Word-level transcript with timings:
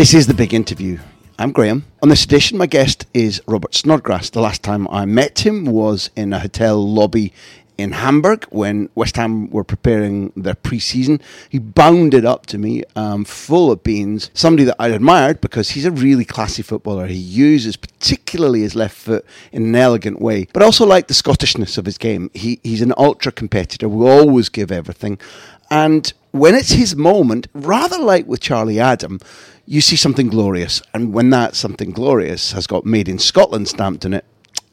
This 0.00 0.14
is 0.14 0.26
the 0.26 0.32
big 0.32 0.54
interview. 0.54 0.98
I'm 1.38 1.52
Graham. 1.52 1.84
On 2.02 2.08
this 2.08 2.24
edition, 2.24 2.56
my 2.56 2.64
guest 2.64 3.04
is 3.12 3.42
Robert 3.46 3.74
Snodgrass. 3.74 4.30
The 4.30 4.40
last 4.40 4.62
time 4.62 4.88
I 4.88 5.04
met 5.04 5.40
him 5.40 5.66
was 5.66 6.08
in 6.16 6.32
a 6.32 6.38
hotel 6.38 6.82
lobby 6.82 7.34
in 7.76 7.92
Hamburg 7.92 8.44
when 8.44 8.88
West 8.94 9.16
Ham 9.16 9.50
were 9.50 9.62
preparing 9.62 10.32
their 10.34 10.54
pre-season. 10.54 11.20
He 11.50 11.58
bounded 11.58 12.24
up 12.24 12.46
to 12.46 12.56
me, 12.56 12.82
um, 12.96 13.26
full 13.26 13.70
of 13.70 13.82
beans. 13.82 14.30
Somebody 14.32 14.64
that 14.64 14.76
I 14.78 14.88
admired 14.88 15.42
because 15.42 15.72
he's 15.72 15.84
a 15.84 15.90
really 15.90 16.24
classy 16.24 16.62
footballer. 16.62 17.06
He 17.06 17.14
uses 17.14 17.76
particularly 17.76 18.60
his 18.62 18.74
left 18.74 18.96
foot 18.96 19.26
in 19.52 19.64
an 19.64 19.74
elegant 19.74 20.18
way, 20.18 20.48
but 20.54 20.62
also 20.62 20.86
like 20.86 21.08
the 21.08 21.14
Scottishness 21.14 21.76
of 21.76 21.84
his 21.84 21.98
game. 21.98 22.30
He, 22.32 22.58
he's 22.62 22.80
an 22.80 22.94
ultra 22.96 23.32
competitor. 23.32 23.86
Will 23.86 24.08
always 24.08 24.48
give 24.48 24.72
everything, 24.72 25.18
and 25.70 26.12
when 26.32 26.54
it's 26.54 26.72
his 26.72 26.94
moment, 26.96 27.48
rather 27.54 27.98
like 27.98 28.26
with 28.26 28.40
Charlie 28.40 28.80
Adam, 28.80 29.20
you 29.66 29.80
see 29.80 29.96
something 29.96 30.28
glorious. 30.28 30.82
And 30.94 31.12
when 31.12 31.30
that 31.30 31.54
something 31.54 31.90
glorious 31.90 32.52
has 32.52 32.66
got 32.66 32.84
made 32.84 33.08
in 33.08 33.18
Scotland 33.18 33.68
stamped 33.68 34.04
on 34.04 34.14
it, 34.14 34.24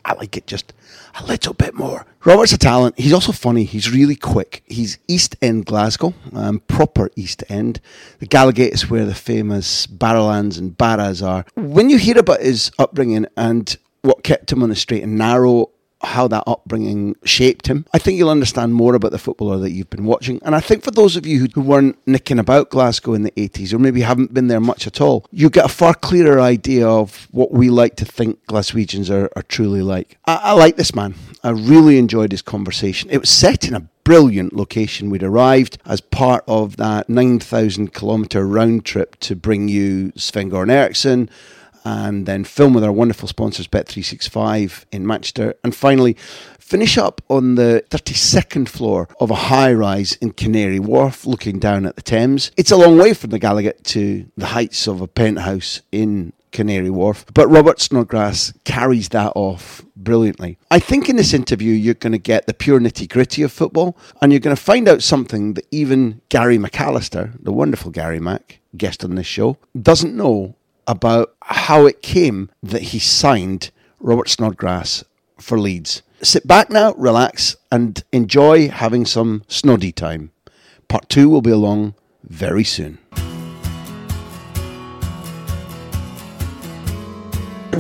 I 0.06 0.14
like 0.14 0.38
it 0.38 0.48
just 0.48 0.74
a 1.20 1.26
little 1.26 1.54
bit 1.54 1.74
more. 1.74 2.06
Robert's 2.24 2.54
a 2.54 2.58
talent. 2.58 2.98
He's 2.98 3.14
also 3.14 3.32
funny. 3.32 3.64
He's 3.64 3.92
really 3.92 4.16
quick. 4.16 4.64
He's 4.66 4.98
East 5.08 5.36
End 5.42 5.66
Glasgow, 5.66 6.14
um, 6.34 6.62
proper 6.62 7.10
East 7.16 7.44
End. 7.50 7.82
The 8.20 8.28
Gallowgate 8.28 8.74
is 8.74 8.90
where 8.90 9.06
the 9.06 9.16
famous 9.16 9.86
Barrowlands 9.88 10.58
and 10.58 10.78
Barras 10.78 11.22
are. 11.22 11.46
When 11.56 11.90
you 11.90 11.98
hear 11.98 12.18
about 12.18 12.42
his 12.42 12.72
upbringing 12.80 13.26
and 13.36 13.76
what 14.02 14.24
kept 14.24 14.52
him 14.52 14.64
on 14.64 14.70
the 14.70 14.76
straight 14.76 15.04
and 15.04 15.18
narrow, 15.18 15.72
how 16.02 16.28
that 16.28 16.44
upbringing 16.46 17.16
shaped 17.24 17.68
him. 17.68 17.86
I 17.94 17.98
think 17.98 18.18
you'll 18.18 18.30
understand 18.30 18.74
more 18.74 18.96
about 18.96 19.12
the 19.12 19.18
footballer 19.18 19.58
that 19.60 19.72
you've 19.72 19.90
been 19.90 20.06
watching. 20.06 20.40
And 20.44 20.56
I 20.56 20.60
think 20.60 20.84
for 20.84 20.92
those 20.92 21.16
of 21.16 21.26
you 21.26 21.48
who, 21.54 21.62
weren't 21.62 21.98
nicking 22.08 22.40
about 22.40 22.70
Glasgow 22.70 23.14
in 23.14 23.24
the 23.24 23.32
80s 23.32 23.74
or 23.74 23.80
maybe 23.80 24.02
haven't 24.02 24.34
been 24.34 24.48
there 24.48 24.60
much 24.60 24.86
at 24.86 25.02
all, 25.02 25.26
you 25.32 25.50
get 25.50 25.66
a 25.66 25.70
far 25.70 25.94
clearer 25.94 26.40
idea 26.40 26.88
of 26.88 27.28
what 27.32 27.52
we 27.52 27.70
like 27.70 27.96
to 27.98 28.06
think 28.06 28.46
Glaswegians 28.46 29.10
are, 29.10 29.30
are 29.36 29.42
truly 29.44 29.82
like. 29.82 30.18
I, 30.26 30.36
I 30.36 30.52
like 30.54 30.78
this 30.78 30.94
man. 30.94 31.16
I 31.44 31.50
really 31.50 31.98
enjoyed 31.98 32.32
his 32.32 32.42
conversation. 32.42 33.10
It 33.10 33.20
was 33.20 33.30
set 33.30 33.68
in 33.68 33.74
a 33.74 33.88
brilliant 34.04 34.54
location. 34.54 35.10
We'd 35.10 35.24
arrived 35.24 35.80
as 35.86 36.00
part 36.00 36.44
of 36.48 36.78
that 36.78 37.10
9,000 37.10 37.94
kilometre 37.94 38.46
round 38.46 38.86
trip 38.86 39.18
to 39.22 39.36
bring 39.36 39.68
you 39.68 40.14
Sven 40.16 40.50
Goran 40.50 40.72
Eriksson, 40.72 41.30
and 41.88 42.26
then 42.26 42.44
film 42.44 42.74
with 42.74 42.84
our 42.84 42.92
wonderful 42.92 43.30
sponsors 43.30 43.68
Bet365 43.68 44.84
in 44.92 45.08
Manchester, 45.08 45.56
and 45.64 45.74
finally 45.74 46.18
finish 46.60 46.98
up 46.98 47.22
on 47.30 47.56
the 47.56 47.82
32nd 47.90 48.68
floor 48.68 49.08
of 49.22 49.32
a 49.32 49.36
high 49.36 49.72
rise 49.72 50.14
in 50.16 50.32
Canary 50.32 50.80
Wharf, 50.80 51.26
looking 51.26 51.60
down 51.60 51.86
at 51.86 51.96
the 51.96 52.02
Thames. 52.02 52.52
It's 52.58 52.72
a 52.72 52.78
long 52.78 52.98
way 52.98 53.14
from 53.14 53.30
the 53.30 53.40
Gallowgate 53.40 53.84
to 53.84 54.30
the 54.36 54.48
heights 54.48 54.86
of 54.86 55.00
a 55.00 55.08
penthouse 55.08 55.82
in 55.94 56.34
Canary 56.52 56.90
Wharf, 56.90 57.26
but 57.34 57.48
Robert 57.48 57.80
Snodgrass 57.80 58.54
carries 58.66 59.10
that 59.10 59.32
off 59.36 59.86
brilliantly. 59.96 60.58
I 60.70 60.80
think 60.80 61.08
in 61.08 61.16
this 61.16 61.34
interview, 61.34 61.72
you're 61.72 61.94
going 61.94 62.12
to 62.12 62.18
get 62.18 62.48
the 62.48 62.54
pure 62.54 62.82
nitty 62.82 63.08
gritty 63.08 63.44
of 63.44 63.52
football, 63.54 63.98
and 64.22 64.34
you're 64.34 64.42
going 64.42 64.56
to 64.56 64.62
find 64.62 64.90
out 64.90 65.04
something 65.04 65.54
that 65.54 65.66
even 65.72 66.20
Gary 66.28 66.58
McAllister, 66.58 67.32
the 67.42 67.54
wonderful 67.54 67.92
Gary 67.92 68.20
Mac, 68.20 68.60
guest 68.76 69.06
on 69.06 69.16
this 69.16 69.28
show, 69.28 69.58
doesn't 69.82 70.16
know 70.16 70.56
about 70.88 71.36
how 71.42 71.86
it 71.86 72.02
came 72.02 72.50
that 72.64 72.82
he 72.82 73.00
signed 73.00 73.70
Robert 74.00 74.30
Snodgrass 74.30 75.04
for 75.38 75.60
Leeds. 75.60 76.02
Sit 76.24 76.48
back 76.48 76.70
now, 76.70 76.94
relax, 76.94 77.56
and 77.72 78.04
enjoy 78.12 78.70
having 78.70 79.06
some 79.06 79.44
snoddy 79.48 79.94
time. 79.94 80.32
Part 80.88 81.10
two 81.10 81.30
will 81.30 81.42
be 81.42 81.52
along 81.52 81.94
very 82.24 82.64
soon. 82.64 82.98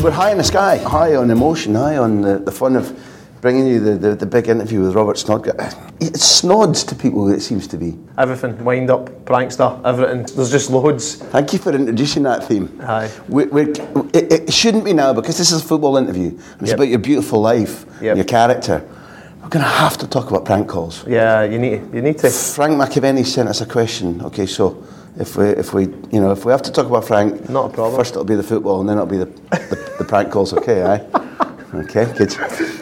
We're 0.03 0.11
high 0.11 0.31
in 0.31 0.37
the 0.37 0.43
sky, 0.43 0.77
high 0.77 1.15
on 1.15 1.31
emotion, 1.31 1.73
high 1.73 1.97
on 1.97 2.21
the, 2.21 2.37
the 2.37 2.51
fun 2.51 2.75
of 2.75 2.91
bringing 3.41 3.67
you 3.67 3.79
the, 3.79 3.97
the, 3.97 4.15
the 4.15 4.25
big 4.25 4.47
interview 4.47 4.81
with 4.81 4.95
Robert 4.95 5.17
Snodgrass. 5.17 5.75
It's 5.99 6.41
snods 6.41 6.83
to 6.87 6.95
people, 6.95 7.29
it 7.31 7.41
seems 7.41 7.67
to 7.67 7.77
be. 7.77 7.97
Everything, 8.17 8.63
wind 8.63 8.89
up, 8.89 9.09
prankster, 9.25 9.79
everything. 9.85 10.25
There's 10.35 10.51
just 10.51 10.69
loads. 10.69 11.15
Thank 11.15 11.53
you 11.53 11.59
for 11.59 11.71
introducing 11.73 12.23
that 12.23 12.43
theme. 12.45 12.79
Aye. 12.81 13.11
We, 13.27 13.45
we're, 13.45 13.69
it, 14.13 14.31
it 14.49 14.53
shouldn't 14.53 14.85
be 14.85 14.93
now 14.93 15.13
because 15.13 15.37
this 15.37 15.51
is 15.51 15.63
a 15.63 15.65
football 15.67 15.97
interview 15.97 16.29
and 16.29 16.61
it's 16.61 16.69
Yep. 16.69 16.77
about 16.79 16.87
your 16.89 16.99
beautiful 16.99 17.39
life, 17.41 17.85
Yep. 18.01 18.15
your 18.15 18.25
character. 18.25 18.83
We're 19.41 19.49
going 19.49 19.63
to 19.63 19.71
have 19.71 19.97
to 19.99 20.07
talk 20.07 20.29
about 20.29 20.43
prank 20.43 20.67
calls. 20.67 21.05
Yeah, 21.07 21.43
you 21.43 21.57
need 21.57 21.93
you 21.93 22.01
need 22.01 22.17
to. 22.17 22.29
Frank 22.29 22.73
McAvenny 22.73 23.25
sent 23.25 23.47
us 23.47 23.61
a 23.61 23.65
question. 23.65 24.21
Okay, 24.23 24.45
so 24.45 24.83
if 25.17 25.37
we, 25.37 25.45
if 25.47 25.73
we, 25.73 25.83
you 26.11 26.19
know, 26.19 26.31
if 26.31 26.43
we 26.43 26.51
have 26.51 26.61
to 26.63 26.71
talk 26.71 26.85
about 26.85 27.05
Frank, 27.05 27.47
Not 27.49 27.71
a 27.71 27.73
problem. 27.73 27.95
First 27.97 28.11
it'll 28.11 28.25
be 28.25 28.35
the 28.35 28.43
football, 28.43 28.81
and 28.81 28.89
then 28.89 28.97
it'll 28.97 29.05
be 29.07 29.17
the, 29.19 29.25
the, 29.25 29.95
the 29.99 30.05
prank 30.05 30.31
calls. 30.31 30.51
Okay, 30.53 30.83
aye. 30.83 31.01
Okay, 31.73 32.11
good. 32.17 32.35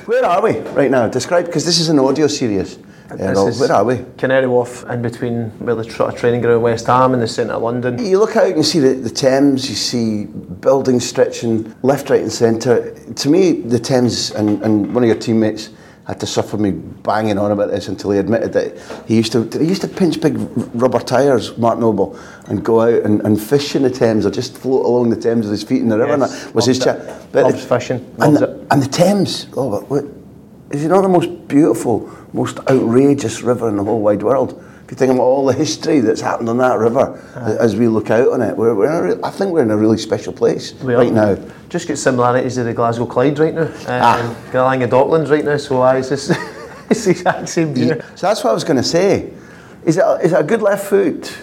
Where 0.06 0.24
are 0.24 0.40
we 0.40 0.60
right 0.60 0.92
now? 0.92 1.08
Describe 1.08 1.48
because 1.48 1.66
this 1.66 1.80
is 1.80 1.90
an 1.90 1.98
audio 1.98 2.28
series. 2.28 2.78
Errol. 3.18 3.52
Where 3.54 3.72
are 3.72 3.84
we? 3.84 4.06
Canary 4.18 4.46
Wharf, 4.46 4.84
in 4.88 5.02
between 5.02 5.50
where 5.58 5.74
the 5.74 5.84
tra- 5.84 6.14
training 6.14 6.42
ground 6.42 6.62
West 6.62 6.86
Ham 6.86 7.14
and 7.14 7.22
the 7.24 7.28
centre 7.28 7.54
of 7.54 7.64
London. 7.64 8.04
You 8.04 8.20
look 8.20 8.36
out 8.36 8.46
and 8.48 8.58
you 8.58 8.64
see 8.64 8.78
the, 8.78 8.94
the 8.94 9.10
Thames, 9.10 9.68
you 9.68 9.76
see 9.76 10.26
buildings 10.26 11.08
stretching 11.08 11.74
left, 11.82 12.12
right, 12.12 12.22
and 12.22 12.32
centre. 12.32 12.94
To 12.94 13.30
me, 13.30 13.62
the 13.62 13.80
Thames 13.80 14.30
and, 14.32 14.62
and 14.62 14.94
one 14.94 15.04
of 15.04 15.08
your 15.08 15.18
teammates 15.18 15.70
had 16.08 16.20
to 16.20 16.28
suffer 16.28 16.58
me 16.58 16.72
banging 16.72 17.38
on 17.40 17.52
about 17.52 17.72
this 17.72 17.88
until 17.88 18.12
he 18.12 18.20
admitted 18.20 18.54
that 18.54 18.78
he 19.08 19.16
used 19.16 19.32
to 19.32 19.44
he 19.60 19.66
used 19.66 19.82
to 19.82 19.88
pinch 19.88 20.22
big 20.22 20.36
rubber 20.76 21.00
tyres, 21.00 21.58
Mark 21.58 21.80
Noble, 21.80 22.18
and 22.48 22.64
go 22.64 22.82
out 22.82 23.04
and, 23.04 23.22
and 23.22 23.42
fish 23.42 23.76
in 23.76 23.82
the 23.84 23.90
Thames 23.90 24.26
or 24.26 24.32
just 24.32 24.58
float 24.58 24.86
along 24.86 25.10
the 25.10 25.16
Thames 25.16 25.46
with 25.46 25.52
his 25.52 25.64
feet 25.64 25.82
in 25.82 25.90
the 25.90 25.98
river. 25.98 26.18
Yes, 26.18 26.46
that 26.46 26.56
was 26.56 26.66
his 26.66 26.80
chat. 26.80 27.00
it. 27.00 27.34
Loves 27.34 27.66
fishing, 27.66 27.98
and 28.20 28.36
loves 28.36 28.40
the, 28.40 28.52
it. 28.52 28.68
and 28.70 28.84
the 28.84 28.88
Thames, 28.88 29.48
oh, 29.58 29.72
but 29.72 29.90
what, 29.90 30.06
is 30.70 30.84
it 30.84 30.90
not 30.90 31.02
the 31.02 31.10
most 31.10 31.48
beautiful, 31.48 32.10
most 32.34 32.60
outrageous 32.70 33.42
river 33.42 33.70
in 33.70 33.78
the 33.78 33.84
whole 33.84 34.02
wide 34.02 34.22
world? 34.22 34.64
If 34.86 34.92
you 34.92 34.98
think 34.98 35.12
about 35.12 35.24
all 35.24 35.46
the 35.48 35.54
history 35.54 36.00
that's 36.00 36.22
happened 36.22 36.48
on 36.48 36.58
that 36.60 36.78
river 36.78 37.20
as 37.60 37.76
we 37.76 37.88
look 37.88 38.12
out 38.12 38.32
on 38.32 38.42
it, 38.44 38.56
we're, 38.56 38.76
we're 38.76 38.86
in 38.86 38.94
a 38.96 39.16
re- 39.16 39.22
I 39.24 39.32
think 39.32 39.52
we're 39.52 39.64
in 39.64 39.72
a 39.72 39.78
really 39.78 39.98
special 39.98 40.32
place 40.32 40.74
right 40.74 41.12
now. 41.12 41.36
Just 41.70 41.88
got 41.88 41.98
similarities 41.98 42.54
to 42.56 42.64
the 42.64 42.74
Glasgow 42.74 43.08
Clyde 43.08 43.40
right 43.40 43.54
now. 43.56 43.64
Um, 43.66 43.72
Ah. 43.88 44.36
Galanga 44.52 44.88
Docklands 44.88 45.32
right 45.32 45.44
now, 45.44 45.58
so 45.58 45.82
I, 45.82 45.98
it's, 45.98 46.10
just, 46.10 46.30
it's 46.92 47.06
the 47.06 47.12
exact 47.12 47.50
same 47.50 47.74
view. 47.74 48.00
So 48.16 48.28
that's 48.28 48.44
what 48.44 48.52
I 48.52 48.54
was 48.54 48.64
going 48.64 48.78
to 48.78 48.84
say. 48.84 49.34
Is 49.86 49.98
it, 49.98 50.04
a, 50.06 50.20
is 50.24 50.34
it 50.34 50.40
a 50.40 50.44
good 50.44 50.62
left 50.62 50.86
foot 50.86 51.36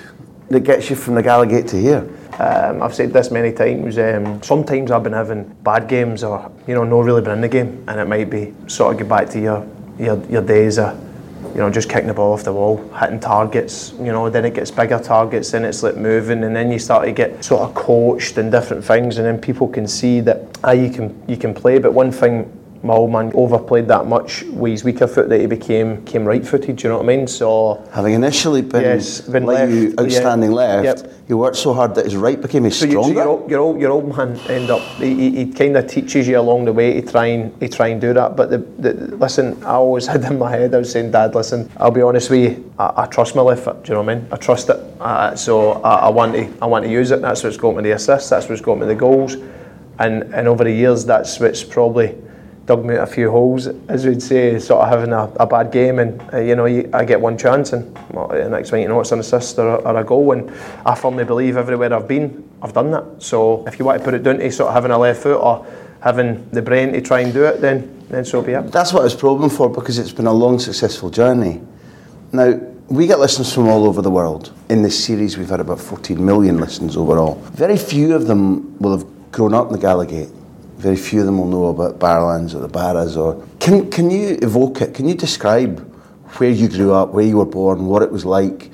that 0.49 0.61
gets 0.61 0.89
you 0.89 0.95
from 0.95 1.17
the 1.17 1.23
Gallowgate 1.23 1.69
to 1.71 1.81
here? 1.81 2.09
Um, 2.39 2.81
I've 2.81 2.95
said 2.95 3.13
this 3.13 3.31
many 3.33 3.51
times. 3.53 3.99
Um, 3.99 4.41
sometimes 4.43 4.91
I've 4.93 5.03
been 5.03 5.13
having 5.13 5.45
bad 5.65 5.89
games, 5.89 6.23
or 6.23 6.51
you 6.69 6.75
know, 6.75 6.85
not 6.85 7.01
really 7.01 7.23
been 7.23 7.33
in 7.33 7.41
the 7.41 7.49
game, 7.49 7.85
and 7.89 7.99
it 8.01 8.07
might 8.07 8.31
be 8.31 8.55
sort 8.69 8.93
of 8.93 8.99
get 9.01 9.09
back 9.09 9.29
to 9.31 9.41
your 9.41 9.67
your, 9.99 10.25
your 10.27 10.43
days 10.43 10.79
of 10.79 10.97
you 11.51 11.59
know 11.59 11.71
just 11.71 11.89
kicking 11.89 12.07
the 12.07 12.15
ball 12.15 12.33
off 12.33 12.45
the 12.45 12.53
wall, 12.53 12.77
hitting 12.99 13.21
targets. 13.21 13.93
You 13.99 14.13
know, 14.13 14.31
then 14.31 14.45
it 14.45 14.55
gets 14.55 14.71
bigger 14.71 14.99
targets, 14.99 15.51
then 15.51 15.65
it's 15.65 15.83
like 15.83 15.97
moving, 15.97 16.45
and 16.45 16.55
then 16.55 16.71
you 16.71 16.79
start 16.79 17.05
to 17.05 17.13
get 17.13 17.45
sort 17.45 17.63
of 17.63 17.75
coached 17.75 18.39
and 18.39 18.51
different 18.51 18.85
things, 18.85 19.19
and 19.19 19.27
then 19.27 19.39
people 19.39 19.69
can 19.69 19.87
see 19.87 20.21
that 20.21 20.59
ah, 20.65 20.73
you 20.73 20.91
can 20.91 21.23
you 21.29 21.37
can 21.37 21.53
play. 21.53 21.79
But 21.79 21.93
one 21.93 22.13
thing 22.13 22.51
my 22.83 22.95
old 22.95 23.13
man 23.13 23.31
overplayed 23.35 23.87
that 23.89 24.07
much 24.07 24.43
with 24.45 24.73
his 24.73 24.85
weaker 24.85 25.07
foot 25.07 25.29
that 25.29 25.41
he 25.41 25.47
became 25.47 26.05
came 26.05 26.25
right 26.25 26.45
footed. 26.45 26.77
do 26.77 26.83
You 26.83 26.91
know 26.91 26.97
what 26.99 27.05
I 27.09 27.17
mean? 27.17 27.27
So 27.29 27.87
Having 27.93 28.15
initially 28.15 28.63
been, 28.63 28.83
Yes, 28.83 29.21
been 29.21 29.45
like 29.47 29.71
you, 29.71 29.91
left, 29.91 29.95
yeah. 29.99 30.05
outstanding 30.05 30.53
left, 30.53 30.85
Yep. 30.85 31.13
he 31.29 31.35
worked 31.35 31.57
so 31.57 31.73
hard 31.73 31.95
that 31.95 32.07
his 32.07 32.17
right 32.17 32.41
became 32.41 32.65
his 32.65 32.77
So, 32.77 32.87
you, 32.87 33.03
so 33.03 33.09
your, 33.11 33.29
old, 33.29 33.51
your, 33.51 33.61
old, 33.61 33.81
your 33.81 33.93
old 33.93 34.17
man 34.17 34.37
end 34.49 34.71
up, 34.71 34.81
he, 34.99 35.15
he, 35.15 35.45
he 35.45 35.53
kind 35.53 35.77
of 35.77 35.87
teaches 35.87 36.27
you 36.27 36.39
along 36.41 36.65
the 36.65 36.73
way 36.73 37.01
to 37.01 37.07
try 37.09 37.27
and, 37.27 37.59
to 37.61 37.69
try 37.69 37.89
and 37.89 38.01
do 38.01 38.13
that. 38.15 38.37
But 38.37 38.51
the, 38.51 38.59
the, 38.59 39.17
listen, 39.17 39.63
I 39.63 39.75
always 39.75 40.07
had 40.13 40.25
in 40.25 40.39
my 40.39 40.51
head, 40.51 40.75
I 40.75 40.79
was 40.79 40.91
saying, 40.91 41.13
Dad, 41.13 41.37
listen, 41.37 41.71
I'll 41.77 41.93
be 41.93 42.03
honest 42.03 42.31
with 42.31 42.41
you, 42.41 42.73
I, 42.81 43.05
I 43.05 43.07
trust 43.07 43.37
my 43.37 43.43
left 43.43 43.63
foot, 43.63 43.85
do 43.85 43.93
you 43.93 43.95
know 43.95 44.03
what 44.03 44.11
I 44.11 44.15
mean? 44.17 44.27
I 44.33 44.37
trust 44.37 44.71
it. 44.71 44.77
Uh, 45.01 45.37
so 45.37 45.73
I, 45.83 46.07
I, 46.07 46.09
want 46.11 46.35
to, 46.35 46.53
I 46.61 46.67
want 46.67 46.85
to 46.85 46.91
use 46.91 47.13
it. 47.13 47.23
That's 47.23 47.45
what's 47.45 47.57
got 47.57 47.77
me 47.77 47.83
the 47.83 47.93
assists, 47.93 48.29
that's 48.31 48.49
what's 48.49 48.61
got 48.61 48.79
me 48.79 48.87
the 48.87 48.95
goals. 48.97 49.37
And, 49.99 50.25
and 50.35 50.49
over 50.49 50.65
the 50.65 50.73
years, 50.73 51.05
that's 51.05 51.39
what's 51.39 51.63
probably 51.63 52.17
dug 52.67 52.85
me 52.85 52.95
a 52.95 53.07
few 53.07 53.31
holes, 53.31 53.67
as 53.89 54.07
we'd 54.07 54.23
say, 54.23 54.59
sort 54.59 54.83
of 54.83 54.89
having 54.89 55.13
a, 55.13 55.25
a 55.41 55.47
bad 55.47 55.73
game, 55.73 55.99
and 55.99 56.21
uh, 56.33 56.39
you 56.39 56.55
know, 56.55 56.67
you, 56.67 56.89
I 56.93 57.05
get 57.05 57.21
one 57.21 57.37
chance, 57.37 57.73
and 57.73 57.97
well, 58.11 58.29
the 58.29 58.49
next 58.49 58.71
thing 58.71 58.83
you 58.83 58.89
know, 58.89 59.01
it's 59.01 59.13
an 59.13 59.21
assist 59.21 59.59
or, 59.59 59.87
or, 59.87 59.97
a 59.97 60.05
goal. 60.05 60.33
And 60.33 60.51
I 60.87 60.95
firmly 60.95 61.25
believe 61.25 61.57
everywhere 61.57 61.93
I've 61.93 62.09
been, 62.09 62.49
I've 62.63 62.73
done 62.73 62.91
that. 62.93 63.23
So 63.23 63.67
if 63.67 63.79
you 63.79 63.85
want 63.85 63.99
to 63.99 64.05
put 64.05 64.15
it 64.15 64.23
down 64.23 64.39
to 64.39 64.51
sort 64.53 64.69
of 64.69 64.75
having 64.75 64.91
a 64.91 64.99
left 64.99 65.23
foot 65.23 65.39
or 65.39 65.67
having 66.01 66.49
the 66.51 66.63
brain 66.63 66.93
to 66.93 67.01
try 67.01 67.21
and 67.21 67.33
do 67.33 67.45
it, 67.45 67.61
then 67.61 68.05
then 68.09 68.25
so 68.25 68.43
be 68.43 68.53
it. 68.53 68.71
That's 68.71 68.93
what 68.93 69.01
I 69.01 69.05
was 69.05 69.15
probing 69.15 69.51
for 69.51 69.69
because 69.71 69.99
it's 69.99 70.13
been 70.13 70.27
a 70.27 70.33
long, 70.33 70.59
successful 70.59 71.11
journey. 71.11 71.61
Now, 72.33 72.53
we 72.89 73.07
get 73.07 73.19
listeners 73.19 73.53
from 73.53 73.69
all 73.69 73.87
over 73.87 74.03
the 74.03 74.11
world. 74.11 74.53
In 74.69 74.83
this 74.83 75.03
series, 75.03 75.39
we've 75.39 75.49
had 75.49 75.61
about 75.61 75.81
14 75.81 76.25
million 76.25 76.59
listens 76.59 76.97
overall. 76.97 77.37
Very 77.53 77.79
few 77.79 78.15
of 78.15 78.27
them 78.27 78.79
will 78.79 78.99
have 78.99 79.33
grown 79.33 79.55
up 79.55 79.69
in 79.69 79.73
the 79.73 79.87
Gallowgate 79.87 80.31
very 80.83 80.97
few 80.97 81.21
of 81.21 81.27
them 81.27 81.39
will 81.39 81.47
know 81.47 81.67
about 81.67 82.01
Barrowlands 82.01 82.55
or 82.57 82.59
the 82.59 82.69
Barras. 82.69 83.17
Or 83.17 83.47
can 83.61 83.89
can 83.91 84.11
you 84.11 84.37
evoke 84.43 84.83
it? 84.83 84.95
Can 84.95 85.07
you 85.09 85.15
describe 85.15 85.79
where 86.39 86.51
you 86.51 86.69
grew 86.69 86.93
up, 86.93 87.11
where 87.11 87.25
you 87.25 87.37
were 87.37 87.47
born, 87.47 87.87
what 87.87 88.03
it 88.03 88.11
was 88.11 88.25
like, 88.25 88.71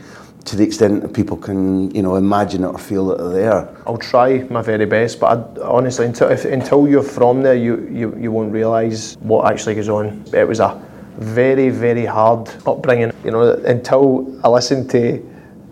to 0.47 0.57
the 0.57 0.65
extent 0.65 1.03
that 1.03 1.13
people 1.13 1.37
can 1.37 1.91
you 1.95 2.03
know 2.03 2.17
imagine 2.17 2.65
it 2.65 2.69
or 2.69 2.79
feel 2.79 3.07
that 3.09 3.19
they're 3.19 3.43
there? 3.43 3.69
I'll 3.87 3.99
try 3.99 4.39
my 4.49 4.63
very 4.63 4.87
best, 4.87 5.21
but 5.21 5.29
I, 5.37 5.63
honestly, 5.63 6.07
until 6.07 6.31
if, 6.31 6.47
until 6.47 6.89
you're 6.89 7.03
from 7.03 7.43
there, 7.43 7.55
you, 7.55 7.87
you 7.93 8.17
you 8.19 8.33
won't 8.33 8.53
realise 8.53 9.17
what 9.21 9.53
actually 9.53 9.75
goes 9.75 9.91
on. 9.91 10.25
It 10.33 10.49
was 10.49 10.61
a 10.61 10.81
very 11.19 11.69
very 11.69 12.07
hard 12.07 12.49
upbringing. 12.67 13.13
You 13.23 13.33
know, 13.33 13.53
until 13.75 14.41
I 14.45 14.49
listened 14.49 14.91
to. 14.91 15.23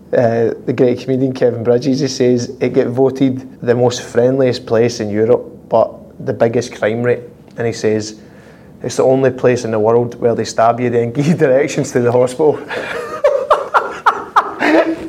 Uh, 0.07 0.53
the 0.65 0.71
great 0.71 1.01
comedian 1.01 1.33
Kevin 1.33 1.65
Bridges, 1.65 1.99
he 1.99 2.07
says 2.07 2.55
it 2.61 2.73
get 2.73 2.87
voted 2.87 3.59
the 3.59 3.75
most 3.75 4.01
friendliest 4.01 4.65
place 4.65 5.01
in 5.01 5.09
Europe, 5.09 5.43
but 5.67 5.96
the 6.19 6.33
biggest 6.33 6.75
crime 6.75 7.03
rate, 7.03 7.23
and 7.57 7.67
he 7.67 7.73
says 7.73 8.19
it's 8.83 8.97
the 8.97 9.03
only 9.03 9.31
place 9.31 9.65
in 9.65 9.71
the 9.71 9.79
world 9.79 10.15
where 10.15 10.35
they 10.35 10.45
stab 10.45 10.79
you 10.79 10.89
then 10.89 11.11
give 11.11 11.27
you 11.27 11.35
directions 11.47 11.91
to 11.91 11.99
the 11.99 12.11
hospital. 12.11 12.63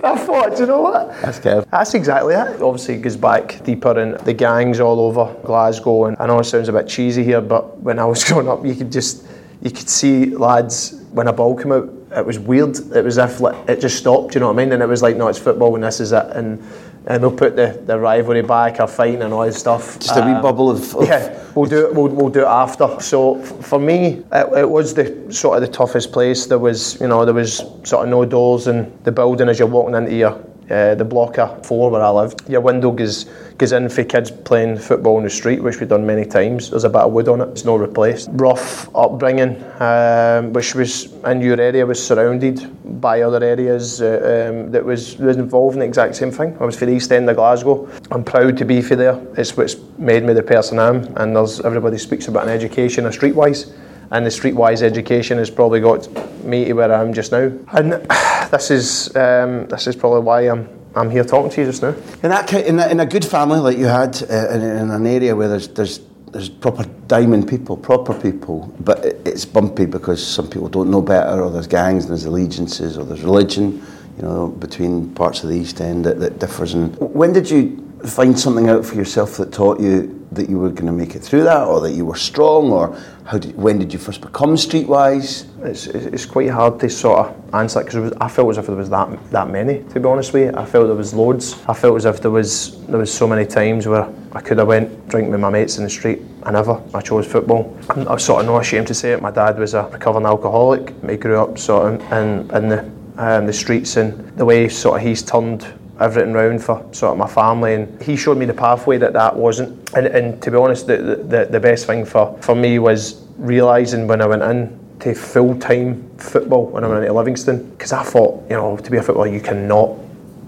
I 0.01 0.17
thought, 0.17 0.55
do 0.55 0.63
you 0.63 0.67
know 0.67 0.81
what? 0.81 1.09
That's 1.21 1.39
Kev. 1.39 1.69
That's 1.71 1.95
exactly 1.95 2.35
it. 2.35 2.63
Obviously, 2.63 2.95
it 2.95 3.03
goes 3.03 3.17
back 3.17 3.63
deeper 3.65 3.99
in 3.99 4.13
the 4.25 4.33
gangs 4.33 4.81
all 4.81 5.01
over 5.01 5.35
Glasgow, 5.45 6.07
and 6.07 6.17
I 6.19 6.27
know 6.27 6.39
it 6.39 6.45
sounds 6.45 6.69
a 6.69 6.73
bit 6.73 6.89
cheesy 6.89 7.25
here, 7.25 7.41
but 7.41 7.79
when 7.79 7.99
I 7.99 8.05
was 8.05 8.25
growing 8.29 8.49
up, 8.49 8.65
you 8.65 8.75
could 8.75 8.93
just 8.93 9.27
you 9.63 9.71
could 9.71 9.89
see 9.89 10.27
lads 10.27 11.01
when 11.13 11.29
a 11.29 11.33
ball 11.33 11.57
came 11.57 11.73
out. 11.73 11.91
It 12.17 12.25
was 12.25 12.39
weird. 12.39 12.77
It 12.95 13.05
was 13.05 13.19
if 13.19 13.41
like, 13.41 13.69
it 13.69 13.81
just 13.81 13.99
stopped. 13.99 14.35
You 14.35 14.41
know 14.41 14.47
what 14.47 14.61
I 14.61 14.65
mean? 14.65 14.73
And 14.73 14.83
it 14.83 14.87
was 14.87 15.03
like, 15.03 15.17
no, 15.17 15.29
it's 15.29 15.39
football, 15.39 15.75
and 15.75 15.85
this 15.85 16.01
is 16.01 16.13
it. 16.13 16.27
And 16.35 16.63
and 17.09 17.23
they'll 17.23 17.33
put 17.33 17.57
the, 17.57 17.81
the 17.87 17.99
rivalry 17.99 18.43
back 18.43 18.81
or 18.81 18.87
fighting 18.87 19.23
and 19.23 19.33
all 19.33 19.47
this 19.47 19.59
stuff. 19.59 19.99
Just 19.99 20.17
a 20.17 20.21
wee 20.21 20.33
um, 20.33 20.43
bubble 20.43 20.71
of, 20.71 20.95
of, 20.95 21.09
yeah. 21.09 21.43
We'll 21.55 21.69
do 21.69 21.87
it. 21.87 21.95
We'll, 21.95 22.09
we'll 22.09 22.29
do 22.29 22.41
it 22.41 22.47
after. 22.47 23.01
So 23.01 23.41
f- 23.41 23.65
for 23.65 23.79
me, 23.79 24.23
it, 24.31 24.59
it, 24.59 24.69
was 24.69 24.93
the 24.93 25.33
sort 25.33 25.57
of 25.57 25.63
the 25.63 25.75
toughest 25.75 26.13
place. 26.13 26.45
There 26.47 26.59
was 26.59 27.01
you 27.01 27.09
know 27.09 27.25
there 27.25 27.35
was 27.35 27.57
sort 27.85 28.05
of 28.05 28.09
no 28.09 28.27
doors 28.27 28.67
in 28.67 28.93
the 29.05 29.13
building 29.13 29.49
as 29.49 29.59
you're 29.59 29.69
walking 29.69 29.95
into 29.95 30.15
your 30.15 30.45
uh, 30.71 30.95
the 30.95 31.05
block 31.05 31.39
of 31.39 31.65
four 31.67 31.91
where 31.91 32.03
I 32.03 32.11
lived. 32.11 32.49
Your 32.49 32.61
window 32.61 32.91
goes 32.91 33.27
goes 33.59 33.73
in 33.73 33.89
for 33.89 34.05
kids 34.05 34.31
playing 34.31 34.79
football 34.79 35.19
in 35.19 35.25
the 35.25 35.31
street, 35.31 35.61
which 35.61 35.81
we've 35.81 35.89
done 35.89 36.07
many 36.07 36.25
times. 36.25 36.71
There's 36.71 36.85
a 36.85 36.89
bit 36.89 37.01
of 37.01 37.13
wood 37.13 37.29
on 37.29 37.41
it, 37.41 37.49
it's 37.49 37.65
no 37.65 37.77
replaced. 37.77 38.29
Rough 38.33 38.89
upbringing, 38.95 39.63
um, 39.81 40.53
which 40.53 40.77
was 40.77 41.13
in 41.25 41.41
your 41.41 41.61
area, 41.61 41.85
was 41.85 42.05
surrounded 42.05 43.01
by 43.01 43.23
other 43.23 43.43
areas 43.43 44.01
uh, 44.01 44.51
um, 44.51 44.71
that 44.71 44.85
was, 44.85 45.19
was 45.19 45.37
involved 45.37 45.75
in 45.75 45.81
the 45.81 45.87
exact 45.87 46.15
same 46.15 46.31
thing. 46.31 46.57
I 46.61 46.65
was 46.65 46.79
for 46.79 46.87
the 46.87 46.93
East 46.93 47.11
End 47.11 47.29
of 47.29 47.37
Glasgow. 47.37 47.89
I'm 48.13 48.23
proud 48.23 48.57
to 48.59 48.65
be 48.65 48.81
for 48.81 48.95
there. 48.95 49.21
It's 49.37 49.57
what's 49.57 49.77
made 49.99 50.23
me 50.23 50.35
the 50.35 50.43
person 50.43 50.79
I 50.79 50.89
am, 50.89 51.17
and 51.17 51.35
there's 51.35 51.61
everybody 51.61 51.99
speaks 51.99 52.29
about 52.29 52.45
an 52.45 52.51
education, 52.51 53.07
a 53.07 53.11
streetwise 53.11 53.73
and 54.11 54.25
the 54.25 54.31
streetwise 54.31 54.83
education 54.83 55.39
has 55.39 55.51
probably 55.51 55.81
got 55.81 56.09
me 56.45 56.65
to 56.67 56.73
where 56.73 56.93
I 56.93 57.01
am 57.01 57.13
just 57.13 57.33
now. 57.33 57.53
And 57.73 57.93
this 58.51 58.71
is 58.71 59.15
um, 59.17 59.67
this 59.67 59.87
is 59.87 59.97
probably 59.97 60.21
why 60.21 60.43
I'm 60.43 60.69
I'm 60.95 61.11
here 61.11 61.25
talking 61.25 61.51
to 61.51 61.61
you 61.61 61.67
just 61.67 61.83
now. 61.83 61.95
In 62.23 62.31
that 62.31 62.53
in, 62.53 62.79
a, 62.79 62.89
in 62.89 63.01
a 63.01 63.07
good 63.07 63.25
family 63.25 63.61
like 63.61 63.79
you 63.79 63.87
had 63.87 64.21
uh, 64.31 64.49
in, 64.51 64.63
in, 64.63 64.91
an 64.91 65.07
area 65.07 65.37
where 65.37 65.49
there's 65.49 65.69
there's 65.69 66.01
there's 66.33 66.49
proper 66.49 66.85
diamond 67.07 67.49
people, 67.49 67.77
proper 67.77 68.15
people, 68.15 68.75
but 68.81 69.05
it, 69.05 69.21
it's 69.27 69.45
bumpy 69.45 69.87
because 69.87 70.25
some 70.25 70.49
people 70.49 70.69
don't 70.69 70.91
know 70.91 71.03
better, 71.03 71.43
or 71.43 71.51
there's 71.51 71.67
gangs, 71.67 72.05
and 72.05 72.11
there's 72.11 72.27
allegiances, 72.27 72.99
or 72.99 73.05
there's 73.05 73.23
religion, 73.23 73.85
you 74.17 74.23
know, 74.23 74.49
between 74.49 75.15
parts 75.15 75.43
of 75.43 75.49
the 75.49 75.57
East 75.57 75.81
End 75.81 76.05
that, 76.05 76.21
that 76.21 76.39
differs. 76.39 76.75
And 76.75 76.97
when 76.99 77.33
did 77.33 77.51
you 77.51 77.85
find 78.05 78.39
something 78.39 78.69
out 78.69 78.85
for 78.85 78.95
yourself 78.95 79.37
that 79.39 79.53
taught 79.53 79.81
you 79.81 80.18
that 80.33 80.49
you 80.49 80.59
were 80.59 80.71
going 80.71 80.87
to 80.87 80.93
make 80.93 81.15
it 81.15 81.21
through 81.21 81.45
that, 81.45 81.67
or 81.67 81.81
that 81.81 81.93
you 81.93 82.05
were 82.05 82.17
strong, 82.17 82.71
or 82.71 82.99
how 83.25 83.39
did, 83.39 83.57
when 83.57 83.79
did 83.79 83.93
you 83.93 83.99
first 83.99 84.21
become 84.21 84.55
streetwise? 84.55 85.47
It's, 85.65 85.87
it's 85.87 86.27
quite 86.27 86.51
hard 86.51 86.79
to 86.81 86.91
sort 86.91 87.27
of 87.27 87.55
answer 87.55 87.81
that 87.81 87.87
because 87.87 88.13
I 88.21 88.29
felt 88.29 88.51
as 88.51 88.59
if 88.59 88.67
there 88.67 88.77
was 88.77 88.91
that 88.91 89.31
that 89.31 89.51
many. 89.51 89.83
To 89.85 90.01
be 90.01 90.07
honest 90.07 90.33
with 90.33 90.55
you, 90.55 90.61
I 90.61 90.65
felt 90.65 90.87
there 90.87 90.97
was 90.97 91.15
loads. 91.15 91.55
I 91.67 91.75
felt 91.75 91.97
as 91.97 92.05
if 92.05 92.21
there 92.21 92.31
was 92.31 92.85
there 92.87 92.99
was 92.99 93.13
so 93.13 93.27
many 93.27 93.47
times 93.47 93.87
where 93.87 94.09
I 94.33 94.41
could 94.41 94.59
have 94.59 94.69
went 94.69 95.09
drinking 95.09 95.33
with 95.33 95.41
my 95.41 95.51
mates 95.51 95.79
in 95.79 95.85
the 95.85 95.91
street. 95.91 96.21
I 96.43 96.51
never. 96.51 96.83
I 96.95 97.01
chose 97.01 97.27
football. 97.27 97.77
I'm, 97.91 98.07
I'm 98.09 98.19
sort 98.19 98.41
of 98.41 98.47
not 98.47 98.61
ashamed 98.61 98.87
to 98.89 98.95
say 98.95 99.13
it. 99.13 99.23
My 99.23 99.31
dad 99.31 99.59
was 99.59 99.75
a 99.75 99.85
recovering 99.85 100.27
alcoholic. 100.27 100.95
He 101.09 101.17
grew 101.17 101.41
up 101.41 101.59
sort 101.59 101.95
of 101.95 102.13
in, 102.13 102.51
in 102.55 102.69
the 102.69 102.91
um, 103.19 103.47
the 103.47 103.53
streets 103.53 103.97
and 103.97 104.37
the 104.39 104.45
way 104.45 104.69
sort 104.69 105.01
of 105.01 105.07
he's 105.07 105.23
turned 105.23 105.67
everything 106.01 106.33
round 106.33 106.63
for 106.63 106.87
sort 106.93 107.13
of 107.13 107.19
my 107.19 107.27
family 107.27 107.75
and 107.75 108.03
he 108.03 108.17
showed 108.17 108.39
me 108.39 108.47
the 108.47 108.55
pathway 108.55 108.99
that 108.99 109.13
that 109.13 109.35
wasn't 109.35 109.69
and, 109.95 110.07
and 110.07 110.43
to 110.43 110.51
be 110.51 110.57
honest 110.57 110.87
the, 110.87 110.97
the, 110.97 111.49
the 111.51 111.61
best 111.61 111.87
thing 111.87 112.05
for, 112.05 112.37
for 112.41 112.55
me 112.55 112.79
was 112.79 113.27
realising 113.37 114.07
when 114.07 114.21
I 114.21 114.27
went 114.27 114.43
in 114.43 114.79
to 115.01 115.15
full-time 115.15 116.09
football 116.19 116.67
when 116.67 116.85
I 116.85 116.89
went 116.89 117.03
into 117.03 117.13
Livingston 117.13 117.71
because 117.71 117.93
I 117.93 118.03
thought 118.03 118.43
you 118.49 118.57
know 118.57 118.77
to 118.77 118.91
be 118.91 118.97
a 118.97 119.03
footballer 119.03 119.29
you 119.29 119.41
cannot 119.41 119.97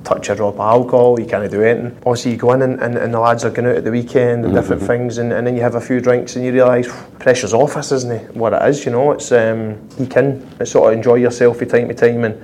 touch 0.05 0.31
a 0.31 0.35
drop 0.35 0.55
of 0.55 0.61
alcohol, 0.61 1.21
you 1.21 1.27
can't 1.27 1.51
do 1.51 1.63
anything. 1.63 1.97
Obviously, 1.99 2.33
you 2.33 2.37
go 2.37 2.53
in 2.53 2.63
and, 2.63 2.81
and, 2.81 2.97
and, 2.97 3.13
the 3.13 3.21
lads 3.21 3.45
are 3.45 3.51
going 3.51 3.67
out 3.69 3.77
at 3.77 3.85
the 3.85 3.91
weekend 3.91 4.45
and 4.45 4.47
mm-hmm. 4.47 4.55
different 4.55 4.83
things, 4.83 5.19
and, 5.19 5.33
and 5.33 5.47
then 5.47 5.55
you 5.55 5.63
have 5.63 5.75
a 5.75 5.81
few 5.81 6.01
drinks 6.01 6.37
and 6.37 6.45
you 6.45 6.53
realise 6.53 6.89
pressure's 7.19 7.53
off 7.53 7.77
us, 7.77 7.93
isn't 7.93 8.11
it? 8.11 8.35
What 8.35 8.53
it 8.53 8.63
is, 8.69 8.85
you 8.85 8.93
know, 8.93 9.13
it's 9.13 9.31
um, 9.33 9.89
you 9.99 10.07
can 10.07 10.65
sort 10.65 10.93
of 10.93 10.97
enjoy 10.97 11.17
yourself 11.17 11.59
from 11.59 11.69
time 11.69 11.89
to 11.89 11.95
time, 11.95 12.25
and, 12.25 12.35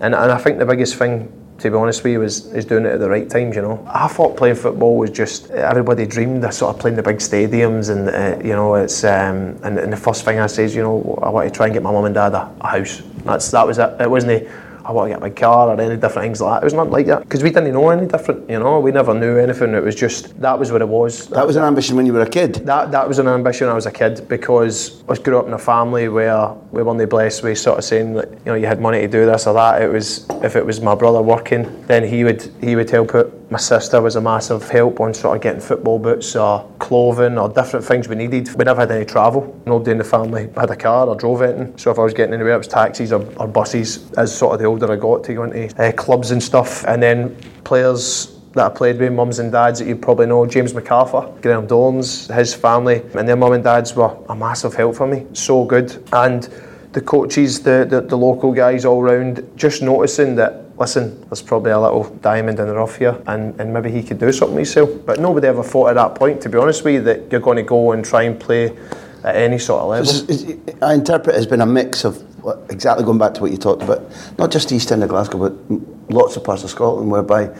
and 0.00 0.14
and 0.14 0.32
I 0.32 0.38
think 0.38 0.58
the 0.58 0.66
biggest 0.66 0.96
thing 0.96 1.32
to 1.60 1.70
be 1.70 1.76
honest 1.76 2.02
with 2.02 2.12
you, 2.12 2.20
was 2.20 2.46
is 2.52 2.64
doing 2.64 2.86
it 2.86 2.92
at 2.92 3.00
the 3.00 3.08
right 3.08 3.28
times. 3.28 3.54
You 3.54 3.62
know, 3.62 3.86
I 3.88 4.08
thought 4.08 4.36
playing 4.36 4.56
football 4.56 4.96
was 4.96 5.10
just 5.10 5.50
everybody 5.50 6.06
dreamed 6.06 6.44
of 6.44 6.54
sort 6.54 6.74
of 6.74 6.80
playing 6.80 6.96
the 6.96 7.02
big 7.02 7.18
stadiums, 7.18 7.90
and 7.90 8.08
uh, 8.08 8.42
you 8.42 8.54
know, 8.54 8.74
it's 8.74 9.04
um, 9.04 9.58
and, 9.62 9.78
and, 9.78 9.92
the 9.92 9.96
first 9.96 10.24
thing 10.24 10.38
I 10.38 10.46
says, 10.46 10.74
you 10.74 10.82
know, 10.82 11.18
I 11.22 11.28
want 11.28 11.48
to 11.48 11.54
try 11.54 11.66
and 11.66 11.74
get 11.74 11.82
my 11.82 11.92
mum 11.92 12.06
and 12.06 12.14
dad 12.14 12.32
a, 12.32 12.52
a 12.60 12.66
house. 12.66 13.02
That's 13.24 13.50
that 13.50 13.66
was 13.66 13.78
it. 13.78 14.00
It 14.00 14.10
wasn't. 14.10 14.48
I 14.90 14.92
want 14.92 15.06
to 15.06 15.14
get 15.14 15.20
my 15.20 15.30
car 15.30 15.68
or 15.68 15.80
any 15.80 15.94
different 15.94 16.26
things 16.26 16.40
like 16.40 16.54
that. 16.54 16.62
It 16.62 16.66
was 16.66 16.74
not 16.74 16.90
like 16.90 17.06
that 17.06 17.22
because 17.22 17.44
we 17.44 17.50
didn't 17.50 17.72
know 17.72 17.90
any 17.90 18.08
different. 18.08 18.50
You 18.50 18.58
know, 18.58 18.80
we 18.80 18.90
never 18.90 19.14
knew 19.14 19.38
anything. 19.38 19.72
It 19.72 19.84
was 19.84 19.94
just 19.94 20.36
that 20.40 20.58
was 20.58 20.72
what 20.72 20.82
it 20.82 20.88
was. 20.88 21.28
That 21.28 21.46
was 21.46 21.54
an 21.54 21.62
ambition 21.62 21.94
when 21.94 22.06
you 22.06 22.12
were 22.12 22.22
a 22.22 22.28
kid. 22.28 22.54
That 22.66 22.90
that 22.90 23.06
was 23.06 23.20
an 23.20 23.28
ambition 23.28 23.68
when 23.68 23.72
I 23.72 23.76
was 23.76 23.86
a 23.86 23.92
kid 23.92 24.26
because 24.28 25.04
I 25.08 25.14
grew 25.14 25.38
up 25.38 25.46
in 25.46 25.52
a 25.52 25.58
family 25.58 26.08
where 26.08 26.48
we 26.72 26.82
weren't 26.82 27.08
blessed 27.08 27.44
with 27.44 27.58
sort 27.58 27.78
of 27.78 27.84
saying 27.84 28.14
that 28.14 28.32
you 28.32 28.46
know 28.46 28.54
you 28.54 28.66
had 28.66 28.80
money 28.80 29.00
to 29.02 29.06
do 29.06 29.26
this 29.26 29.46
or 29.46 29.54
that. 29.54 29.80
It 29.80 29.92
was 29.92 30.28
if 30.42 30.56
it 30.56 30.66
was 30.66 30.80
my 30.80 30.96
brother 30.96 31.22
working, 31.22 31.86
then 31.86 32.02
he 32.02 32.24
would 32.24 32.42
he 32.60 32.74
would 32.74 32.90
help 32.90 33.14
out. 33.14 33.32
My 33.50 33.58
sister 33.58 34.00
was 34.00 34.14
a 34.14 34.20
massive 34.20 34.68
help 34.70 35.00
on 35.00 35.12
sort 35.12 35.36
of 35.36 35.42
getting 35.42 35.60
football 35.60 35.98
boots 35.98 36.36
or 36.36 36.70
clothing 36.78 37.36
or 37.36 37.48
different 37.48 37.84
things 37.84 38.06
we 38.06 38.14
needed. 38.14 38.48
We 38.54 38.64
never 38.64 38.82
had 38.82 38.92
any 38.92 39.04
travel. 39.04 39.60
Nobody 39.66 39.90
in 39.90 39.98
the 39.98 40.04
family 40.04 40.48
had 40.56 40.70
a 40.70 40.76
car 40.76 41.08
or 41.08 41.16
drove 41.16 41.42
anything. 41.42 41.76
So 41.76 41.90
if 41.90 41.98
I 41.98 42.02
was 42.02 42.14
getting 42.14 42.32
anywhere, 42.32 42.54
it 42.54 42.58
was 42.58 42.68
taxis 42.68 43.12
or, 43.12 43.26
or 43.40 43.48
buses 43.48 44.08
as 44.12 44.32
sort 44.32 44.54
of 44.54 44.60
the 44.60 44.66
older 44.66 44.92
I 44.92 44.94
got 44.94 45.24
to 45.24 45.34
go 45.34 45.42
into 45.42 45.82
uh, 45.82 45.90
clubs 45.90 46.30
and 46.30 46.40
stuff. 46.40 46.84
And 46.86 47.02
then 47.02 47.34
players 47.64 48.38
that 48.52 48.70
I 48.70 48.74
played 48.74 49.00
with, 49.00 49.12
mums 49.12 49.40
and 49.40 49.50
dads 49.50 49.80
that 49.80 49.88
you 49.88 49.96
probably 49.96 50.26
know, 50.26 50.46
James 50.46 50.72
McArthur, 50.72 51.42
Graham 51.42 51.66
Dorrans, 51.66 52.32
his 52.32 52.54
family, 52.54 53.02
and 53.14 53.28
their 53.28 53.36
mum 53.36 53.52
and 53.52 53.64
dads 53.64 53.96
were 53.96 54.16
a 54.28 54.36
massive 54.36 54.74
help 54.74 54.94
for 54.94 55.08
me. 55.08 55.26
So 55.32 55.64
good. 55.64 56.06
And 56.12 56.48
the 56.92 57.00
coaches, 57.00 57.62
the, 57.62 57.86
the, 57.88 58.00
the 58.00 58.16
local 58.16 58.52
guys 58.52 58.84
all 58.84 59.02
round, 59.02 59.48
just 59.56 59.82
noticing 59.82 60.34
that 60.36 60.70
listen, 60.80 61.20
there's 61.28 61.42
probably 61.42 61.70
a 61.70 61.78
little 61.78 62.04
diamond 62.22 62.58
in 62.58 62.66
the 62.66 62.74
rough 62.74 62.96
here, 62.96 63.22
and, 63.26 63.58
and 63.60 63.72
maybe 63.72 63.90
he 63.90 64.02
could 64.02 64.18
do 64.18 64.32
something 64.32 64.56
himself. 64.56 64.88
But 65.04 65.20
nobody 65.20 65.46
ever 65.46 65.62
thought 65.62 65.90
at 65.90 65.94
that 65.96 66.14
point, 66.14 66.40
to 66.40 66.48
be 66.48 66.56
honest 66.56 66.82
with 66.84 66.94
you, 66.94 67.02
that 67.02 67.30
you're 67.30 67.40
going 67.40 67.58
to 67.58 67.62
go 67.62 67.92
and 67.92 68.02
try 68.02 68.22
and 68.22 68.40
play 68.40 68.76
at 69.22 69.36
any 69.36 69.58
sort 69.58 69.82
of 69.82 69.88
level. 69.90 70.06
So 70.06 70.58
I 70.80 70.94
interpret 70.94 71.36
it 71.36 71.38
as 71.38 71.46
been 71.46 71.60
a 71.60 71.66
mix 71.66 72.06
of 72.06 72.24
exactly 72.70 73.04
going 73.04 73.18
back 73.18 73.34
to 73.34 73.42
what 73.42 73.50
you 73.50 73.58
talked 73.58 73.82
about, 73.82 74.10
not 74.38 74.50
just 74.50 74.72
East 74.72 74.90
End 74.90 75.02
of 75.02 75.10
Glasgow, 75.10 75.50
but 75.50 76.10
lots 76.10 76.36
of 76.36 76.44
parts 76.44 76.64
of 76.64 76.70
Scotland, 76.70 77.10
whereby 77.10 77.54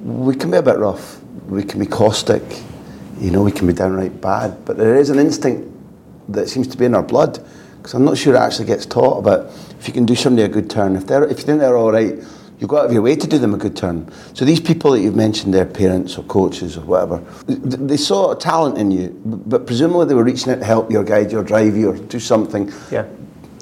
we 0.00 0.34
can 0.34 0.50
be 0.50 0.56
a 0.56 0.62
bit 0.62 0.78
rough, 0.78 1.20
we 1.46 1.62
can 1.62 1.78
be 1.78 1.86
caustic, 1.86 2.42
you 3.20 3.30
know, 3.30 3.42
we 3.42 3.52
can 3.52 3.66
be 3.66 3.74
downright 3.74 4.22
bad, 4.22 4.64
but 4.64 4.78
there 4.78 4.96
is 4.96 5.10
an 5.10 5.18
instinct 5.18 5.70
that 6.30 6.48
seems 6.48 6.66
to 6.68 6.78
be 6.78 6.86
in 6.86 6.94
our 6.94 7.02
blood, 7.02 7.46
because 7.84 7.92
I'm 7.92 8.04
not 8.06 8.16
sure 8.16 8.34
it 8.34 8.38
actually 8.38 8.64
gets 8.64 8.86
taught 8.86 9.18
about 9.18 9.44
if 9.78 9.86
you 9.86 9.92
can 9.92 10.06
do 10.06 10.14
somebody 10.14 10.42
a 10.42 10.48
good 10.48 10.70
turn, 10.70 10.96
if 10.96 11.06
they're 11.06 11.24
if 11.24 11.40
you 11.40 11.44
think 11.44 11.60
they're 11.60 11.76
all 11.76 11.92
right, 11.92 12.14
you 12.58 12.66
go 12.66 12.78
out 12.78 12.86
of 12.86 12.92
your 12.94 13.02
way 13.02 13.14
to 13.14 13.26
do 13.26 13.36
them 13.36 13.52
a 13.52 13.58
good 13.58 13.76
turn. 13.76 14.10
So 14.32 14.46
these 14.46 14.58
people 14.58 14.92
that 14.92 15.00
you've 15.00 15.16
mentioned, 15.16 15.52
their 15.52 15.66
parents 15.66 16.16
or 16.16 16.22
coaches 16.24 16.78
or 16.78 16.80
whatever, 16.80 17.18
they 17.46 17.98
saw 17.98 18.32
a 18.32 18.38
talent 18.38 18.78
in 18.78 18.90
you, 18.90 19.20
but 19.26 19.66
presumably 19.66 20.06
they 20.06 20.14
were 20.14 20.24
reaching 20.24 20.50
out 20.50 20.60
to 20.60 20.64
help 20.64 20.90
you 20.90 21.00
or 21.00 21.04
guide 21.04 21.30
you 21.30 21.40
or 21.40 21.44
drive 21.44 21.76
you 21.76 21.90
or 21.90 21.98
do 21.98 22.18
something. 22.18 22.72
Yeah. 22.90 23.04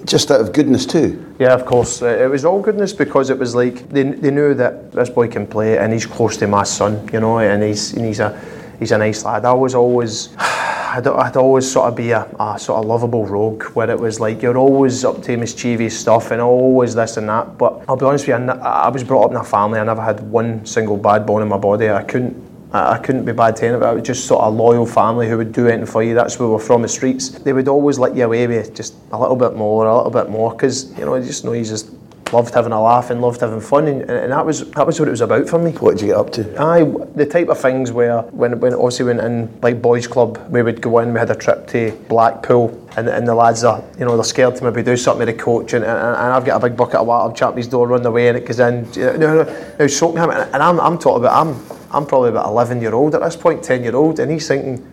Just 0.05 0.31
out 0.31 0.41
of 0.41 0.53
goodness 0.53 0.87
too. 0.87 1.35
Yeah, 1.41 1.55
of 1.55 1.67
course. 1.67 2.01
Uh, 2.01 2.07
It 2.07 2.31
was 2.31 2.45
all 2.45 2.61
goodness 2.61 2.93
because 2.93 3.29
it 3.29 3.39
was 3.39 3.57
like 3.57 3.89
they, 3.89 4.05
they 4.05 4.31
knew 4.31 4.55
that 4.55 4.93
this 4.93 5.11
boy 5.11 5.27
can 5.27 5.49
play 5.49 5.79
and 5.79 5.93
he's 5.93 6.07
close 6.07 6.37
to 6.37 6.47
my 6.47 6.63
son, 6.63 7.09
you 7.13 7.19
know, 7.19 7.41
and 7.41 7.61
he's 7.61 7.93
and 7.95 8.05
he's 8.07 8.21
a 8.21 8.41
he's 8.83 8.93
a 8.93 8.99
nice 8.99 9.25
lad. 9.25 9.45
I 9.45 9.53
was 9.53 9.75
always 9.75 10.29
I'd, 10.39 11.07
I'd 11.07 11.37
always 11.37 11.71
sort 11.71 11.89
of 11.89 11.97
be 11.97 12.11
a, 12.11 12.29
a 12.39 12.59
sort 12.59 12.81
of 12.81 12.85
lovable 12.85 13.25
rogue 13.25 13.63
where 13.75 13.89
it 13.89 13.99
was 13.99 14.21
like 14.21 14.43
you're 14.43 14.59
always 14.59 15.05
up 15.05 15.23
to 15.23 15.37
mischievous 15.39 15.99
stuff 15.99 16.31
and 16.33 16.41
always 16.41 16.95
this 16.95 17.17
and 17.17 17.29
that. 17.29 17.57
But 17.57 17.85
I'll 17.89 17.97
be 17.97 18.05
honest 18.05 18.27
with 18.29 18.39
you, 18.39 18.53
I 18.53 18.89
was 18.89 19.03
brought 19.03 19.25
up 19.27 19.31
in 19.31 19.37
a 19.39 19.45
family. 19.45 19.79
I 19.81 19.85
never 19.85 20.03
had 20.03 20.21
one 20.21 20.67
single 20.67 20.99
bad 20.99 21.25
bone 21.25 21.41
in 21.41 21.49
my 21.49 21.57
body. 21.57 21.89
I 21.89 22.03
couldn't 22.03 22.37
I 22.73 22.95
I 22.95 22.99
couldn't 22.99 23.25
be 23.25 23.33
bad 23.33 23.57
to 23.57 23.67
anybody. 23.67 23.87
I 23.87 23.93
was 23.93 24.03
just 24.03 24.27
sort 24.27 24.43
of 24.43 24.53
a 24.53 24.57
loyal 24.57 24.87
family 24.87 25.29
who 25.29 25.39
would 25.39 25.53
do 25.53 25.69
anything 25.69 25.87
for 25.87 26.03
you. 26.03 26.15
That's 26.15 26.39
where 26.39 26.49
we're 26.49 26.59
from, 26.59 26.83
the 26.83 26.89
streets. 26.89 27.31
They 27.31 27.53
would 27.53 27.69
always 27.69 27.99
let 27.99 28.17
you 28.17 28.25
away 28.25 28.47
with 28.47 28.75
just 28.75 28.95
a 29.13 29.19
little 29.19 29.37
bit 29.37 29.55
more, 29.55 29.87
a 29.87 29.97
little 29.97 30.11
bit 30.11 30.29
more, 30.29 30.51
because 30.53 30.97
you 30.99 31.05
know 31.05 31.23
just 31.23 31.45
know 31.45 31.53
you 31.53 31.65
just 31.65 31.91
loved 32.33 32.55
having 32.55 32.73
a 32.73 32.83
laugh 32.83 33.11
and 33.11 33.21
loved 33.21 33.41
having 33.41 33.61
fun, 33.61 33.87
and, 33.87 34.03
and 34.11 34.33
that 34.33 34.45
was 34.45 34.71
that 34.73 34.87
was 34.87 34.99
what 34.99 35.09
it 35.09 35.11
was 35.11 35.21
about 35.21 35.49
for 35.49 35.59
me. 35.59 35.73
What 35.73 35.93
did 35.93 36.01
you 36.01 36.07
get 36.09 36.17
up 36.17 36.33
to? 36.33 36.61
Aye, 36.61 36.85
the 37.15 37.27
type 37.27 37.49
of 37.49 37.59
things 37.59 37.93
where 37.93 38.23
when 38.23 38.59
when 38.61 38.75
obviously 38.75 39.07
went 39.07 39.21
in 39.21 39.61
like 39.61 39.83
boys 39.83 40.07
club, 40.07 40.39
we 40.51 40.63
would 40.63 40.81
go 40.81 40.99
in. 41.01 41.13
We 41.13 41.19
had 41.19 41.31
a 41.31 41.35
trip 41.35 41.67
to 41.69 41.93
Blackpool, 42.09 42.89
and, 42.97 43.09
and 43.09 43.27
the 43.27 43.35
lads 43.35 43.65
are 43.65 43.83
you 43.99 44.05
know 44.05 44.17
they're 44.17 44.25
scared 44.25 44.57
to 44.57 44.65
maybe 44.65 44.83
do 44.83 44.97
something 44.97 45.27
with 45.27 45.37
the 45.37 45.43
coach, 45.43 45.75
and, 45.75 45.85
and, 45.85 45.99
and 45.99 46.33
I've 46.33 46.45
got 46.45 46.63
a 46.63 46.69
big 46.69 46.77
bucket 46.77 46.97
of 46.97 47.07
water, 47.07 47.29
I'll 47.29 47.35
chap 47.35 47.57
his 47.57 47.69
door, 47.69 47.87
run 47.87 48.05
away, 48.07 48.29
and 48.29 48.39
it 48.39 48.47
goes 48.47 48.61
in. 48.61 48.91
No, 48.97 49.17
no, 49.17 49.75
no, 49.79 49.87
soak 49.87 50.17
him, 50.17 50.31
and 50.31 50.63
I'm 50.63 50.81
I'm 50.81 50.99
talking 50.99 51.25
about 51.25 51.47
I'm 51.47 51.61
I'm 51.91 52.07
probably 52.07 52.31
about 52.31 52.47
11 52.47 52.81
year 52.81 52.95
old 52.95 53.15
at 53.15 53.21
this 53.23 53.37
point, 53.37 53.63
10 53.63 53.83
year 53.83 53.97
old, 53.97 54.19
and 54.19 54.31
he's 54.31 54.49
thinking. 54.49 54.89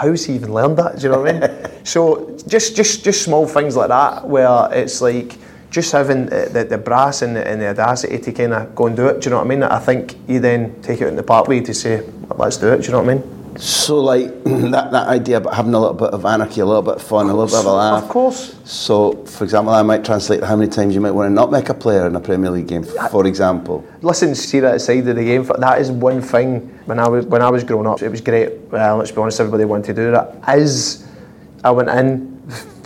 How's 0.00 0.24
he 0.24 0.34
even 0.36 0.54
learned 0.54 0.78
that? 0.78 0.98
Do 0.98 1.02
you 1.02 1.08
know 1.12 1.22
what 1.22 1.34
I 1.34 1.48
mean? 1.48 1.84
so 1.84 2.38
just 2.46 2.76
just 2.76 3.02
just 3.02 3.22
small 3.22 3.44
things 3.44 3.74
like 3.74 3.88
that 3.88 4.26
where 4.26 4.68
it's 4.72 5.00
like 5.00 5.36
just 5.70 5.92
having 5.92 6.26
the, 6.26 6.66
the 6.68 6.78
brass 6.78 7.22
and 7.22 7.36
the, 7.36 7.46
and 7.46 7.60
the 7.60 7.68
audacity 7.68 8.18
to 8.18 8.32
kind 8.32 8.52
of 8.52 8.74
go 8.74 8.86
and 8.86 8.96
do 8.96 9.06
it. 9.06 9.20
Do 9.20 9.26
you 9.26 9.30
know 9.30 9.36
what 9.36 9.46
I 9.46 9.48
mean? 9.48 9.62
I 9.62 9.78
think 9.78 10.16
you 10.28 10.40
then 10.40 10.80
take 10.82 11.00
it 11.00 11.06
in 11.06 11.16
the 11.16 11.22
parkway 11.22 11.60
to 11.60 11.72
say, 11.72 12.04
let's 12.36 12.56
do 12.56 12.72
it. 12.72 12.78
Do 12.78 12.86
you 12.86 12.92
know 12.92 13.02
what 13.02 13.10
I 13.10 13.14
mean? 13.14 13.40
So 13.56 14.00
like 14.00 14.42
that, 14.44 14.90
that 14.90 15.08
idea 15.08 15.36
about 15.36 15.54
having 15.54 15.74
a 15.74 15.78
little 15.78 15.94
bit 15.94 16.10
of 16.10 16.24
anarchy, 16.24 16.60
a 16.60 16.66
little 16.66 16.82
bit 16.82 16.94
of 16.94 17.02
fun, 17.02 17.26
a 17.26 17.34
little 17.34 17.46
bit 17.46 17.58
of 17.58 17.66
a 17.66 17.72
laugh. 17.72 18.02
Of 18.04 18.08
course. 18.08 18.56
So, 18.64 19.24
for 19.26 19.44
example, 19.44 19.72
I 19.72 19.82
might 19.82 20.04
translate 20.04 20.42
how 20.42 20.56
many 20.56 20.70
times 20.70 20.94
you 20.94 21.00
might 21.00 21.10
want 21.10 21.28
to 21.28 21.34
not 21.34 21.50
make 21.50 21.68
a 21.68 21.74
player 21.74 22.06
in 22.06 22.16
a 22.16 22.20
Premier 22.20 22.50
League 22.50 22.68
game, 22.68 22.84
for 23.10 23.26
example. 23.26 23.84
Listen, 24.02 24.34
see 24.34 24.60
that 24.60 24.80
side 24.80 25.06
of 25.06 25.16
the 25.16 25.24
game. 25.24 25.44
That 25.58 25.80
is 25.80 25.90
one 25.90 26.22
thing. 26.22 26.60
When 26.86 26.98
I 26.98 27.08
was 27.08 27.26
when 27.26 27.42
I 27.42 27.50
was 27.50 27.64
growing 27.64 27.86
up, 27.86 28.02
it 28.02 28.08
was 28.08 28.20
great. 28.20 28.52
Well, 28.70 28.98
let's 28.98 29.10
be 29.10 29.18
honest, 29.18 29.40
everybody 29.40 29.64
wanted 29.64 29.94
to 29.94 29.94
do 29.94 30.10
that. 30.12 30.36
As 30.44 31.06
I 31.62 31.70
went 31.70 31.90
in 31.90 32.29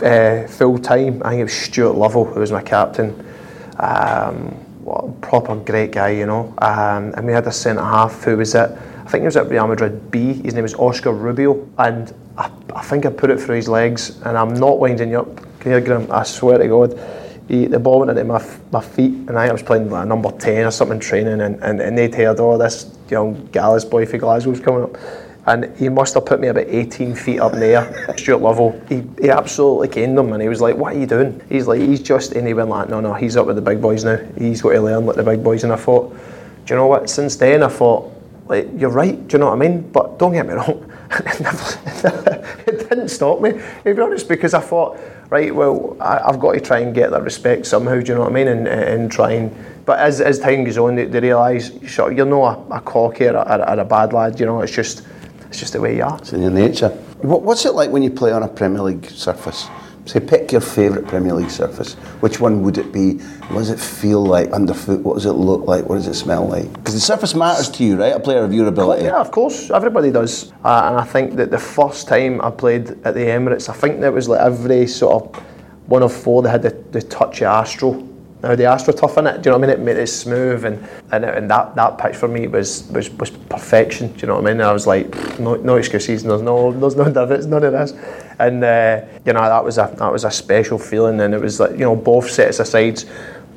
uh, 0.01 0.47
full 0.47 0.77
time, 0.77 1.21
I 1.23 1.29
think 1.29 1.41
it 1.41 1.43
was 1.43 1.53
Stuart 1.53 1.95
Lovell 1.95 2.25
who 2.25 2.39
was 2.39 2.51
my 2.51 2.61
captain. 2.61 3.25
Um, 3.79 4.65
proper 5.21 5.55
great 5.55 5.91
guy, 5.91 6.09
you 6.09 6.25
know. 6.25 6.53
Um, 6.59 7.13
and 7.15 7.25
we 7.25 7.33
had 7.33 7.47
a 7.47 7.51
centre 7.51 7.83
half 7.83 8.23
who 8.23 8.37
was 8.37 8.55
at, 8.55 8.71
I 8.71 9.09
think 9.09 9.21
he 9.21 9.25
was 9.25 9.37
at 9.37 9.49
Real 9.49 9.67
Madrid 9.67 10.11
B. 10.11 10.33
His 10.33 10.53
name 10.53 10.63
was 10.63 10.75
Oscar 10.75 11.11
Rubio, 11.11 11.67
and 11.77 12.13
I, 12.37 12.51
I 12.75 12.81
think 12.83 13.05
I 13.05 13.09
put 13.09 13.29
it 13.29 13.39
through 13.39 13.55
his 13.55 13.67
legs. 13.67 14.21
And 14.23 14.37
I'm 14.37 14.53
not 14.53 14.79
winding 14.79 15.09
you 15.09 15.21
up, 15.21 15.59
Graham? 15.59 16.11
I 16.11 16.23
swear 16.23 16.57
to 16.57 16.67
God. 16.67 16.99
He, 17.47 17.67
the 17.67 17.79
ball 17.79 17.99
went 17.99 18.11
into 18.11 18.23
my, 18.23 18.43
my 18.71 18.81
feet, 18.81 19.13
and 19.27 19.37
I 19.37 19.51
was 19.51 19.61
playing 19.61 19.89
like 19.89 20.07
number 20.07 20.31
10 20.31 20.65
or 20.65 20.71
something 20.71 20.99
training, 20.99 21.41
and, 21.41 21.61
and, 21.63 21.79
and 21.79 21.97
they'd 21.97 22.13
heard, 22.13 22.39
oh, 22.39 22.57
this 22.57 22.97
young 23.09 23.45
Gallus 23.51 23.85
boy 23.85 24.05
for 24.05 24.17
Glasgow's 24.17 24.59
coming 24.59 24.83
up. 24.83 24.97
And 25.47 25.75
he 25.77 25.89
must 25.89 26.15
have 26.15 26.25
put 26.25 26.39
me 26.39 26.47
about 26.47 26.65
18 26.67 27.13
feet 27.13 27.39
up 27.39 27.53
in 27.53 27.59
the 27.59 27.67
air. 27.67 28.15
Stuart 28.17 28.41
Lovell, 28.41 28.81
he, 28.89 29.03
he 29.21 29.29
absolutely 29.29 29.89
caned 29.89 30.17
him, 30.17 30.33
and 30.33 30.41
he 30.41 30.49
was 30.49 30.59
like, 30.59 30.75
what 30.75 30.95
are 30.95 30.99
you 30.99 31.05
doing? 31.05 31.39
He's 31.49 31.67
like, 31.67 31.81
he's 31.81 32.01
just, 32.01 32.31
and 32.31 32.47
he 32.47 32.53
went 32.55 32.69
like, 32.69 32.89
no, 32.89 32.99
no, 32.99 33.13
he's 33.13 33.37
up 33.37 33.45
with 33.45 33.55
the 33.55 33.61
big 33.61 33.79
boys 33.79 34.03
now. 34.03 34.17
He's 34.37 34.61
got 34.61 34.71
to 34.71 34.81
learn 34.81 35.05
like 35.05 35.17
the 35.17 35.23
big 35.23 35.43
boys. 35.43 35.63
And 35.63 35.71
I 35.71 35.75
thought, 35.75 36.11
do 36.65 36.73
you 36.73 36.75
know 36.75 36.87
what? 36.87 37.09
Since 37.11 37.35
then, 37.35 37.61
I 37.61 37.67
thought, 37.67 38.11
like, 38.47 38.67
you're 38.75 38.89
right, 38.89 39.27
do 39.27 39.33
you 39.35 39.39
know 39.39 39.47
what 39.47 39.61
I 39.61 39.67
mean? 39.67 39.81
But 39.91 40.17
don't 40.17 40.33
get 40.33 40.47
me 40.47 40.53
wrong, 40.53 40.91
it, 41.11 42.89
didn't 42.89 43.09
stop 43.09 43.39
me, 43.41 43.51
to 43.51 43.95
be 43.95 44.01
honest, 44.01 44.27
because 44.27 44.55
I 44.55 44.61
thought, 44.61 44.99
right, 45.29 45.53
well, 45.53 45.95
I, 45.99 46.19
I've 46.19 46.39
got 46.39 46.53
to 46.53 46.59
try 46.59 46.79
and 46.79 46.93
get 46.93 47.11
that 47.11 47.23
respect 47.23 47.67
somehow, 47.67 47.99
do 47.99 48.07
you 48.07 48.15
know 48.15 48.21
what 48.21 48.31
I 48.31 48.33
mean? 48.33 48.47
And, 48.47 48.67
and 48.67 49.11
try 49.11 49.31
and, 49.33 49.55
but 49.85 49.99
as, 49.99 50.21
as 50.21 50.39
time 50.39 50.63
goes 50.63 50.77
on, 50.77 50.95
they, 50.95 51.05
they 51.05 51.19
realise, 51.19 51.71
sure, 51.87 52.11
you're 52.11 52.25
not 52.25 52.67
a, 52.69 52.75
a 52.75 52.81
cocky 52.81 53.25
or 53.25 53.35
a, 53.35 53.75
or 53.75 53.79
a 53.79 53.85
bad 53.85 54.13
lad, 54.13 54.39
you 54.39 54.45
know, 54.45 54.61
it's 54.61 54.71
just, 54.71 55.05
it's 55.55 55.61
just 55.61 55.71
the 55.71 55.79
way 55.79 55.95
you 55.95 56.03
are. 56.03 56.17
It's 56.17 56.33
in 56.33 56.41
your 56.41 56.51
nature. 56.51 56.89
What, 57.21 57.43
what's 57.43 57.65
it 57.65 57.73
like 57.75 57.89
when 57.89 58.03
you 58.03 58.11
play 58.11 58.33
on 58.33 58.43
a 58.43 58.47
Premier 58.47 58.81
League 58.81 59.05
surface? 59.05 59.69
Say, 60.03 60.19
pick 60.19 60.51
your 60.51 60.59
favourite 60.59 61.07
Premier 61.07 61.33
League 61.33 61.49
surface. 61.49 61.93
Which 62.19 62.41
one 62.41 62.61
would 62.63 62.77
it 62.77 62.91
be? 62.91 63.19
What 63.47 63.59
does 63.59 63.69
it 63.69 63.79
feel 63.79 64.21
like 64.21 64.51
underfoot? 64.51 64.99
What 64.99 65.13
does 65.13 65.25
it 65.25 65.31
look 65.31 65.65
like? 65.65 65.87
What 65.87 65.95
does 65.95 66.07
it 66.07 66.13
smell 66.13 66.45
like? 66.45 66.71
Because 66.73 66.93
the 66.93 66.99
surface 66.99 67.33
matters 67.33 67.69
to 67.69 67.85
you, 67.85 67.95
right? 67.95 68.13
A 68.13 68.19
player 68.19 68.43
of 68.43 68.53
your 68.53 68.67
ability. 68.67 69.05
Yeah, 69.05 69.21
of 69.21 69.31
course, 69.31 69.71
everybody 69.71 70.11
does. 70.11 70.51
Uh, 70.65 70.89
and 70.89 70.99
I 70.99 71.05
think 71.05 71.35
that 71.35 71.51
the 71.51 71.57
first 71.57 72.09
time 72.09 72.41
I 72.41 72.51
played 72.51 72.89
at 73.05 73.13
the 73.13 73.21
Emirates, 73.21 73.69
I 73.69 73.73
think 73.73 74.01
that 74.01 74.11
was 74.11 74.27
like 74.27 74.41
every 74.41 74.87
sort 74.87 75.23
of 75.23 75.43
one 75.87 76.03
of 76.03 76.11
four 76.13 76.43
that 76.43 76.49
had 76.49 76.63
the, 76.63 76.71
the 76.91 77.01
touch 77.01 77.41
of 77.41 77.47
Astro. 77.47 77.93
Now 78.45 78.53
the 78.53 78.65
AstroTurf 78.65 79.17
in 79.17 79.25
it, 79.25 79.41
do 79.41 79.49
you 79.49 79.51
know 79.53 79.57
what 79.57 79.69
I 79.69 79.73
mean? 79.73 79.79
It 79.81 79.83
made 79.83 79.97
it 79.97 80.05
smooth 80.05 80.65
and, 80.65 80.87
and, 81.11 81.25
and 81.25 81.49
that, 81.49 81.73
that 81.73 81.97
pitch 81.97 82.15
for 82.15 82.27
me 82.27 82.45
was, 82.45 82.87
was, 82.91 83.09
was 83.09 83.31
perfection, 83.31 84.13
do 84.13 84.19
you 84.19 84.27
know 84.27 84.35
what 84.35 84.43
I 84.43 84.51
mean? 84.51 84.61
And 84.61 84.69
I 84.69 84.71
was 84.71 84.85
like, 84.85 85.39
no, 85.39 85.55
no 85.55 85.77
excuses, 85.77 86.21
there's 86.21 86.43
no 86.43 86.71
there's 86.71 86.95
no 86.95 87.11
divots, 87.11 87.47
none 87.47 87.63
of 87.63 87.73
this. 87.73 87.93
And 88.37 88.63
uh, 88.63 89.03
you 89.25 89.33
know, 89.33 89.41
that 89.41 89.63
was 89.63 89.79
a 89.79 89.91
that 89.97 90.11
was 90.11 90.25
a 90.25 90.29
special 90.29 90.77
feeling 90.77 91.19
and 91.21 91.33
it 91.33 91.41
was 91.41 91.59
like, 91.59 91.71
you 91.71 91.79
know, 91.79 91.95
both 91.95 92.29
sets 92.29 92.59
of 92.59 92.67
sides 92.67 93.07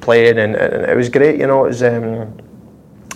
playing 0.01 0.39
and, 0.39 0.57
and 0.57 0.91
it 0.91 0.97
was 0.97 1.11
great, 1.11 1.39
you 1.39 1.47
know, 1.47 1.67
it 1.67 1.69
was 1.69 1.83
um, 1.83 2.33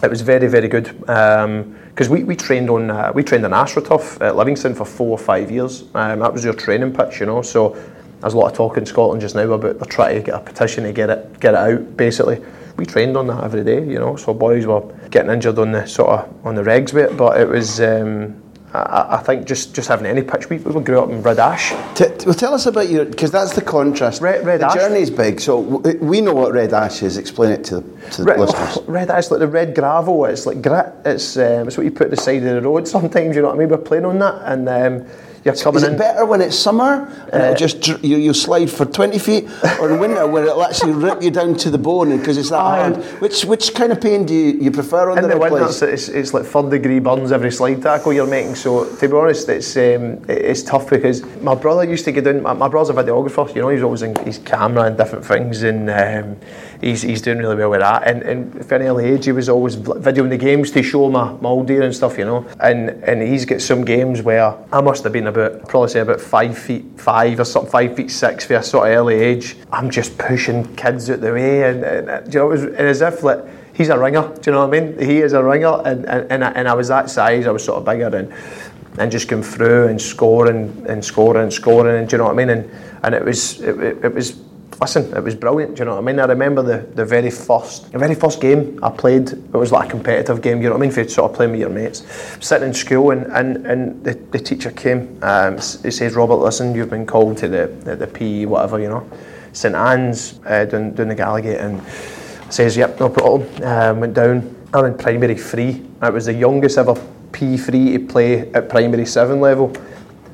it 0.02 0.10
was 0.10 0.20
very 0.20 0.48
very 0.48 0.68
good 0.68 0.94
because 0.98 2.10
we, 2.10 2.22
we 2.22 2.36
trained 2.36 2.68
on 2.68 2.90
uh, 2.90 3.12
we 3.14 3.22
trained 3.22 3.46
on 3.46 3.52
AstroTurf 3.52 4.20
at 4.20 4.36
Livingston 4.36 4.74
for 4.74 4.84
four 4.84 5.12
or 5.12 5.18
five 5.18 5.50
years. 5.50 5.84
Um, 5.94 6.18
that 6.18 6.34
was 6.34 6.44
your 6.44 6.52
training 6.52 6.92
pitch, 6.92 7.20
you 7.20 7.24
know. 7.24 7.40
So 7.40 7.82
there's 8.22 8.34
a 8.34 8.38
lot 8.38 8.50
of 8.50 8.56
talk 8.56 8.76
in 8.78 8.86
Scotland 8.86 9.20
just 9.20 9.34
now 9.34 9.50
about 9.50 9.78
they're 9.78 9.88
trying 9.88 10.14
to 10.16 10.22
get 10.22 10.34
a 10.34 10.40
petition 10.40 10.84
to 10.84 10.92
get 10.92 11.10
it 11.10 11.40
get 11.40 11.54
it 11.54 11.60
out. 11.60 11.96
Basically, 11.96 12.40
we 12.76 12.86
trained 12.86 13.16
on 13.16 13.26
that 13.26 13.42
every 13.44 13.64
day, 13.64 13.84
you 13.84 13.98
know. 13.98 14.16
So 14.16 14.32
boys 14.32 14.64
were 14.64 14.80
getting 15.10 15.30
injured 15.30 15.58
on 15.58 15.72
the 15.72 15.86
sort 15.86 16.08
of 16.20 16.46
on 16.46 16.54
the 16.54 16.62
regs 16.62 16.94
bit, 16.94 17.16
but 17.16 17.38
it 17.40 17.48
was. 17.48 17.80
Um, 17.80 18.38
I, 18.74 19.18
I 19.18 19.22
think 19.22 19.46
just, 19.46 19.74
just 19.74 19.88
having 19.88 20.06
any 20.06 20.22
pitch, 20.22 20.48
we, 20.48 20.56
we 20.56 20.82
grew 20.82 20.98
up 20.98 21.10
in 21.10 21.22
Red 21.22 21.38
Ash. 21.38 21.74
T- 21.94 22.06
well, 22.24 22.32
tell 22.34 22.54
us 22.54 22.64
about 22.64 22.88
your 22.88 23.04
because 23.04 23.30
that's 23.30 23.52
the 23.54 23.60
contrast. 23.60 24.22
Red- 24.22 24.46
Red 24.46 24.60
the 24.60 24.66
Ash. 24.68 24.74
journey's 24.74 25.10
big, 25.10 25.40
so 25.42 25.62
w- 25.62 25.98
we 26.02 26.22
know 26.22 26.32
what 26.32 26.54
red 26.54 26.72
ash 26.72 27.02
is. 27.02 27.18
Explain 27.18 27.52
it 27.52 27.64
to 27.64 27.80
the, 27.80 28.10
to 28.12 28.24
the 28.24 28.30
Red, 28.30 28.40
listeners. 28.40 28.78
red 28.88 29.10
ash, 29.10 29.30
like 29.30 29.40
the 29.40 29.46
red 29.46 29.74
gravel. 29.74 30.24
It's 30.24 30.46
like 30.46 30.62
grit. 30.62 30.90
It's 31.04 31.36
um, 31.36 31.68
it's 31.68 31.76
what 31.76 31.84
you 31.84 31.90
put 31.90 32.08
the 32.08 32.16
side 32.16 32.42
of 32.44 32.44
the 32.44 32.62
road. 32.62 32.88
Sometimes 32.88 33.36
you 33.36 33.42
know 33.42 33.48
what 33.48 33.56
I 33.56 33.58
mean. 33.58 33.68
We're 33.68 33.76
playing 33.76 34.06
on 34.06 34.18
that, 34.20 34.40
and 34.50 34.66
um, 34.66 35.06
you're 35.44 35.54
coming 35.56 35.82
Is 35.82 35.88
in. 35.88 35.94
it 35.94 35.98
better 35.98 36.24
when 36.24 36.40
it's 36.40 36.56
summer 36.56 37.08
and 37.32 37.42
it'll 37.42 37.56
just 37.56 37.88
you, 38.02 38.16
you 38.16 38.32
slide 38.32 38.70
for 38.70 38.84
20 38.84 39.18
feet, 39.18 39.48
or 39.80 39.90
in 39.90 39.98
winter 39.98 40.26
where 40.26 40.44
it'll 40.44 40.62
actually 40.62 40.92
rip 40.92 41.22
you 41.22 41.30
down 41.30 41.56
to 41.56 41.70
the 41.70 41.78
bone 41.78 42.16
because 42.16 42.38
it's 42.38 42.50
that 42.50 42.60
hard? 42.60 42.96
Which 43.20 43.44
which 43.44 43.74
kind 43.74 43.92
of 43.92 44.00
pain 44.00 44.24
do 44.24 44.34
you, 44.34 44.52
you 44.60 44.70
prefer 44.70 45.10
on 45.10 45.18
in 45.18 45.24
the 45.24 45.30
the 45.30 45.38
winter, 45.38 45.64
it's, 45.64 45.82
it's, 45.82 46.08
it's 46.08 46.34
like 46.34 46.44
third 46.44 46.70
degree 46.70 46.98
burns 46.98 47.32
every 47.32 47.50
slide 47.50 47.82
tackle 47.82 48.12
you're 48.12 48.26
making. 48.26 48.54
So 48.54 48.94
to 48.96 49.08
be 49.08 49.14
honest, 49.14 49.48
it's 49.48 49.76
um, 49.76 50.24
it's 50.28 50.62
tough 50.62 50.88
because 50.88 51.24
my 51.42 51.54
brother 51.54 51.84
used 51.84 52.04
to 52.04 52.12
get 52.12 52.24
down. 52.24 52.42
My, 52.42 52.52
my 52.52 52.68
brother's 52.68 52.96
a 52.96 53.02
videographer. 53.02 53.54
You 53.54 53.62
know, 53.62 53.68
he's 53.68 53.82
always 53.82 54.02
in 54.02 54.14
his 54.24 54.38
camera 54.38 54.84
and 54.84 54.96
different 54.96 55.24
things, 55.24 55.62
and 55.62 55.90
um, 55.90 56.36
he's, 56.80 57.02
he's 57.02 57.22
doing 57.22 57.38
really 57.38 57.56
well 57.56 57.70
with 57.70 57.80
that. 57.80 58.06
And, 58.06 58.22
and 58.22 58.66
from 58.66 58.82
an 58.82 58.88
early 58.88 59.06
age, 59.06 59.24
he 59.24 59.32
was 59.32 59.48
always 59.48 59.76
videoing 59.76 60.30
the 60.30 60.36
games 60.36 60.70
to 60.72 60.82
show 60.82 61.10
my, 61.10 61.32
my 61.34 61.48
old 61.48 61.66
dear 61.66 61.82
and 61.82 61.94
stuff. 61.94 62.18
You 62.18 62.24
know, 62.24 62.46
and 62.60 62.90
and 63.04 63.22
he's 63.22 63.44
got 63.44 63.60
some 63.60 63.84
games 63.84 64.22
where 64.22 64.54
I 64.72 64.80
must 64.80 65.04
have 65.04 65.12
been 65.12 65.26
about 65.36 65.68
probably 65.68 65.88
say 65.88 66.00
about 66.00 66.20
five 66.20 66.56
feet 66.56 66.84
five 66.96 67.40
or 67.40 67.44
something, 67.44 67.70
five 67.70 67.96
feet 67.96 68.10
six 68.10 68.44
for 68.44 68.54
a 68.54 68.62
sort 68.62 68.88
of 68.88 68.96
early 68.96 69.16
age. 69.16 69.56
I'm 69.72 69.90
just 69.90 70.16
pushing 70.18 70.74
kids 70.76 71.10
out 71.10 71.20
the 71.20 71.32
way, 71.32 71.68
and, 71.68 71.84
and, 71.84 72.08
and 72.08 72.32
you 72.32 72.40
know, 72.40 72.46
it 72.46 72.50
was 72.50 72.64
as 72.64 73.00
if 73.02 73.22
like 73.22 73.44
he's 73.74 73.88
a 73.88 73.98
ringer. 73.98 74.22
Do 74.22 74.50
you 74.50 74.52
know 74.52 74.66
what 74.66 74.76
I 74.76 74.80
mean? 74.80 74.98
He 74.98 75.18
is 75.18 75.32
a 75.32 75.42
ringer, 75.42 75.82
and 75.84 76.04
and, 76.06 76.30
and, 76.30 76.44
I, 76.44 76.50
and 76.52 76.68
I 76.68 76.74
was 76.74 76.88
that 76.88 77.10
size. 77.10 77.46
I 77.46 77.50
was 77.50 77.64
sort 77.64 77.78
of 77.78 77.84
bigger, 77.84 78.14
and 78.16 78.32
and 78.98 79.10
just 79.10 79.28
going 79.28 79.42
through 79.42 79.88
and 79.88 80.00
scoring 80.00 80.84
and 80.88 81.04
scoring 81.04 81.42
and 81.42 81.52
scoring, 81.52 81.96
and 81.96 82.08
do 82.08 82.14
you 82.14 82.18
know 82.18 82.24
what 82.24 82.34
I 82.34 82.36
mean? 82.36 82.50
And 82.50 82.70
and 83.02 83.14
it 83.14 83.24
was 83.24 83.60
it, 83.60 83.78
it, 83.80 84.04
it 84.04 84.14
was. 84.14 84.38
Listen, 84.82 85.16
it 85.16 85.22
was 85.22 85.36
brilliant. 85.36 85.76
Do 85.76 85.80
you 85.80 85.84
know 85.84 85.94
what 85.94 86.02
I 86.02 86.04
mean? 86.04 86.18
I 86.18 86.24
remember 86.24 86.60
the, 86.60 86.78
the 86.94 87.04
very 87.04 87.30
first 87.30 87.92
the 87.92 87.98
very 87.98 88.16
first 88.16 88.40
game 88.40 88.80
I 88.82 88.90
played. 88.90 89.30
It 89.30 89.52
was 89.52 89.70
like 89.70 89.86
a 89.86 89.90
competitive 89.90 90.42
game. 90.42 90.60
You 90.60 90.70
know 90.70 90.74
what 90.74 90.78
I 90.78 90.86
mean? 90.86 90.90
For 90.90 91.08
sort 91.08 91.30
of 91.30 91.36
playing 91.36 91.52
with 91.52 91.60
your 91.60 91.70
mates, 91.70 92.02
sitting 92.40 92.68
in 92.68 92.74
school, 92.74 93.12
and 93.12 93.26
and, 93.32 93.64
and 93.64 94.02
the, 94.02 94.14
the 94.32 94.40
teacher 94.40 94.72
came. 94.72 95.18
Um, 95.22 95.60
says, 95.60 96.16
"Robert, 96.16 96.34
listen, 96.34 96.74
you've 96.74 96.90
been 96.90 97.06
called 97.06 97.38
to 97.38 97.48
the 97.48 97.68
the, 97.68 97.94
the 97.94 98.08
PE, 98.08 98.46
whatever, 98.46 98.80
you 98.80 98.88
know, 98.88 99.08
St 99.52 99.74
Anne's 99.76 100.40
uh, 100.46 100.64
down, 100.64 100.94
down 100.94 101.08
the 101.08 101.14
Gallowgate." 101.14 101.60
And 101.60 101.80
Says, 102.52 102.76
yep, 102.76 103.00
no 103.00 103.08
problem. 103.08 103.48
Um, 103.62 104.00
went 104.00 104.12
down. 104.12 104.54
I'm 104.74 104.84
in 104.84 104.98
primary 104.98 105.36
three. 105.36 105.82
I 106.02 106.10
was 106.10 106.26
the 106.26 106.34
youngest 106.34 106.76
ever 106.76 106.92
P3 107.30 107.94
to 107.94 108.06
play 108.06 108.52
at 108.52 108.68
primary 108.68 109.06
seven 109.06 109.40
level. 109.40 109.72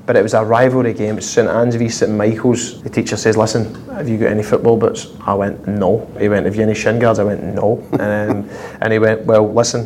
But 0.09 0.17
it 0.17 0.23
was 0.23 0.33
a 0.33 0.43
rivalry 0.43 0.95
game. 0.95 1.21
St 1.21 1.47
Anne's 1.47 1.75
v 1.75 1.87
St 1.91 2.11
Michael's. 2.11 2.83
The 2.83 2.89
teacher 2.89 3.15
says, 3.15 3.37
"Listen, 3.37 3.75
have 3.91 4.09
you 4.09 4.17
got 4.17 4.31
any 4.31 4.43
football 4.43 4.79
boots?" 4.79 5.09
I 5.27 5.35
went, 5.35 5.69
"No." 5.69 6.09
He 6.19 6.31
went, 6.31 6.47
"Have 6.47 6.57
you 6.57 6.63
any 6.63 6.73
shin 6.73 6.99
guards?" 6.99 7.19
I 7.19 7.25
went, 7.25 7.45
"No." 7.45 7.87
Um, 7.93 8.01
and, 8.01 8.51
and 8.81 8.91
he 8.91 8.99
went, 8.99 9.27
"Well, 9.27 9.53
listen, 9.53 9.83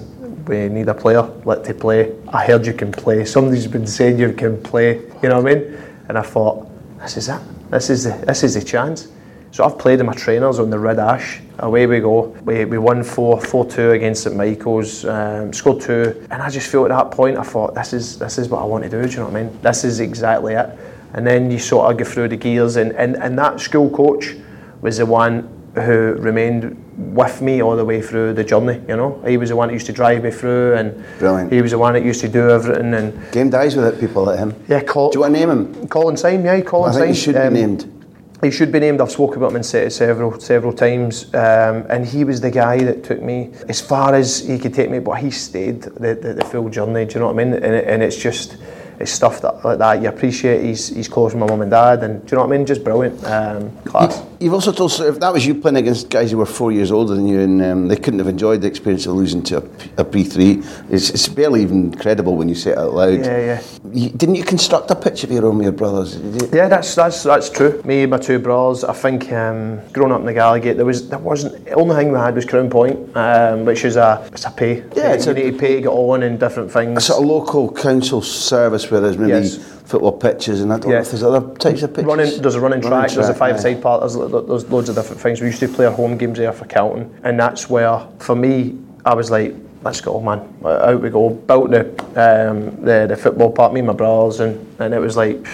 we 0.47 0.69
need 0.69 0.87
a 0.87 0.95
player. 0.95 1.29
Let 1.45 1.65
to 1.65 1.75
play. 1.75 2.13
I 2.29 2.47
heard 2.47 2.65
you 2.65 2.73
can 2.73 2.93
play. 2.93 3.25
Somebody's 3.25 3.67
been 3.67 3.85
saying 3.85 4.21
you 4.21 4.33
can 4.33 4.63
play. 4.63 5.01
You 5.25 5.29
know 5.29 5.41
what 5.41 5.51
I 5.51 5.55
mean?" 5.57 5.77
And 6.09 6.17
I 6.17 6.23
thought, 6.23 6.71
"This 7.01 7.17
is 7.17 7.29
it. 7.29 7.41
This 7.73 7.91
is 7.91 8.05
the 8.05 8.13
this 8.25 8.45
is 8.45 8.55
the 8.55 8.63
chance." 8.63 9.09
So 9.53 9.65
I've 9.65 9.79
played 9.79 10.01
in 10.01 10.07
my 10.07 10.15
trainers 10.15 10.59
on 10.59 10.71
the 10.71 10.79
Red 10.79 10.99
Ash. 10.99 11.39
Away 11.59 11.87
we 11.87 12.01
go. 12.01 12.29
We, 12.45 12.65
we 12.65 12.79
won 12.79 13.03
4 13.05 13.39
4 13.39 13.67
2 13.67 13.91
against 13.91 14.23
St 14.23 14.35
Michael's, 14.35 15.05
um, 15.05 15.53
scored 15.53 15.83
two. 15.83 16.27
And 16.31 16.43
I 16.43 16.49
just 16.49 16.71
felt 16.71 16.91
at 16.91 16.97
that 16.97 17.11
point, 17.11 17.37
I 17.37 17.43
thought, 17.43 17.75
this 17.75 17.93
is 17.93 18.19
this 18.19 18.39
is 18.39 18.49
what 18.49 18.63
I 18.63 18.65
want 18.65 18.83
to 18.85 18.91
do. 18.91 19.03
Do 19.05 19.11
you 19.11 19.17
know 19.19 19.25
what 19.29 19.37
I 19.37 19.43
mean? 19.45 19.59
This 19.61 19.85
is 19.85 20.01
exactly 20.01 20.55
it. 20.55 20.71
And 21.13 21.27
then 21.27 21.51
you 21.51 21.59
sort 21.59 21.91
of 21.91 21.99
go 21.99 22.05
through 22.05 22.29
the 22.29 22.37
gears. 22.39 22.77
And, 22.77 22.93
and, 22.93 23.17
and 23.17 23.39
that 23.39 23.61
school 23.61 23.91
coach 23.91 24.35
was 24.81 24.97
the 24.97 25.05
one 25.07 25.51
who 25.75 26.15
remained 26.19 26.75
with 27.15 27.43
me 27.43 27.63
all 27.63 27.77
the 27.77 27.85
way 27.85 28.01
through 28.01 28.33
the 28.33 28.45
journey. 28.45 28.81
You 28.89 28.97
know, 28.97 29.23
he 29.27 29.37
was 29.37 29.51
the 29.51 29.57
one 29.57 29.69
that 29.69 29.75
used 29.75 29.87
to 29.87 29.93
drive 29.93 30.23
me 30.25 30.31
through, 30.31 30.77
and 30.77 31.05
Brilliant. 31.19 31.53
he 31.53 31.61
was 31.61 31.73
the 31.73 31.79
one 31.79 31.93
that 31.93 32.05
used 32.05 32.23
to 32.23 32.29
do 32.29 32.49
everything. 32.51 32.95
And 32.95 33.33
Game 33.33 33.51
dies 33.51 33.77
without 33.77 34.01
people 34.01 34.25
like 34.25 34.39
him. 34.39 34.55
yeah, 34.69 34.83
Col- 34.83 35.11
Do 35.11 35.17
you 35.19 35.21
want 35.23 35.35
to 35.35 35.41
name 35.41 35.51
him? 35.51 35.89
Colin 35.89 36.17
Syme, 36.17 36.43
yeah, 36.45 36.59
Colin 36.63 36.91
I 36.91 36.95
think 36.95 37.09
he 37.09 37.21
should 37.21 37.37
Um, 37.37 37.53
be 37.55 37.61
named. 37.61 38.02
He 38.43 38.51
should 38.51 38.73
be 38.73 38.81
named. 38.81 39.01
I've 39.01 39.13
spoken 39.13 39.41
about 39.41 39.65
se- 39.65 39.91
several 39.91 40.41
several 40.41 40.73
times, 40.73 41.33
um, 41.33 41.87
and 41.89 42.05
he 42.05 42.25
was 42.25 42.41
the 42.41 42.51
guy 42.51 42.79
that 42.83 43.05
took 43.05 43.23
me 43.23 43.53
as 43.69 43.81
far 43.81 44.17
as 44.17 44.41
he 44.41 44.59
could 44.59 44.75
take 44.75 44.91
me. 44.91 44.99
But 44.99 45.21
he 45.21 45.31
stayed 45.31 45.83
the, 45.83 46.17
the, 46.17 46.35
the 46.35 46.45
full 46.47 46.69
journey. 46.69 47.05
Do 47.05 47.15
you 47.15 47.21
know 47.21 47.27
what 47.27 47.41
I 47.41 47.45
mean? 47.45 47.55
And, 47.55 47.65
and 47.65 48.03
it's 48.03 48.17
just 48.17 48.57
it's 49.03 49.11
stuff 49.13 49.41
that 49.43 49.65
like 49.65 49.79
that 49.79 50.01
you 50.01 50.09
appreciate. 50.09 50.65
He's 50.65 50.89
he's 50.89 51.09
close 51.09 51.35
with 51.35 51.41
my 51.41 51.47
mum 51.47 51.61
and 51.63 51.71
dad, 51.71 52.03
and 52.05 52.25
do 52.25 52.31
you 52.31 52.37
know 52.39 52.47
what 52.47 52.55
I 52.55 52.57
mean? 52.57 52.65
Just 52.67 52.85
brilliant, 52.85 53.23
um, 53.25 53.71
class. 53.85 54.23
You've 54.39 54.55
also 54.55 54.73
told 54.73 54.91
us 54.93 55.01
if 55.01 55.19
that 55.21 55.33
was 55.33 55.45
you 55.47 55.55
playing 55.55 55.77
against 55.77 56.09
guys 56.11 56.31
who 56.31 56.39
were 56.39 56.47
four 56.47 56.73
years 56.73 56.91
older 56.93 57.15
than 57.15 57.27
you, 57.27 57.41
and 57.41 57.63
um, 57.63 57.89
they 57.89 57.97
couldn't 57.97 58.19
have 58.21 58.29
enjoyed 58.29 58.61
the 58.61 58.69
experience 58.69 59.07
of 59.07 59.15
losing 59.15 59.43
to 59.45 59.59
a, 59.59 59.61
P- 59.61 59.91
a 59.99 60.05
P3. 60.05 60.91
It's, 60.91 61.11
it's 61.11 61.29
barely 61.29 61.63
even 61.63 61.95
credible 61.95 62.37
when 62.37 62.49
you 62.49 62.55
say 62.55 62.71
it 62.73 62.79
out 62.79 62.95
loud. 62.95 63.19
Yeah, 63.25 63.39
yeah. 63.39 63.63
You, 63.93 64.11
didn't 64.11 64.37
you 64.37 64.45
construct 64.45 64.91
a 64.91 64.97
pitch 64.97 65.23
of 65.25 65.31
your 65.31 65.47
own 65.47 65.59
with 65.59 65.65
your 65.65 65.73
brothers? 65.73 66.17
You? 66.17 66.49
Yeah, 66.53 66.69
that's 66.69 66.95
that's 66.95 67.23
that's 67.25 67.51
true. 67.51 67.81
Me 67.85 68.03
and 68.03 68.11
my 68.11 68.19
two 68.19 68.39
brothers. 68.39 68.85
I 68.85 68.93
think 68.95 69.31
um, 69.33 69.81
growing 69.93 70.13
up 70.13 70.21
in 70.21 70.27
the 70.27 70.35
Gallowgate, 70.35 70.77
there 70.77 70.87
was 70.87 71.09
there 71.09 71.19
wasn't 71.19 71.65
the 71.65 71.73
only 71.73 71.95
thing 71.97 72.11
we 72.13 72.19
had 72.19 72.35
was 72.35 72.45
Crown 72.45 72.71
Point, 72.71 73.17
um, 73.17 73.65
which 73.65 73.85
is 73.85 73.97
a 73.97 74.29
it's 74.33 74.45
a 74.45 74.51
pay. 74.51 74.79
Yeah, 74.97 75.13
it's 75.13 75.27
you 75.27 75.33
a- 75.33 75.35
need 75.35 75.53
to 75.53 75.59
pay 75.59 75.75
to 75.77 75.81
get 75.83 75.89
on 75.89 76.23
and 76.23 76.39
different 76.39 76.71
things. 76.71 76.97
It's 76.97 77.09
a 77.09 77.13
sort 77.13 77.23
of 77.25 77.29
local 77.29 77.73
council 77.73 78.23
service 78.23 78.91
where 78.93 79.01
there's 79.01 79.19
maybe 79.19 79.33
Yes. 79.33 79.57
football 79.57 80.13
pitches, 80.13 80.61
and 80.61 80.73
I 80.73 80.77
don't 80.79 80.91
know 80.91 80.95
Yeah. 80.97 81.01
if 81.01 81.11
there's 81.11 81.23
other 81.25 81.41
types 81.59 81.83
of 81.83 81.93
pitches. 81.95 82.07
running 82.07 82.41
there's 82.43 82.55
a 82.55 82.61
running, 82.61 82.81
track, 82.81 83.11
there's 83.11 83.29
a 83.29 83.35
five 83.35 83.57
aye. 83.57 83.59
side 83.59 83.83
part 83.83 84.01
there's, 84.01 84.15
there's 84.15 84.71
loads 84.71 84.89
of 84.89 84.95
different 84.95 85.21
things 85.21 85.41
we 85.41 85.49
used 85.49 85.61
to 85.61 85.69
play 85.69 85.87
our 85.87 85.93
home 85.93 86.17
games 86.17 86.39
there 86.39 86.53
for 86.53 86.67
Calton 86.67 87.11
and 87.25 87.41
that's 87.41 87.69
where 87.69 88.01
for 88.19 88.37
me 88.37 88.77
I 89.05 89.15
was 89.15 89.31
like 89.31 89.55
let's 89.83 90.01
go 90.01 90.21
man 90.21 90.41
out 90.65 91.01
we 91.01 91.11
go 91.11 91.31
built 91.31 91.71
the 91.73 91.81
um, 92.15 92.85
the, 92.85 93.07
the 93.09 93.17
football 93.17 93.51
park 93.51 93.73
me 93.73 93.81
and 93.81 93.87
my 93.89 93.93
brothers 93.95 94.39
and, 94.41 94.65
and 94.79 94.95
it 94.95 95.01
was 95.01 95.17
like 95.17 95.45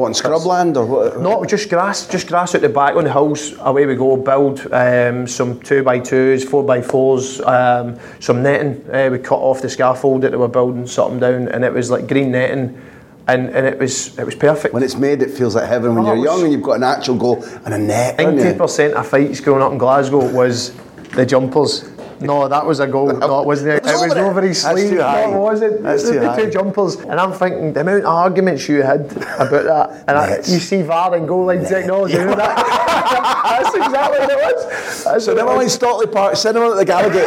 What 0.00 0.08
in 0.08 0.14
scrubland 0.14 0.76
or 0.76 0.86
what? 0.86 1.20
no 1.20 1.44
just 1.44 1.68
grass 1.68 2.06
just 2.06 2.26
grass 2.28 2.54
out 2.54 2.62
the 2.62 2.68
back 2.68 2.96
on 2.96 3.04
the 3.04 3.12
hills 3.12 3.54
away 3.60 3.86
we 3.86 3.94
go 3.96 4.16
build 4.16 4.66
um, 4.72 5.26
some 5.26 5.60
two 5.60 5.82
by 5.82 5.98
twos 5.98 6.44
four 6.44 6.62
by 6.64 6.80
fours 6.82 7.40
um, 7.42 7.98
some 8.18 8.42
netting 8.42 8.82
uh, 8.92 9.08
we 9.10 9.18
cut 9.18 9.38
off 9.38 9.60
the 9.62 9.68
scaffold 9.68 10.22
that 10.22 10.30
they 10.30 10.36
were 10.36 10.48
building 10.48 10.86
something 10.86 11.20
down 11.20 11.48
and 11.48 11.64
it 11.64 11.72
was 11.72 11.90
like 11.90 12.06
green 12.08 12.30
netting 12.32 12.80
and, 13.28 13.50
and 13.50 13.66
it 13.66 13.78
was 13.78 14.18
it 14.18 14.24
was 14.24 14.34
perfect 14.34 14.74
When 14.74 14.82
it's 14.82 14.96
made, 14.96 15.22
it 15.22 15.30
feels 15.30 15.54
like 15.54 15.68
heaven. 15.68 15.94
When 15.94 16.04
Oh, 16.04 16.14
you're 16.14 16.24
young 16.24 16.42
and 16.42 16.52
you've 16.52 16.62
got 16.62 16.76
an 16.78 16.82
actual 16.82 17.16
goal 17.16 17.44
and 17.64 17.74
a 17.74 17.78
net. 17.78 18.18
Ninety 18.18 18.58
percent 18.58 18.94
of 18.94 19.06
fights 19.06 19.40
growing 19.40 19.62
up 19.62 19.70
in 19.70 19.78
Glasgow 19.78 20.28
was 20.34 20.72
the 21.12 21.24
jumpers. 21.24 21.88
No, 22.20 22.48
that 22.48 22.66
was 22.66 22.80
a 22.80 22.86
goal. 22.86 23.06
No, 23.12 23.40
it 23.40 23.46
wasn't. 23.46 23.70
It, 23.70 23.76
It 23.76 23.82
was 23.84 24.02
it 24.02 24.08
was 24.08 24.16
over 24.18 24.44
it. 24.44 24.48
his 24.48 24.62
sleeve. 24.62 24.92
No, 24.92 25.38
wasn't. 25.40 25.82
That's 25.82 26.04
the, 26.04 26.12
too 26.12 26.20
the 26.20 26.30
high. 26.30 26.44
two 26.44 26.50
jumpers, 26.50 26.96
and 26.96 27.18
I'm 27.18 27.32
thinking 27.32 27.72
the 27.72 27.80
amount 27.80 28.00
of 28.00 28.06
arguments 28.06 28.68
you 28.68 28.82
had 28.82 29.10
about 29.38 29.64
that, 29.64 30.04
and 30.06 30.18
I, 30.18 30.36
you 30.36 30.58
see 30.60 30.82
VAR 30.82 31.14
and 31.14 31.26
goal 31.26 31.46
line 31.46 31.64
technology. 31.64 32.18
know 32.18 32.34
that? 32.34 32.56
That's 33.62 33.74
exactly 33.74 34.18
what 34.20 34.30
it 34.30 34.36
was. 34.54 35.04
That's 35.04 35.24
So 35.24 35.32
it 35.32 35.36
never 35.36 35.48
mind 35.48 35.64
was. 35.64 35.72
Stockley 35.74 36.06
Park, 36.06 36.36
cinema 36.36 36.70
at 36.72 36.76
the 36.76 36.84
Gallagher. 36.84 37.20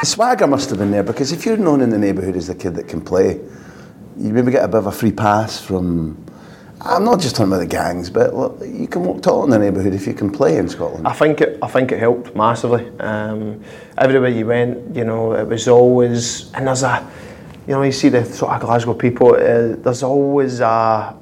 The 0.00 0.06
swagger 0.06 0.46
must 0.46 0.70
have 0.70 0.78
been 0.78 0.90
there 0.92 1.02
because 1.02 1.32
if 1.32 1.44
you're 1.44 1.56
known 1.56 1.80
in 1.80 1.90
the 1.90 1.98
neighbourhood 1.98 2.36
as 2.36 2.46
the 2.46 2.54
kid 2.54 2.74
that 2.76 2.86
can 2.88 3.00
play, 3.00 3.40
you 4.16 4.32
maybe 4.32 4.52
get 4.52 4.64
a 4.64 4.68
bit 4.68 4.78
of 4.78 4.86
a 4.86 4.92
free 4.92 5.12
pass 5.12 5.60
from. 5.60 6.24
I'm 6.80 7.04
not 7.04 7.20
just 7.20 7.34
talking 7.34 7.52
about 7.52 7.60
the 7.60 7.66
gangs, 7.66 8.08
but 8.08 8.32
well, 8.32 8.56
you 8.64 8.86
can 8.86 9.02
walk 9.02 9.22
tall 9.22 9.42
in 9.44 9.50
the 9.50 9.58
neighbourhood 9.58 9.94
if 9.94 10.06
you 10.06 10.14
can 10.14 10.30
play 10.30 10.58
in 10.58 10.68
Scotland. 10.68 11.08
I 11.08 11.12
think 11.12 11.40
it. 11.40 11.58
I 11.60 11.66
think 11.68 11.90
it 11.90 11.98
helped 11.98 12.36
massively. 12.36 12.88
Um, 13.00 13.62
everywhere 13.96 14.30
you 14.30 14.46
went, 14.46 14.94
you 14.94 15.04
know, 15.04 15.32
it 15.32 15.46
was 15.46 15.66
always 15.66 16.52
and 16.54 16.68
there's 16.68 16.84
a, 16.84 17.08
you 17.66 17.74
know, 17.74 17.82
you 17.82 17.92
see 17.92 18.08
the 18.08 18.24
sort 18.24 18.52
of 18.52 18.60
Glasgow 18.60 18.94
people. 18.94 19.34
Uh, 19.34 19.76
there's 19.76 20.02
always 20.02 20.60
a. 20.60 21.16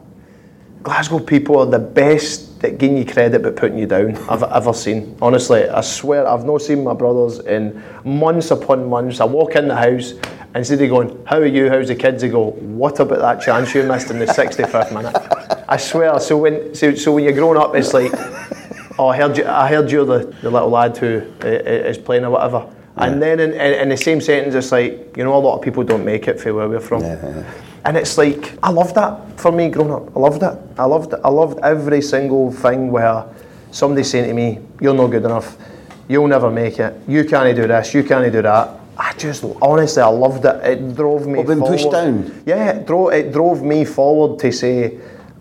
Glasgow 0.82 1.18
people 1.18 1.58
are 1.58 1.66
the 1.66 1.80
best 1.80 2.62
at 2.62 2.78
giving 2.78 2.96
you 2.96 3.04
credit 3.04 3.42
but 3.42 3.56
putting 3.56 3.76
you 3.76 3.86
down 3.86 4.16
I've 4.28 4.44
ever 4.44 4.72
seen. 4.72 5.16
Honestly, 5.20 5.68
I 5.68 5.80
swear 5.80 6.28
I've 6.28 6.44
not 6.44 6.62
seen 6.62 6.84
my 6.84 6.94
brothers 6.94 7.40
in 7.40 7.82
months 8.04 8.52
upon 8.52 8.88
months. 8.88 9.20
I 9.20 9.24
walk 9.24 9.56
in 9.56 9.66
the 9.66 9.74
house 9.74 10.12
and 10.12 10.56
instead 10.56 10.80
of 10.80 10.88
going, 10.88 11.24
How 11.26 11.38
are 11.38 11.46
you? 11.46 11.68
How's 11.68 11.88
the 11.88 11.96
kids? 11.96 12.22
They 12.22 12.28
go, 12.28 12.50
What 12.52 13.00
about 13.00 13.18
that 13.18 13.44
chance 13.44 13.74
you 13.74 13.82
missed 13.82 14.10
in 14.10 14.18
the 14.18 14.26
65th 14.26 14.92
minute? 14.94 15.32
I 15.68 15.76
swear. 15.76 16.18
So 16.20 16.38
when 16.38 16.74
so, 16.74 16.94
so 16.94 17.12
when 17.12 17.24
you're 17.24 17.32
growing 17.32 17.58
up, 17.58 17.74
it's 17.74 17.92
like, 17.92 18.12
Oh, 18.98 19.08
I 19.08 19.16
heard 19.16 19.36
you. 19.36 19.46
I 19.46 19.68
heard 19.68 19.90
you're 19.90 20.06
the, 20.06 20.34
the 20.40 20.50
little 20.50 20.70
lad 20.70 20.96
who 20.96 21.22
uh, 21.42 21.46
is 21.48 21.98
playing 21.98 22.24
or 22.24 22.30
whatever. 22.30 22.66
And 22.96 23.20
then 23.20 23.40
in, 23.40 23.52
in, 23.52 23.74
in 23.74 23.88
the 23.90 23.96
same 23.96 24.22
sentence, 24.22 24.54
it's 24.54 24.72
like 24.72 25.16
you 25.16 25.24
know 25.24 25.36
a 25.36 25.38
lot 25.38 25.56
of 25.56 25.62
people 25.62 25.84
don't 25.84 26.04
make 26.04 26.28
it 26.28 26.40
for 26.40 26.54
where 26.54 26.68
we're 26.68 26.80
from. 26.80 27.02
And 27.84 27.96
it's 27.96 28.16
like 28.16 28.58
I 28.62 28.70
loved 28.70 28.94
that 28.94 29.38
for 29.38 29.52
me 29.52 29.68
growing 29.68 29.92
up. 29.92 30.16
I 30.16 30.20
loved 30.20 30.42
it. 30.42 30.58
I 30.78 30.84
loved 30.84 31.12
it. 31.12 31.20
I 31.22 31.28
loved 31.28 31.58
every 31.62 32.00
single 32.00 32.50
thing 32.50 32.90
where 32.90 33.26
somebody's 33.70 34.10
saying 34.10 34.28
to 34.28 34.34
me, 34.34 34.60
"You're 34.80 34.94
not 34.94 35.08
good 35.08 35.24
enough. 35.24 35.58
You'll 36.08 36.26
never 36.26 36.50
make 36.50 36.78
it. 36.78 36.94
You 37.06 37.24
can't 37.24 37.54
do 37.54 37.66
this. 37.66 37.92
You 37.92 38.02
can't 38.02 38.32
do 38.32 38.42
that." 38.42 38.80
I 38.98 39.12
just 39.12 39.44
honestly, 39.60 40.00
I 40.02 40.06
loved 40.08 40.46
it. 40.46 40.64
It 40.64 40.96
drove 40.96 41.26
me. 41.26 41.44
Well, 41.44 41.54
being 41.54 41.60
pushed 41.60 41.90
down? 41.90 42.42
Yeah, 42.46 42.70
it 42.70 42.86
drove, 42.86 43.12
it 43.12 43.30
drove 43.30 43.62
me 43.62 43.84
forward 43.84 44.38
to 44.38 44.50
say, 44.50 44.98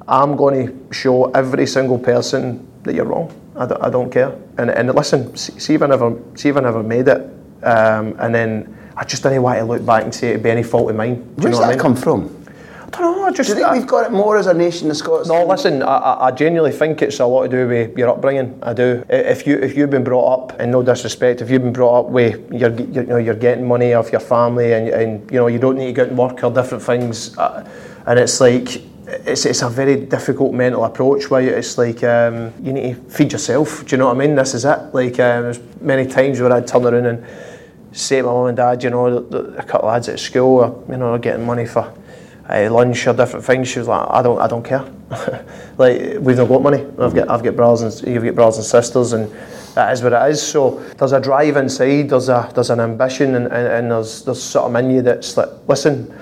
I'm 0.07 0.35
going 0.35 0.67
to 0.67 0.93
show 0.93 1.25
every 1.31 1.65
single 1.65 1.97
person 1.97 2.65
that 2.83 2.93
you're 2.95 3.05
wrong. 3.05 3.33
I 3.55 3.65
don't, 3.65 3.83
I 3.83 3.89
don't 3.89 4.11
care. 4.11 4.37
And, 4.57 4.69
and 4.69 4.93
listen, 4.93 5.35
see 5.35 5.73
if 5.73 5.81
I 5.81 5.87
never, 5.87 6.17
see 6.35 6.49
if 6.49 6.57
I 6.57 6.59
never 6.61 6.83
made 6.83 7.07
it. 7.07 7.21
Um, 7.63 8.15
and 8.19 8.33
then 8.35 8.77
I 8.95 9.03
just 9.03 9.23
don't 9.23 9.41
want 9.41 9.57
to 9.57 9.65
look 9.65 9.85
back 9.85 10.03
and 10.03 10.13
say 10.13 10.29
it'd 10.29 10.43
be 10.43 10.49
any 10.51 10.63
fault 10.63 10.89
of 10.89 10.95
mine. 10.95 11.15
Do 11.37 11.43
you 11.43 11.49
know 11.49 11.59
that 11.59 11.65
I 11.65 11.69
mean? 11.71 11.79
come 11.79 11.95
from? 11.95 12.43
I 12.85 12.89
don't 12.89 13.17
know. 13.17 13.23
I 13.25 13.31
just 13.31 13.49
Do 13.49 13.55
you 13.55 13.61
think 13.61 13.67
I- 13.67 13.73
we've 13.77 13.87
got 13.87 14.05
it 14.05 14.11
more 14.11 14.37
as 14.37 14.45
a 14.47 14.53
nation, 14.53 14.87
the 14.87 14.95
Scots? 14.95 15.27
no, 15.27 15.45
listen. 15.45 15.81
I, 15.81 16.27
I, 16.27 16.31
genuinely 16.31 16.71
think 16.77 17.01
it's 17.01 17.19
a 17.19 17.25
lot 17.25 17.43
to 17.43 17.49
do 17.49 17.67
with 17.67 17.97
your 17.97 18.09
upbringing. 18.09 18.57
I 18.61 18.73
do. 18.73 19.03
If 19.09 19.47
you 19.47 19.57
if 19.57 19.75
you've 19.75 19.89
been 19.89 20.03
brought 20.03 20.51
up, 20.51 20.59
and 20.59 20.71
no 20.71 20.83
disrespect, 20.83 21.41
if 21.41 21.49
you've 21.49 21.63
been 21.63 21.73
brought 21.73 22.05
up 22.05 22.11
with 22.11 22.49
you're, 22.53 22.71
you 22.73 23.03
know 23.03 23.17
you're 23.17 23.33
getting 23.35 23.67
money 23.67 23.93
off 23.93 24.11
your 24.11 24.21
family, 24.21 24.73
and, 24.73 24.89
and 24.89 25.31
you 25.31 25.39
know 25.39 25.47
you 25.47 25.59
don't 25.59 25.77
need 25.77 25.87
to 25.87 25.93
go 25.93 26.03
out 26.03 26.09
and 26.09 26.17
work 26.17 26.43
or 26.43 26.51
different 26.51 26.83
things, 26.83 27.35
uh, 27.37 27.67
and 28.05 28.19
it's 28.19 28.39
like 28.39 28.81
it's, 29.25 29.45
it's 29.45 29.61
a 29.61 29.69
very 29.69 30.05
difficult 30.05 30.53
mental 30.53 30.83
approach 30.85 31.29
where 31.29 31.41
it's 31.41 31.77
like 31.77 32.03
um, 32.03 32.53
you 32.61 32.73
need 32.73 32.95
to 32.95 33.11
feed 33.11 33.31
yourself. 33.31 33.85
Do 33.85 33.95
you 33.95 33.97
know 33.99 34.07
what 34.07 34.15
I 34.15 34.19
mean? 34.19 34.35
This 34.35 34.53
is 34.53 34.65
it. 34.65 34.93
Like 34.93 35.19
um, 35.19 35.43
there's 35.43 35.59
many 35.81 36.05
times 36.07 36.39
where 36.39 36.51
I'd 36.51 36.67
turn 36.67 36.85
around 36.85 37.05
and 37.05 37.25
say 37.91 38.17
to 38.17 38.23
my 38.23 38.31
mum 38.31 38.47
and 38.47 38.57
dad, 38.57 38.83
you 38.83 38.89
know, 38.89 39.07
a 39.07 39.63
couple 39.63 39.87
of 39.87 39.93
lads 39.93 40.09
at 40.09 40.19
school, 40.19 40.59
are, 40.59 40.91
you 40.91 40.97
know, 40.97 41.17
getting 41.17 41.45
money 41.45 41.65
for 41.65 41.93
uh, 42.49 42.69
lunch 42.71 43.07
or 43.07 43.13
different 43.13 43.45
things. 43.45 43.67
She 43.67 43.79
was 43.79 43.87
like, 43.87 44.07
I 44.09 44.21
don't, 44.21 44.39
I 44.39 44.47
don't 44.47 44.63
care. 44.63 44.83
like 45.77 46.19
we've 46.19 46.37
not 46.37 46.49
got 46.49 46.61
money. 46.61 46.85
I've 46.99 47.15
got, 47.15 47.29
I've 47.29 47.43
got 47.43 47.55
brothers 47.55 48.01
and 48.01 48.13
you've 48.13 48.23
got 48.23 48.35
brothers 48.35 48.57
and 48.57 48.65
sisters, 48.65 49.13
and 49.13 49.31
that 49.75 49.93
is 49.93 50.01
what 50.01 50.13
it 50.13 50.31
is. 50.31 50.41
So 50.41 50.79
there's 50.97 51.11
a 51.11 51.21
drive 51.21 51.57
inside. 51.57 52.09
There's 52.09 52.29
a, 52.29 52.51
there's 52.53 52.69
an 52.69 52.79
ambition, 52.79 53.35
and, 53.35 53.45
and, 53.45 53.67
and 53.67 53.91
there's, 53.91 54.23
there's 54.23 54.43
something 54.43 54.85
in 54.85 54.91
you 54.91 55.01
that's 55.01 55.37
like, 55.37 55.49
listen. 55.67 56.13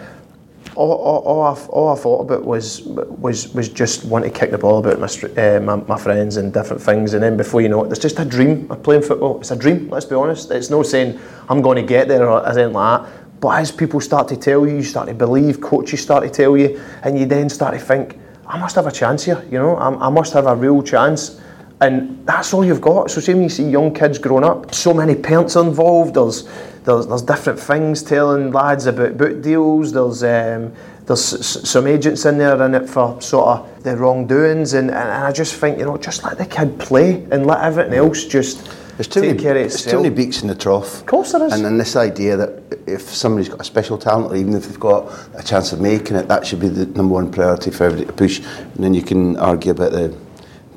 All, 0.76 0.92
all, 0.92 1.20
all, 1.20 1.42
I, 1.44 1.66
all 1.68 1.90
I 1.90 1.96
thought 1.96 2.22
about 2.22 2.46
was 2.46 2.82
was 2.82 3.54
was 3.54 3.70
just 3.70 4.06
want 4.06 4.26
to 4.26 4.32
kick 4.32 4.50
the 4.50 4.58
ball 4.58 4.80
about 4.80 5.00
my, 5.00 5.08
uh, 5.42 5.60
my 5.60 5.76
my 5.76 5.98
friends 6.00 6.38
and 6.38 6.52
different 6.52 6.82
things, 6.82 7.14
and 7.14 7.22
then 7.22 7.38
before 7.38 7.62
you 7.62 7.70
know 7.70 7.84
it, 7.84 7.92
it's 7.92 8.00
just 8.00 8.20
a 8.20 8.26
dream 8.26 8.72
of 8.72 8.82
playing 8.82 9.04
football. 9.04 9.40
It's 9.40 9.52
a 9.52 9.56
dream. 9.56 9.90
Let's 9.90 10.06
be 10.06 10.16
honest. 10.16 10.50
It's 10.50 10.72
no 10.72 10.82
saying 10.82 11.20
I'm 11.48 11.62
going 11.62 11.76
to 11.78 11.84
get 11.84 12.08
there 12.08 12.28
or 12.28 12.46
anything 12.46 12.74
like 12.74 13.04
that. 13.04 13.40
But 13.40 13.60
as 13.60 13.72
people 13.72 14.00
start 14.00 14.28
to 14.30 14.38
tell 14.38 14.66
you, 14.66 14.78
you 14.78 14.84
start 14.84 15.08
to 15.10 15.14
believe, 15.14 15.60
coaches 15.60 16.02
start 16.02 16.24
to 16.24 16.30
tell 16.30 16.58
you, 16.58 16.82
and 17.04 17.20
you 17.20 17.26
then 17.26 17.50
start 17.50 17.74
to 17.74 17.80
think, 17.80 18.18
I 18.48 18.58
must 18.58 18.76
have 18.76 18.88
a 18.88 18.92
chance 18.92 19.26
here. 19.26 19.44
You 19.52 19.60
know, 19.60 19.76
I, 19.76 20.08
I 20.08 20.10
must 20.10 20.34
have 20.34 20.48
a 20.48 20.56
real 20.56 20.82
chance. 20.82 21.42
and 21.82 22.26
that's 22.26 22.54
all 22.54 22.64
you've 22.64 22.82
got. 22.82 23.12
So, 23.12 23.20
see 23.20 23.34
when 23.34 23.44
you 23.44 23.50
see 23.50 23.70
young 23.70 23.94
kids 23.94 24.18
growing 24.18 24.46
up, 24.46 24.74
so 24.74 24.94
many 24.94 25.16
parents 25.16 25.56
are 25.56 25.66
involved. 25.66 26.16
There's 26.16 26.48
there's, 26.84 27.08
there's 27.08 27.22
different 27.22 27.60
things 27.60 28.04
telling 28.04 28.52
lads 28.52 28.86
about 28.86 29.18
book 29.18 29.42
deals. 29.42 29.92
There's 29.94 30.24
um, 30.24 30.74
there's 31.06 31.34
s- 31.34 31.70
some 31.70 31.88
agents 31.88 32.26
in 32.26 32.38
there 32.38 32.62
in 32.64 32.76
it 32.76 32.90
for 32.90 33.20
sort 33.22 33.48
of 33.48 33.84
the 33.84 33.96
wrongdoings, 33.98 34.74
and, 34.74 34.90
and 34.90 34.98
I 34.98 35.32
just 35.32 35.56
think 35.56 35.78
you 35.80 35.86
know 35.86 35.98
just 35.98 36.24
let 36.24 36.38
the 36.38 36.46
kid 36.46 36.80
play 36.80 37.24
and 37.32 37.46
let 37.46 37.62
everything 37.62 37.94
else 37.94 38.26
just 38.26 38.66
There's 38.98 39.08
too, 39.08 39.22
take 39.22 39.30
many, 39.32 39.42
care 39.44 39.56
of 39.56 39.62
there's 39.70 39.86
too 39.86 39.98
many 39.98 40.10
beaks 40.10 40.42
in 40.42 40.48
the 40.48 40.56
trough. 40.56 41.00
Of 41.02 41.06
course 41.06 41.32
there 41.32 41.46
is. 41.46 41.54
And 41.54 41.66
then 41.66 41.78
this 41.78 41.96
idea 41.96 42.38
that 42.38 42.64
if 42.86 43.02
somebody's 43.02 43.50
got 43.50 43.62
a 43.62 43.66
special 43.66 43.98
talent, 43.98 44.32
or 44.32 44.36
even 44.36 44.54
if 44.54 44.68
they've 44.68 44.80
got 44.80 45.12
a 45.36 45.44
chance 45.44 45.72
of 45.74 45.82
making 45.82 46.16
it, 46.18 46.28
that 46.28 46.46
should 46.46 46.60
be 46.60 46.70
the 46.70 46.86
number 46.88 47.14
one 47.14 47.32
priority 47.32 47.72
for 47.72 47.86
everybody 47.86 48.08
to 48.08 48.14
push. 48.14 48.40
And 48.40 48.84
then 48.84 48.94
you 48.94 49.02
can 49.02 49.38
argue 49.38 49.72
about 49.72 49.92
the 49.94 50.16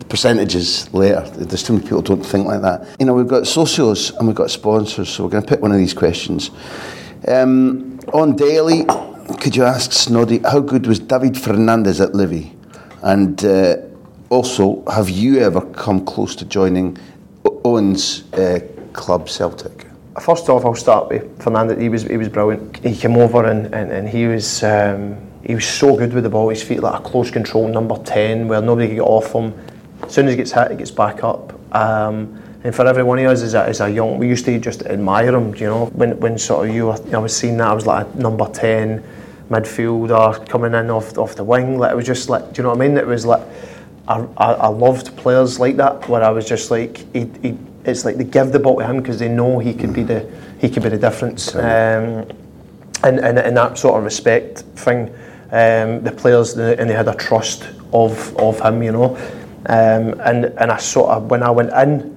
percentages 0.08 0.92
later. 0.94 1.20
There's 1.20 1.62
too 1.62 1.74
many 1.74 1.84
people 1.84 2.02
don't 2.02 2.24
think 2.24 2.46
like 2.46 2.62
that. 2.62 2.96
You 2.98 3.06
know, 3.06 3.14
we've 3.14 3.26
got 3.26 3.42
socios 3.42 4.16
and 4.16 4.26
we've 4.26 4.36
got 4.36 4.50
sponsors, 4.50 5.08
so 5.08 5.24
we're 5.24 5.30
going 5.30 5.42
to 5.42 5.48
pick 5.48 5.60
one 5.60 5.72
of 5.72 5.78
these 5.78 5.94
questions. 5.94 6.50
Um, 7.26 7.98
on 8.12 8.36
daily, 8.36 8.84
could 9.40 9.56
you 9.56 9.64
ask 9.64 9.90
Snoddy 9.90 10.44
how 10.44 10.60
good 10.60 10.86
was 10.86 11.00
David 11.00 11.36
Fernandez 11.36 12.00
at 12.00 12.14
Livy? 12.14 12.52
And 13.02 13.44
uh, 13.44 13.76
also, 14.30 14.84
have 14.90 15.10
you 15.10 15.40
ever 15.40 15.60
come 15.60 16.04
close 16.04 16.36
to 16.36 16.44
joining 16.44 16.96
Owen's 17.64 18.32
uh, 18.34 18.60
club 18.92 19.28
Celtic? 19.28 19.86
First 20.20 20.48
off, 20.48 20.64
I'll 20.64 20.74
start 20.74 21.08
with 21.10 21.42
Fernandez. 21.42 21.78
He 21.78 21.88
was 21.88 22.02
he 22.04 22.16
was 22.16 22.28
brilliant. 22.28 22.78
He 22.78 22.96
came 22.96 23.16
over 23.16 23.44
and, 23.44 23.66
and, 23.74 23.92
and 23.92 24.08
he 24.08 24.26
was 24.26 24.62
um, 24.62 25.16
he 25.44 25.54
was 25.54 25.66
so 25.66 25.94
good 25.96 26.14
with 26.14 26.24
the 26.24 26.30
ball. 26.30 26.48
His 26.48 26.62
feet 26.62 26.80
like 26.80 26.98
a 26.98 27.02
close 27.02 27.30
control 27.30 27.68
number 27.68 27.98
ten, 27.98 28.48
where 28.48 28.62
nobody 28.62 28.88
could 28.88 28.96
get 28.96 29.02
off 29.02 29.32
him. 29.32 29.52
As 30.06 30.14
soon 30.14 30.26
as 30.26 30.32
he 30.32 30.36
gets 30.36 30.52
hit, 30.52 30.70
he 30.70 30.76
gets 30.76 30.90
back 30.90 31.24
up. 31.24 31.52
Um, 31.74 32.42
and 32.64 32.74
for 32.74 32.86
every 32.86 33.02
one 33.02 33.18
of 33.18 33.26
us 33.26 33.42
as 33.42 33.54
a, 33.54 33.64
as 33.64 33.80
a 33.80 33.90
young, 33.90 34.18
we 34.18 34.28
used 34.28 34.44
to 34.46 34.58
just 34.58 34.82
admire 34.86 35.34
him. 35.34 35.54
You 35.54 35.66
know, 35.66 35.86
when 35.86 36.18
when 36.18 36.38
sort 36.38 36.68
of 36.68 36.74
you 36.74 36.86
were, 36.86 36.98
I 37.14 37.18
was 37.18 37.36
seeing 37.36 37.58
that 37.58 37.68
I 37.68 37.72
was 37.72 37.86
like 37.86 38.06
a 38.06 38.18
number 38.18 38.48
ten 38.48 39.04
midfielder 39.50 40.48
coming 40.48 40.74
in 40.74 40.90
off 40.90 41.16
off 41.16 41.36
the 41.36 41.44
wing. 41.44 41.78
Like 41.78 41.92
it 41.92 41.96
was 41.96 42.06
just 42.06 42.28
like, 42.28 42.52
do 42.52 42.58
you 42.58 42.62
know 42.64 42.70
what 42.70 42.82
I 42.82 42.88
mean? 42.88 42.96
It 42.96 43.06
was 43.06 43.26
like. 43.26 43.42
I, 44.08 44.24
I, 44.36 44.52
I 44.52 44.66
loved 44.68 45.16
players 45.16 45.58
like 45.58 45.78
that 45.78 46.08
where 46.08 46.22
I 46.22 46.30
was 46.30 46.46
just 46.48 46.70
like 46.70 46.98
he, 47.12 47.28
he, 47.42 47.58
it's 47.84 48.04
like 48.04 48.16
they 48.16 48.22
give 48.22 48.52
the 48.52 48.60
ball 48.60 48.78
to 48.78 48.86
him 48.86 48.98
because 48.98 49.18
they 49.18 49.28
know 49.28 49.58
he 49.58 49.74
could 49.74 49.92
be 49.92 50.04
the 50.04 50.30
he 50.60 50.68
could 50.68 50.84
be 50.84 50.90
the 50.90 50.96
difference 50.96 51.56
um, 51.56 52.24
and, 53.02 53.18
and, 53.18 53.36
and 53.36 53.56
that 53.56 53.76
sort 53.76 53.98
of 53.98 54.04
respect 54.04 54.60
thing 54.76 55.08
um, 55.50 56.04
the 56.04 56.14
players 56.16 56.54
the, 56.54 56.78
and 56.78 56.88
they 56.88 56.94
had 56.94 57.08
a 57.08 57.16
trust 57.16 57.68
of 57.92 58.36
of 58.36 58.60
him 58.60 58.80
you 58.80 58.92
know 58.92 59.16
um, 59.68 60.20
and 60.20 60.46
and 60.60 60.70
I 60.70 60.76
sort 60.78 61.10
of 61.10 61.30
when 61.30 61.42
I 61.42 61.50
went 61.50 61.70
in 61.72 62.16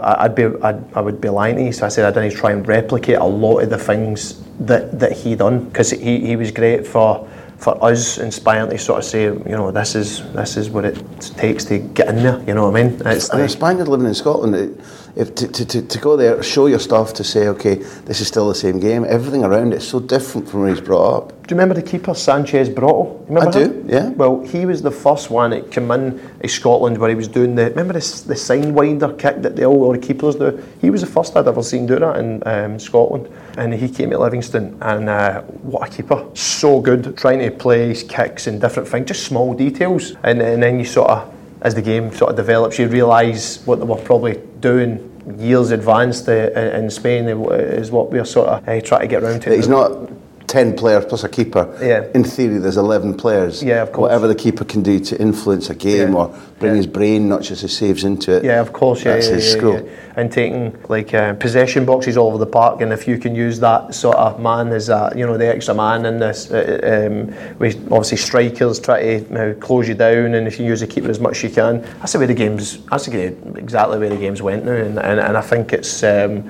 I- 0.00 0.24
I'd 0.24 0.34
be 0.34 0.44
I'd, 0.62 0.80
I 0.94 1.00
would 1.00 1.20
be 1.20 1.28
lying 1.28 1.56
to 1.56 1.62
you 1.62 1.72
so 1.72 1.86
I 1.86 1.88
said 1.88 2.04
I 2.04 2.10
didn't 2.20 2.36
try 2.36 2.52
and 2.52 2.66
replicate 2.66 3.16
a 3.18 3.24
lot 3.24 3.60
of 3.60 3.70
the 3.70 3.78
things 3.78 4.42
that 4.60 4.98
that 5.00 5.12
he 5.12 5.34
done 5.34 5.64
because 5.64 5.90
he, 5.90 6.20
he 6.20 6.36
was 6.36 6.50
great 6.50 6.86
for 6.86 7.28
for 7.58 7.82
us 7.82 8.18
inspiring 8.18 8.68
to 8.70 8.78
sort 8.78 8.98
of 8.98 9.04
say, 9.04 9.22
you 9.24 9.38
know, 9.56 9.70
this 9.70 9.94
is 9.94 10.22
this 10.32 10.56
is 10.56 10.68
what 10.70 10.84
it 10.84 10.96
takes 11.38 11.64
to 11.66 11.78
get 11.78 12.08
in 12.08 12.16
there. 12.16 12.42
You 12.46 12.52
know 12.54 12.68
what 12.68 12.76
I 12.78 12.82
mean? 12.84 13.00
It's 13.06 13.30
And 13.30 13.40
a 13.40 13.48
Spaniard 13.48 13.88
living 13.88 14.06
in 14.06 14.14
Scotland, 14.14 14.54
it- 14.54 14.80
if 15.16 15.34
to, 15.36 15.48
to, 15.48 15.64
to, 15.64 15.82
to 15.82 15.98
go 15.98 16.16
there, 16.16 16.42
show 16.42 16.66
your 16.66 16.80
stuff, 16.80 17.14
to 17.14 17.24
say, 17.24 17.46
okay, 17.48 17.74
this 17.74 18.20
is 18.20 18.26
still 18.26 18.48
the 18.48 18.54
same 18.54 18.80
game, 18.80 19.04
everything 19.08 19.44
around 19.44 19.72
it 19.72 19.76
is 19.76 19.88
so 19.88 20.00
different 20.00 20.48
from 20.48 20.60
where 20.60 20.70
he's 20.70 20.80
brought 20.80 21.16
up. 21.16 21.28
do 21.28 21.54
you 21.54 21.60
remember 21.60 21.74
the 21.74 21.82
keeper 21.82 22.14
Sanchez 22.14 22.68
Broto? 22.68 23.24
Remember 23.28 23.48
I 23.48 23.52
do, 23.52 23.84
yeah. 23.86 24.08
Well, 24.10 24.44
he 24.44 24.66
was 24.66 24.82
the 24.82 24.90
first 24.90 25.30
one 25.30 25.50
that 25.50 25.70
came 25.70 25.90
in 25.92 26.20
to 26.40 26.48
Scotland 26.48 26.98
where 26.98 27.10
he 27.10 27.14
was 27.14 27.28
doing 27.28 27.54
the 27.54 27.70
remember 27.70 27.92
this 27.92 28.22
the 28.22 28.34
sign 28.34 28.74
winder 28.74 29.12
kick 29.14 29.42
that 29.42 29.54
they 29.54 29.64
all, 29.64 29.92
the 29.92 29.98
keepers 29.98 30.34
do. 30.34 30.62
He 30.80 30.90
was 30.90 31.02
the 31.02 31.06
first 31.06 31.36
I'd 31.36 31.46
ever 31.46 31.62
seen 31.62 31.86
do 31.86 31.98
that 31.98 32.16
in 32.16 32.42
um, 32.46 32.78
Scotland, 32.78 33.28
and 33.56 33.72
he 33.72 33.88
came 33.88 34.10
to 34.10 34.18
Livingston 34.18 34.76
and 34.82 35.08
uh, 35.08 35.42
what 35.42 35.88
a 35.88 35.96
keeper! 35.96 36.26
So 36.34 36.80
good, 36.80 37.16
trying 37.16 37.38
to 37.38 37.50
play 37.50 37.88
his 37.88 38.02
kicks 38.02 38.46
and 38.48 38.60
different 38.60 38.88
things, 38.88 39.08
just 39.08 39.24
small 39.24 39.54
details, 39.54 40.16
and, 40.24 40.42
and 40.42 40.62
then 40.62 40.78
you 40.78 40.84
sort 40.84 41.10
of 41.10 41.34
as 41.64 41.74
the 41.74 41.82
game 41.82 42.12
sort 42.12 42.30
of 42.30 42.36
develops, 42.36 42.78
you 42.78 42.86
realise 42.88 43.66
what 43.66 43.76
they 43.76 43.86
were 43.86 43.96
probably 43.96 44.38
doing 44.64 44.98
years 45.38 45.70
advanced 45.70 46.26
uh, 46.28 46.32
in 46.32 46.84
in 46.84 46.90
Spain 46.90 47.22
uh, 47.28 47.80
is 47.82 47.90
what 47.90 48.10
we're 48.10 48.30
sort 48.36 48.48
of 48.48 48.68
uh, 48.68 48.80
trying 48.80 49.02
to 49.02 49.10
get 49.14 49.22
around 49.22 49.40
to. 49.42 49.54
He's 49.54 49.74
not 49.78 49.90
10 50.54 50.76
players 50.76 51.04
plus 51.04 51.24
a 51.24 51.28
keeper. 51.28 51.66
Yeah. 51.82 52.06
In 52.14 52.22
theory, 52.22 52.58
there's 52.58 52.76
11 52.76 53.14
players. 53.14 53.60
Yeah, 53.60 53.82
of 53.82 53.90
course. 53.90 54.02
Whatever 54.02 54.28
the 54.28 54.36
keeper 54.36 54.64
can 54.64 54.82
do 54.84 55.00
to 55.00 55.20
influence 55.20 55.68
a 55.68 55.74
game 55.74 56.12
Yeah. 56.12 56.18
or 56.18 56.34
bring 56.60 56.72
Yeah. 56.74 56.76
his 56.76 56.86
brain, 56.86 57.28
not 57.28 57.42
just 57.42 57.62
his 57.62 57.76
saves, 57.76 58.04
into 58.04 58.30
it. 58.36 58.44
Yeah, 58.44 58.60
of 58.60 58.72
course. 58.72 59.04
Yeah, 59.04 59.14
That's 59.14 59.30
yeah, 59.30 59.34
his 59.34 59.56
yeah. 59.56 59.80
And 60.16 60.30
taking 60.30 60.76
like 60.88 61.12
uh, 61.12 61.32
possession 61.32 61.84
boxes 61.84 62.16
all 62.16 62.28
over 62.28 62.38
the 62.38 62.46
park, 62.46 62.80
and 62.82 62.92
if 62.92 63.08
you 63.08 63.18
can 63.18 63.34
use 63.34 63.58
that 63.58 63.96
sort 63.96 64.16
of 64.16 64.38
man 64.38 64.68
as 64.68 64.88
a, 64.90 65.12
you 65.16 65.26
know 65.26 65.36
the 65.36 65.48
extra 65.48 65.74
man 65.74 66.06
in 66.06 66.20
this, 66.20 66.48
uh, 66.52 67.08
um, 67.10 67.34
with 67.58 67.74
obviously 67.90 68.18
strikers 68.18 68.78
try 68.78 69.02
to 69.02 69.12
you 69.18 69.26
know, 69.30 69.54
close 69.54 69.88
you 69.88 69.94
down, 69.94 70.34
and 70.36 70.46
if 70.46 70.60
you 70.60 70.66
use 70.66 70.78
the 70.78 70.86
keeper 70.86 71.10
as 71.10 71.18
much 71.18 71.38
as 71.38 71.42
you 71.42 71.50
can, 71.50 71.82
that's 71.98 72.12
the 72.12 72.20
way 72.20 72.26
the 72.26 72.34
games. 72.34 72.78
That's 72.92 73.06
the 73.06 73.34
exactly 73.58 73.98
way 73.98 74.08
the 74.08 74.16
games 74.16 74.40
went 74.40 74.64
now, 74.64 74.70
and, 74.86 75.00
and, 75.00 75.18
and 75.18 75.36
I 75.36 75.40
think 75.40 75.72
it's. 75.72 76.04
Um, 76.04 76.48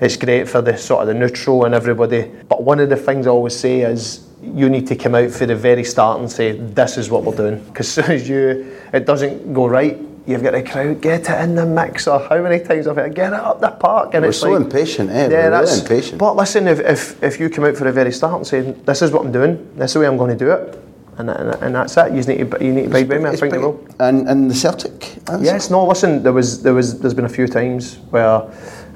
it's 0.00 0.16
great 0.16 0.48
for 0.48 0.62
the 0.62 0.76
sort 0.76 1.02
of 1.02 1.08
the 1.08 1.14
neutral 1.14 1.64
and 1.64 1.74
everybody. 1.74 2.30
But 2.48 2.62
one 2.62 2.80
of 2.80 2.88
the 2.88 2.96
things 2.96 3.26
I 3.26 3.30
always 3.30 3.56
say 3.56 3.82
is 3.82 4.26
you 4.42 4.70
need 4.70 4.86
to 4.86 4.96
come 4.96 5.14
out 5.14 5.30
for 5.30 5.44
the 5.46 5.54
very 5.54 5.84
start 5.84 6.18
and 6.20 6.30
say 6.30 6.52
this 6.52 6.96
is 6.96 7.10
what 7.10 7.24
we're 7.24 7.36
doing. 7.36 7.62
Because 7.64 7.86
as 7.98 8.06
soon 8.06 8.14
as 8.14 8.28
you 8.28 8.76
it 8.92 9.04
doesn't 9.06 9.52
go 9.52 9.66
right, 9.66 9.98
you've 10.26 10.42
got 10.42 10.52
the 10.52 10.62
crowd 10.62 11.00
get 11.02 11.28
it 11.28 11.40
in 11.42 11.54
the 11.54 11.66
mixer. 11.66 12.18
How 12.18 12.40
many 12.42 12.64
times 12.64 12.86
I've 12.86 12.96
had 12.96 13.14
get 13.14 13.32
it 13.34 13.40
up 13.40 13.60
the 13.60 13.70
park 13.70 14.14
and 14.14 14.22
We're 14.22 14.30
it's 14.30 14.38
so 14.38 14.52
like, 14.52 14.62
impatient, 14.62 15.10
eh? 15.10 15.28
We're 15.28 15.36
really 15.36 15.50
that's- 15.50 15.80
impatient. 15.82 16.18
But 16.18 16.36
listen, 16.36 16.66
if, 16.66 16.80
if 16.80 17.22
if 17.22 17.38
you 17.38 17.50
come 17.50 17.64
out 17.64 17.76
for 17.76 17.84
the 17.84 17.92
very 17.92 18.12
start 18.12 18.36
and 18.36 18.46
say 18.46 18.62
this 18.62 19.02
is 19.02 19.10
what 19.12 19.24
I'm 19.26 19.32
doing, 19.32 19.70
this 19.76 19.90
is 19.90 19.94
the 19.94 20.00
way 20.00 20.06
I'm 20.06 20.16
going 20.16 20.30
to 20.30 20.44
do 20.44 20.50
it, 20.50 20.78
and, 21.18 21.28
and, 21.28 21.62
and 21.62 21.74
that's 21.74 21.96
it. 21.98 22.12
You 22.12 22.22
need 22.22 22.50
to 22.50 22.64
you 22.64 22.72
need 22.72 22.84
to 22.84 22.88
bide 22.90 23.08
by 23.08 23.18
me. 23.18 23.28
I 23.28 23.36
think 23.36 23.52
you 23.52 23.60
will. 23.60 23.86
And, 23.98 24.26
and 24.28 24.50
the 24.50 24.54
Celtic 24.54 25.18
answer? 25.28 25.44
Yes, 25.44 25.68
no. 25.68 25.86
Listen, 25.86 26.22
there 26.22 26.32
was 26.32 26.62
there 26.62 26.72
was 26.72 26.98
there's 27.00 27.12
been 27.14 27.26
a 27.26 27.28
few 27.28 27.46
times 27.46 27.98
where 28.08 28.42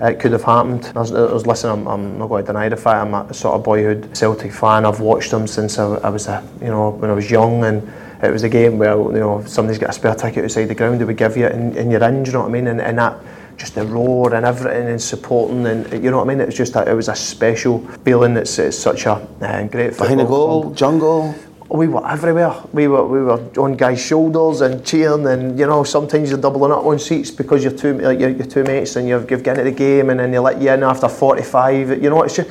it 0.00 0.20
could 0.20 0.32
have 0.32 0.42
happened. 0.42 0.90
I 0.94 1.00
was, 1.00 1.12
I 1.12 1.32
was 1.32 1.46
listen. 1.46 1.70
I'm, 1.70 1.86
I'm 1.86 2.18
not 2.18 2.28
going 2.28 2.44
to 2.44 2.46
deny 2.46 2.68
the 2.68 2.76
fact 2.76 3.06
I'm 3.06 3.14
a 3.14 3.32
sort 3.34 3.54
of 3.54 3.64
boyhood 3.64 4.16
Celtic 4.16 4.52
fan. 4.52 4.84
I've 4.84 5.00
watched 5.00 5.30
them 5.30 5.46
since 5.46 5.78
I, 5.78 5.94
I 5.96 6.08
was 6.08 6.26
a 6.26 6.46
you 6.60 6.68
know 6.68 6.90
when 6.90 7.10
I 7.10 7.14
was 7.14 7.30
young, 7.30 7.64
and 7.64 7.90
it 8.22 8.30
was 8.30 8.42
a 8.42 8.48
game 8.48 8.78
where 8.78 8.96
you 8.96 9.20
know 9.20 9.44
somebody's 9.46 9.78
got 9.78 9.90
a 9.90 9.92
spare 9.92 10.14
ticket 10.14 10.44
outside 10.44 10.66
the 10.66 10.74
ground, 10.74 11.00
they 11.00 11.04
would 11.04 11.16
give 11.16 11.36
you 11.36 11.46
it, 11.46 11.52
and, 11.52 11.76
and 11.76 11.92
you're 11.92 12.02
in. 12.02 12.22
Do 12.22 12.30
you 12.30 12.32
know 12.34 12.40
what 12.42 12.48
I 12.48 12.52
mean? 12.52 12.66
And, 12.66 12.80
and 12.80 12.98
that 12.98 13.18
just 13.56 13.74
the 13.74 13.86
roar 13.86 14.34
and 14.34 14.44
everything 14.44 14.88
and 14.88 15.00
supporting 15.00 15.66
and 15.66 16.02
you 16.02 16.10
know 16.10 16.18
what 16.18 16.24
I 16.24 16.28
mean. 16.28 16.40
It 16.40 16.46
was 16.46 16.56
just 16.56 16.74
a, 16.74 16.90
it 16.90 16.94
was 16.94 17.08
a 17.08 17.14
special 17.14 17.78
feeling. 18.04 18.36
It's, 18.36 18.58
it's 18.58 18.78
such 18.78 19.06
a 19.06 19.12
uh, 19.12 19.66
great 19.68 19.96
Behind 19.96 20.18
the 20.18 20.24
football 20.24 20.62
club. 20.62 20.62
goal, 20.62 20.74
jungle. 20.74 21.34
We 21.68 21.88
were 21.88 22.06
everywhere. 22.06 22.54
We 22.72 22.88
were 22.88 23.06
we 23.06 23.20
were 23.20 23.40
on 23.58 23.76
guys' 23.76 24.00
shoulders 24.00 24.60
and 24.60 24.84
cheering, 24.84 25.26
and 25.26 25.58
you 25.58 25.66
know 25.66 25.82
sometimes 25.82 26.30
you're 26.30 26.38
doubling 26.38 26.72
up 26.72 26.84
on 26.84 26.98
seats 26.98 27.30
because 27.30 27.64
you're 27.64 27.72
two 27.72 27.98
like 27.98 28.20
your, 28.20 28.30
your 28.30 28.46
two 28.46 28.64
mates 28.64 28.96
and 28.96 29.08
you've, 29.08 29.30
you've 29.30 29.42
got 29.42 29.58
into 29.58 29.70
the 29.70 29.76
game, 29.76 30.10
and 30.10 30.20
then 30.20 30.30
they 30.30 30.38
let 30.38 30.60
you 30.60 30.70
in 30.70 30.82
after 30.82 31.08
45. 31.08 32.02
You 32.02 32.10
know 32.10 32.22
it's 32.22 32.36
just 32.36 32.50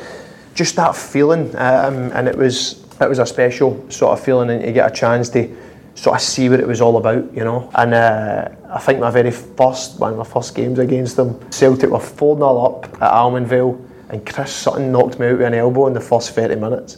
just 0.55 0.75
that 0.77 0.95
feeling, 0.95 1.55
um, 1.55 2.11
and 2.13 2.27
it 2.27 2.35
was 2.35 2.83
it 2.99 3.07
was 3.07 3.19
a 3.19 3.25
special 3.25 3.85
sort 3.89 4.17
of 4.17 4.25
feeling, 4.25 4.49
and 4.49 4.65
you 4.65 4.71
get 4.73 4.91
a 4.91 4.93
chance 4.93 5.29
to 5.29 5.55
sort 5.93 6.15
of 6.15 6.21
see 6.21 6.49
what 6.49 6.59
it 6.59 6.67
was 6.67 6.81
all 6.81 6.97
about, 6.97 7.31
you 7.35 7.43
know. 7.43 7.69
And 7.75 7.93
uh, 7.93 8.49
I 8.69 8.79
think 8.79 8.99
my 8.99 9.11
very 9.11 9.31
first 9.31 9.99
one 9.99 10.13
of 10.13 10.17
my 10.17 10.23
first 10.23 10.55
games 10.55 10.79
against 10.79 11.17
them, 11.17 11.39
Celtic 11.51 11.91
were 11.91 11.99
4 11.99 12.37
0 12.37 12.57
up 12.57 12.85
at 12.95 13.11
Almondvale, 13.11 13.79
and 14.09 14.25
Chris 14.25 14.51
Sutton 14.51 14.91
knocked 14.91 15.19
me 15.19 15.27
out 15.27 15.37
with 15.37 15.47
an 15.47 15.53
elbow 15.53 15.85
in 15.85 15.93
the 15.93 16.01
first 16.01 16.31
30 16.31 16.55
minutes 16.55 16.97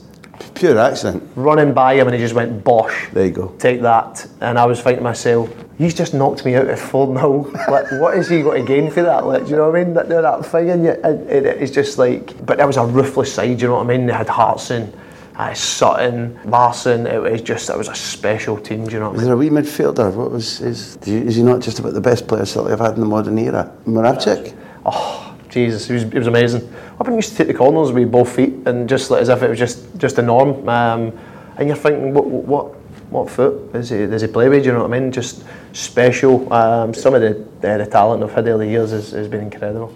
Pure 0.54 0.78
accident. 0.80 1.24
running 1.36 1.74
by 1.74 1.96
him 1.96 2.08
and 2.08 2.16
he 2.16 2.22
just 2.22 2.34
went 2.34 2.64
bosh. 2.64 3.08
There 3.12 3.26
you 3.26 3.32
go. 3.32 3.48
Take 3.60 3.82
that. 3.82 4.26
And 4.42 4.58
I 4.58 4.66
was 4.66 4.80
thinking 4.82 5.00
to 5.00 5.04
myself, 5.04 5.50
he's 5.78 5.94
just 5.94 6.14
knocked 6.14 6.46
me 6.46 6.56
out 6.56 6.68
at 6.68 6.80
4 6.80 7.14
0. 7.16 7.52
like, 7.70 7.92
what 8.00 8.16
has 8.16 8.30
he 8.30 8.42
got 8.42 8.54
to 8.54 8.64
gain 8.64 8.90
for 8.90 9.02
that? 9.04 9.26
Like, 9.26 9.44
do 9.46 9.50
you 9.52 9.56
know 9.58 9.70
what 9.70 9.80
I 9.80 9.84
mean? 9.84 9.94
That, 9.94 10.08
that 10.10 10.46
thing, 10.46 10.70
and 10.70 10.86
it, 10.86 11.04
it, 11.06 11.46
it's 11.46 11.72
just 11.72 11.98
like, 11.98 12.46
but 12.46 12.58
there 12.58 12.68
was 12.68 12.78
a 12.78 12.86
ruthless 12.86 13.34
side, 13.34 13.62
you 13.62 13.68
know 13.68 13.76
what 13.76 13.86
I 13.86 13.88
mean? 13.98 14.06
They 14.06 14.14
had 14.14 14.30
Hartson, 14.30 14.94
uh, 15.36 15.54
Sutton, 15.54 16.40
Larsson. 16.46 17.06
It 17.08 17.22
was 17.22 17.42
just, 17.42 17.70
it 17.70 17.78
was 17.78 17.90
a 17.90 17.96
special 17.96 18.58
team, 18.58 18.86
do 18.86 18.94
you 18.94 19.00
know 19.00 19.10
what 19.10 19.14
I 19.14 19.16
Is 19.16 19.22
mean? 19.22 19.26
there 19.28 19.36
a 19.36 19.38
wee 19.38 19.50
midfielder? 19.50 20.14
What 20.14 20.32
was 20.32 20.60
his? 20.60 20.96
Is 21.06 21.36
he 21.36 21.44
not 21.44 21.62
just 21.62 21.80
about 21.80 21.94
the 21.94 22.02
best 22.02 22.28
player 22.28 22.46
Celtic 22.46 22.72
have 22.72 22.80
had 22.80 22.94
in 22.96 23.02
the 23.02 23.06
modern 23.06 23.38
era? 23.38 23.72
Moravcik? 23.86 24.56
Oh, 24.86 25.25
Jesus, 25.56 25.88
he 25.88 25.94
was, 25.94 26.04
he 26.04 26.18
was 26.18 26.28
amazing. 26.28 26.62
You 27.08 27.16
used 27.16 27.32
to 27.32 27.38
take 27.38 27.48
the 27.48 27.54
corners 27.54 27.94
with 27.94 28.12
both 28.12 28.36
feet 28.36 28.54
and 28.68 28.90
just 28.90 29.10
like, 29.10 29.22
as 29.22 29.30
if 29.30 29.42
it 29.42 29.50
was 29.50 29.58
just, 29.58 29.98
just 29.98 30.18
a 30.18 30.22
norm? 30.22 30.68
Um, 30.68 31.18
and 31.58 31.70
you're 31.70 31.78
thinking, 31.78 32.14
what, 32.14 32.28
what, 32.28 32.66
what 33.10 33.30
foot 33.30 33.74
is 33.74 33.90
he, 33.90 34.06
does 34.06 34.22
he 34.22 34.28
play 34.28 34.50
with? 34.50 34.64
Do 34.64 34.68
you 34.68 34.74
know 34.74 34.84
what 34.84 34.94
I 34.94 35.00
mean? 35.00 35.14
Just 35.14 35.46
special. 35.72 36.52
Um, 36.52 36.94
some 36.94 37.14
of 37.14 37.22
the, 37.22 37.48
the, 37.62 37.78
the 37.78 37.86
talent 37.86 38.22
I've 38.22 38.34
had 38.34 38.50
over 38.50 38.66
the 38.66 38.70
years 38.70 38.92
has, 38.92 39.12
has 39.12 39.30
been 39.30 39.42
incredible. 39.42 39.96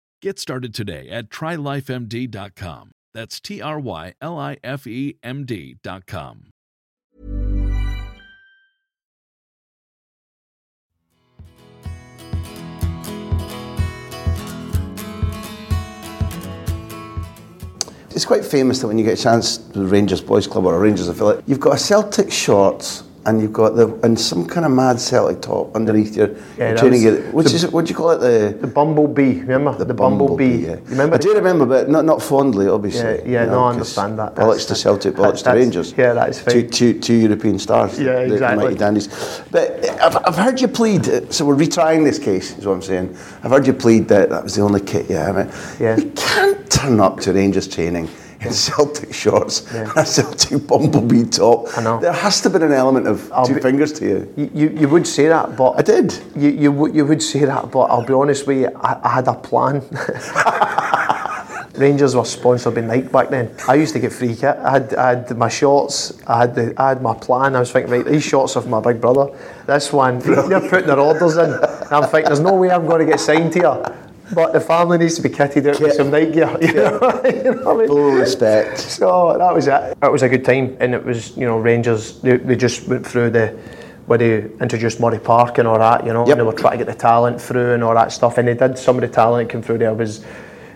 Get 0.21 0.37
started 0.37 0.75
today 0.75 1.09
at 1.09 1.29
trylifemd.com. 1.29 2.91
That's 3.11 3.39
T 3.39 3.59
R 3.59 3.79
Y 3.79 4.13
L 4.21 4.37
I 4.37 4.57
F 4.63 4.85
E 4.85 5.17
M 5.23 5.45
D.com. 5.45 6.51
It's 18.11 18.25
quite 18.25 18.45
famous 18.45 18.79
that 18.81 18.87
when 18.87 18.99
you 18.99 19.03
get 19.03 19.17
a 19.17 19.23
chance 19.23 19.57
to 19.57 19.79
the 19.79 19.85
Rangers 19.87 20.21
Boys 20.21 20.45
Club 20.45 20.65
or 20.65 20.75
a 20.75 20.79
Rangers 20.79 21.07
affiliate, 21.07 21.43
you've 21.47 21.59
got 21.59 21.73
a 21.73 21.79
Celtic 21.79 22.31
shorts 22.31 23.05
and 23.25 23.41
you've 23.41 23.53
got 23.53 23.75
the 23.75 23.87
and 24.03 24.19
some 24.19 24.45
kind 24.47 24.65
of 24.65 24.71
mad 24.71 24.99
Celtic 24.99 25.41
top 25.41 25.75
underneath 25.75 26.15
your, 26.15 26.29
Yeah, 26.57 26.75
training 26.75 27.01
gear. 27.01 27.21
Which 27.31 27.47
the- 27.49 27.55
is 27.55 27.67
what 27.71 27.85
do 27.85 27.89
you 27.89 27.95
call 27.95 28.11
it? 28.11 28.19
The 28.19 28.57
The 28.61 28.67
Bumblebee, 28.67 29.41
remember? 29.41 29.83
The, 29.83 29.93
Bumblebee. 29.93 30.45
yeah. 30.65 30.69
You 30.75 30.81
remember? 30.87 31.15
I 31.15 31.17
do 31.19 31.33
remember, 31.35 31.65
but 31.65 31.89
not 31.89 32.05
not 32.05 32.21
fondly, 32.21 32.67
obviously. 32.67 33.01
Yeah, 33.25 33.31
yeah, 33.33 33.43
you 33.45 33.51
no, 33.51 33.63
I 33.65 33.69
understand 33.71 34.17
that. 34.19 34.35
Bollocks 34.35 34.67
to 34.67 34.75
Celtic, 34.75 35.15
bollocks 35.15 35.43
to 35.43 35.51
Rangers. 35.51 35.93
yeah, 35.97 36.13
that 36.13 36.29
is 36.29 36.43
Two, 36.43 36.61
fine. 36.61 36.69
two, 36.71 36.99
two 36.99 37.13
European 37.15 37.59
stars. 37.59 37.99
Yeah, 37.99 38.25
the- 38.25 38.37
the 38.37 38.55
mighty 38.55 38.75
dandies. 38.75 39.07
But 39.51 39.87
I've, 40.01 40.17
I've 40.25 40.35
heard 40.37 40.59
you 40.59 40.67
plead, 40.67 41.07
uh, 41.07 41.29
so 41.29 41.45
we're 41.45 41.55
retrying 41.55 42.03
this 42.03 42.17
case, 42.19 42.57
is 42.57 42.65
what 42.65 42.73
I'm 42.73 42.81
saying. 42.81 43.15
I've 43.43 43.51
heard 43.51 43.67
you 43.67 43.73
plead 43.73 44.07
that 44.07 44.29
that 44.29 44.43
was 44.43 44.55
the 44.55 44.61
only 44.61 44.81
kit 44.81 45.09
you 45.09 45.15
have. 45.17 45.77
Yeah. 45.79 45.97
You 45.97 46.11
can't 46.15 46.69
turn 46.71 46.99
up 46.99 47.19
to 47.21 47.33
Rangers 47.33 47.67
training 47.67 48.09
in 48.41 48.51
Celtic 48.51 49.13
shorts 49.13 49.67
Yeah. 49.73 49.81
and 49.89 49.91
a 49.97 50.05
Celtic 50.05 50.65
bumblebee 50.67 51.25
top. 51.25 51.67
I 51.77 51.83
know. 51.83 51.99
There 51.99 52.11
has 52.13 52.41
to 52.41 52.49
have 52.49 52.53
been 52.53 52.63
an 52.63 52.73
element 52.73 53.07
of 53.07 53.31
I'll 53.31 53.45
two 53.45 53.55
be- 53.55 53.61
fingers 53.61 53.93
to 53.93 54.05
you. 54.05 54.33
You, 54.35 54.51
you, 54.53 54.69
you 54.81 54.89
would 54.89 55.05
say 55.07 55.27
that, 55.27 55.55
but 55.55 55.71
I 55.77 55.81
did. 55.81 56.17
You, 56.35 56.49
you, 56.49 56.71
would- 56.71 56.95
you 56.95 57.05
would 57.05 57.21
say 57.21 57.45
that, 57.45 57.71
but 57.71 57.81
I'll 57.91 58.05
be 58.05 58.13
honest 58.13 58.47
with 58.47 58.59
you, 58.59 58.67
I, 58.75 58.99
I 59.03 59.09
had 59.09 59.27
a 59.27 59.35
plan. 59.35 59.83
Rangers 61.75 62.15
were 62.15 62.25
sponsored 62.25 62.75
by 62.75 62.81
Nike 62.81 63.07
back 63.07 63.29
then. 63.29 63.49
I 63.67 63.75
used 63.75 63.93
to 63.93 63.99
get 63.99 64.11
free 64.11 64.35
kit. 64.35 64.57
I 64.57 64.71
had, 64.71 64.93
I 64.93 65.09
had 65.15 65.37
my 65.37 65.47
shorts, 65.47 66.21
I 66.27 66.39
had, 66.41 66.53
the, 66.53 66.73
I 66.77 66.89
had 66.89 67.01
my 67.01 67.13
plan. 67.15 67.55
I 67.55 67.59
was 67.59 67.71
thinking, 67.71 67.91
right, 67.91 68.05
these 68.05 68.23
shorts 68.23 68.55
are 68.57 68.61
for 68.61 68.67
my 68.69 68.81
big 68.81 68.99
brother. 69.01 69.27
This 69.65 69.91
one, 69.93 70.19
they're 70.19 70.59
putting 70.69 70.87
their 70.87 70.99
orders 70.99 71.37
in. 71.37 71.49
And 71.51 71.63
I'm 71.91 72.03
thinking, 72.03 72.25
there's 72.25 72.39
no 72.41 72.53
way 72.55 72.69
I'm 72.71 72.85
going 72.85 72.99
to 73.05 73.11
get 73.11 73.19
signed 73.19 73.53
here. 73.53 73.81
But 74.33 74.53
the 74.53 74.59
family 74.61 74.97
needs 74.97 75.15
to 75.15 75.21
be 75.21 75.29
kitted 75.29 75.67
out 75.67 75.79
with 75.79 75.93
some 75.93 76.09
Nike 76.11 76.31
gear. 76.31 76.57
You 76.61 76.73
know, 76.73 77.21
you 77.25 77.43
know 77.55 77.71
I 77.71 77.77
mean? 77.77 77.87
Full 77.87 78.11
respect. 78.11 78.79
So 78.79 79.35
that 79.37 79.53
was 79.53 79.67
it. 79.67 79.99
That 79.99 80.11
was 80.11 80.23
a 80.23 80.29
good 80.29 80.45
time, 80.45 80.77
and 80.79 80.93
it 80.93 81.03
was 81.03 81.35
you 81.37 81.45
know 81.45 81.57
Rangers. 81.59 82.19
They, 82.21 82.37
they 82.37 82.55
just 82.55 82.87
went 82.87 83.05
through 83.05 83.31
the 83.31 83.57
where 84.07 84.17
they 84.17 84.41
introduced 84.59 84.99
Murray 84.99 85.19
Park 85.19 85.57
and 85.57 85.67
all 85.67 85.79
that. 85.79 86.05
You 86.05 86.13
know, 86.13 86.25
Yep. 86.25 86.31
and 86.31 86.39
they 86.41 86.45
were 86.45 86.53
trying 86.53 86.77
to 86.79 86.85
get 86.85 86.91
the 86.91 86.99
talent 86.99 87.41
through 87.41 87.73
and 87.73 87.83
all 87.83 87.93
that 87.95 88.11
stuff, 88.11 88.37
and 88.37 88.47
they 88.47 88.53
did. 88.55 88.77
Some 88.77 88.95
of 88.95 89.01
the 89.01 89.07
talent 89.09 89.47
that 89.47 89.51
came 89.53 89.61
through 89.61 89.79
there 89.79 89.93
was 89.93 90.25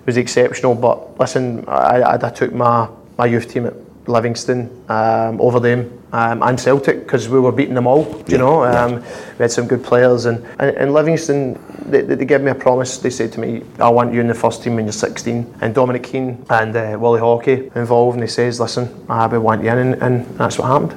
was 0.05 0.17
exceptional. 0.17 0.75
But 0.75 1.19
listen, 1.19 1.63
I, 1.67 2.01
I, 2.01 2.27
I 2.27 2.29
took 2.29 2.53
my 2.53 2.87
my 3.17 3.25
youth 3.25 3.49
team 3.49 3.65
at 3.65 3.73
Livingston 4.07 4.69
um, 4.89 5.39
over 5.41 5.59
them. 5.59 6.01
Um, 6.11 6.43
and 6.43 6.57
Celtic 6.57 6.99
because 6.99 7.27
we 7.27 7.41
were 7.41 7.51
beating 7.51 7.75
them 7.75 7.87
all, 7.87 8.05
do 8.05 8.31
you 8.31 8.37
know. 8.37 8.63
Um, 8.63 9.03
We 9.37 9.43
had 9.43 9.51
some 9.51 9.67
good 9.67 9.83
players, 9.83 10.25
and, 10.25 10.45
and, 10.59 10.77
and 10.77 10.93
Livingston, 10.93 11.59
they, 11.85 12.01
they, 12.01 12.15
they 12.15 12.23
gave 12.23 12.39
me 12.39 12.51
a 12.51 12.55
promise. 12.55 12.99
They 12.99 13.09
said 13.09 13.33
to 13.33 13.41
me, 13.41 13.63
I 13.79 13.89
want 13.89 14.13
you 14.13 14.21
in 14.21 14.27
the 14.27 14.33
first 14.33 14.63
team 14.63 14.75
when 14.75 14.85
you're 14.85 14.93
16. 14.93 15.55
And 15.59 15.75
Dominic 15.75 16.03
Keane 16.03 16.45
and 16.49 16.73
uh, 16.73 16.97
Willie 16.97 17.19
Hockey 17.19 17.69
involved, 17.75 18.15
and 18.15 18.23
he 18.23 18.29
says, 18.29 18.61
Listen, 18.61 18.87
I 19.09 19.27
want 19.37 19.61
you 19.61 19.71
in, 19.71 19.77
and, 19.77 20.01
and 20.01 20.25
that's 20.37 20.57
what 20.57 20.67
happened. 20.67 20.95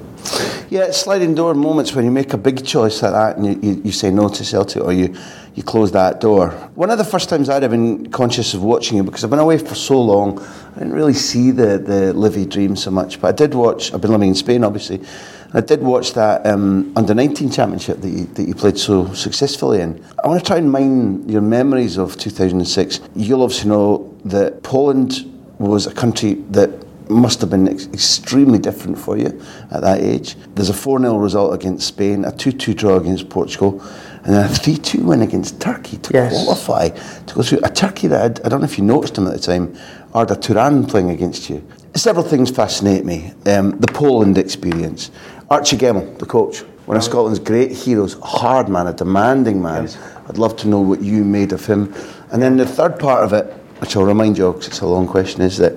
Yeah, 0.70 0.90
sliding 0.90 1.34
door 1.34 1.54
moments 1.54 1.94
when 1.94 2.04
you 2.04 2.10
make 2.10 2.34
a 2.34 2.38
big 2.38 2.64
choice 2.64 3.02
like 3.02 3.12
that 3.12 3.38
and 3.38 3.46
you, 3.46 3.58
you, 3.62 3.82
you 3.86 3.92
say 3.92 4.10
no 4.10 4.28
to 4.28 4.44
Celtic 4.44 4.82
or 4.82 4.92
you, 4.92 5.16
you 5.58 5.64
close 5.64 5.90
that 5.90 6.20
door. 6.20 6.50
One 6.76 6.88
of 6.88 6.98
the 6.98 7.04
first 7.04 7.28
times 7.28 7.48
I'd 7.48 7.62
have 7.64 7.72
been 7.72 8.10
conscious 8.10 8.54
of 8.54 8.62
watching 8.62 8.96
it 8.96 9.04
because 9.04 9.24
I've 9.24 9.30
been 9.30 9.40
away 9.40 9.58
for 9.58 9.74
so 9.74 10.00
long, 10.00 10.38
I 10.40 10.78
didn't 10.78 10.92
really 10.92 11.14
see 11.14 11.50
the, 11.50 11.78
the 11.78 12.12
Livy 12.12 12.46
dream 12.46 12.76
so 12.76 12.92
much. 12.92 13.20
But 13.20 13.28
I 13.28 13.32
did 13.32 13.54
watch, 13.54 13.92
I've 13.92 14.00
been 14.00 14.12
living 14.12 14.28
in 14.28 14.34
Spain 14.36 14.62
obviously, 14.62 15.04
I 15.52 15.60
did 15.60 15.82
watch 15.82 16.12
that 16.12 16.46
um, 16.46 16.92
under 16.94 17.12
19 17.12 17.50
championship 17.50 18.00
that 18.02 18.08
you, 18.08 18.26
that 18.26 18.46
you 18.46 18.54
played 18.54 18.78
so 18.78 19.12
successfully 19.14 19.80
in. 19.80 20.00
I 20.22 20.28
want 20.28 20.40
to 20.40 20.46
try 20.46 20.58
and 20.58 20.70
mine 20.70 21.28
your 21.28 21.42
memories 21.42 21.96
of 21.96 22.16
2006. 22.16 23.00
You'll 23.16 23.42
obviously 23.42 23.70
know 23.70 24.16
that 24.26 24.62
Poland 24.62 25.24
was 25.58 25.88
a 25.88 25.92
country 25.92 26.34
that 26.50 26.70
must 27.10 27.40
have 27.40 27.50
been 27.50 27.68
ex- 27.68 27.86
extremely 27.86 28.58
different 28.58 28.98
for 28.98 29.16
you 29.16 29.26
at 29.70 29.80
that 29.82 30.00
age. 30.00 30.36
There's 30.54 30.68
a 30.70 30.74
4 30.74 31.00
0 31.00 31.16
result 31.18 31.54
against 31.54 31.86
Spain, 31.86 32.24
a 32.24 32.32
2 32.32 32.52
2 32.52 32.74
draw 32.74 32.96
against 32.96 33.28
Portugal, 33.28 33.80
and 34.24 34.34
then 34.34 34.44
a 34.44 34.48
3 34.48 34.76
2 34.76 35.02
win 35.04 35.22
against 35.22 35.60
Turkey 35.60 35.96
to 35.98 36.10
Yes. 36.12 36.32
qualify 36.44 36.88
to 36.88 37.34
go 37.34 37.42
through. 37.42 37.60
A 37.62 37.70
Turkey 37.70 38.08
that 38.08 38.22
I'd, 38.22 38.40
I 38.44 38.48
don't 38.48 38.60
know 38.60 38.66
if 38.66 38.78
you 38.78 38.84
noticed 38.84 39.16
him 39.16 39.26
at 39.26 39.32
the 39.32 39.38
time, 39.40 39.76
Arda 40.14 40.36
Turan 40.36 40.86
playing 40.86 41.10
against 41.10 41.48
you. 41.50 41.62
Several 41.94 42.24
things 42.24 42.50
fascinate 42.50 43.04
me. 43.04 43.32
Um, 43.46 43.78
the 43.80 43.88
Poland 43.92 44.38
experience. 44.38 45.10
Archie 45.50 45.76
Gemmill, 45.78 46.18
the 46.18 46.26
coach, 46.26 46.60
one 46.86 46.96
of 46.96 47.02
Scotland's 47.02 47.38
great 47.38 47.72
heroes, 47.72 48.14
a 48.16 48.20
hard 48.26 48.68
man, 48.68 48.86
a 48.86 48.92
demanding 48.92 49.62
man. 49.62 49.84
Yes. 49.84 49.98
I'd 50.28 50.38
love 50.38 50.56
to 50.56 50.68
know 50.68 50.80
what 50.80 51.00
you 51.02 51.24
made 51.24 51.52
of 51.52 51.64
him. 51.64 51.94
And 52.30 52.42
then 52.42 52.56
the 52.58 52.66
third 52.66 52.98
part 52.98 53.24
of 53.24 53.32
it, 53.32 53.46
which 53.80 53.96
I'll 53.96 54.04
remind 54.04 54.36
you 54.36 54.52
because 54.52 54.68
it's 54.68 54.80
a 54.80 54.86
long 54.86 55.06
question, 55.06 55.40
is 55.42 55.56
that 55.58 55.72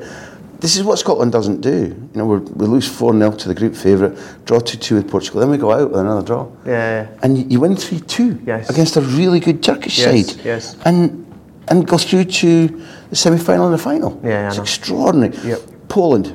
this 0.62 0.76
is 0.78 0.84
what 0.84 0.98
Scotland 1.00 1.32
doesn't 1.32 1.62
do. 1.62 1.88
You 1.88 2.10
know, 2.14 2.26
we're, 2.26 2.38
we 2.40 2.68
lose 2.68 2.88
4 2.88 3.14
0 3.14 3.32
to 3.32 3.48
the 3.48 3.56
group 3.56 3.76
favourite, 3.76 4.18
draw 4.46 4.60
2 4.60 4.78
2 4.78 4.96
with 4.96 5.10
Portugal, 5.10 5.42
then 5.42 5.50
we 5.50 5.58
go 5.58 5.72
out 5.72 5.90
with 5.92 6.00
another 6.00 6.26
draw. 6.26 6.48
Yeah. 6.66 7.08
And 7.24 7.38
you, 7.38 7.46
you 7.50 7.60
win 7.60 7.76
3 7.76 8.00
2 8.00 8.44
Yes. 8.46 8.70
against 8.70 8.96
a 8.96 9.02
really 9.02 9.40
good 9.40 9.62
Turkish 9.64 9.98
Yes, 10.00 10.28
side. 10.36 10.46
yes. 10.46 10.76
And, 10.86 11.26
and 11.68 11.88
go 11.88 11.98
through 11.98 12.26
to 12.26 12.68
the 13.10 13.16
semi 13.16 13.38
final 13.38 13.66
and 13.66 13.74
the 13.74 13.78
final. 13.84 14.20
Yeah, 14.24 14.48
It's 14.50 14.60
extraordinary. 14.60 15.36
Yep. 15.44 15.60
Poland, 15.90 16.28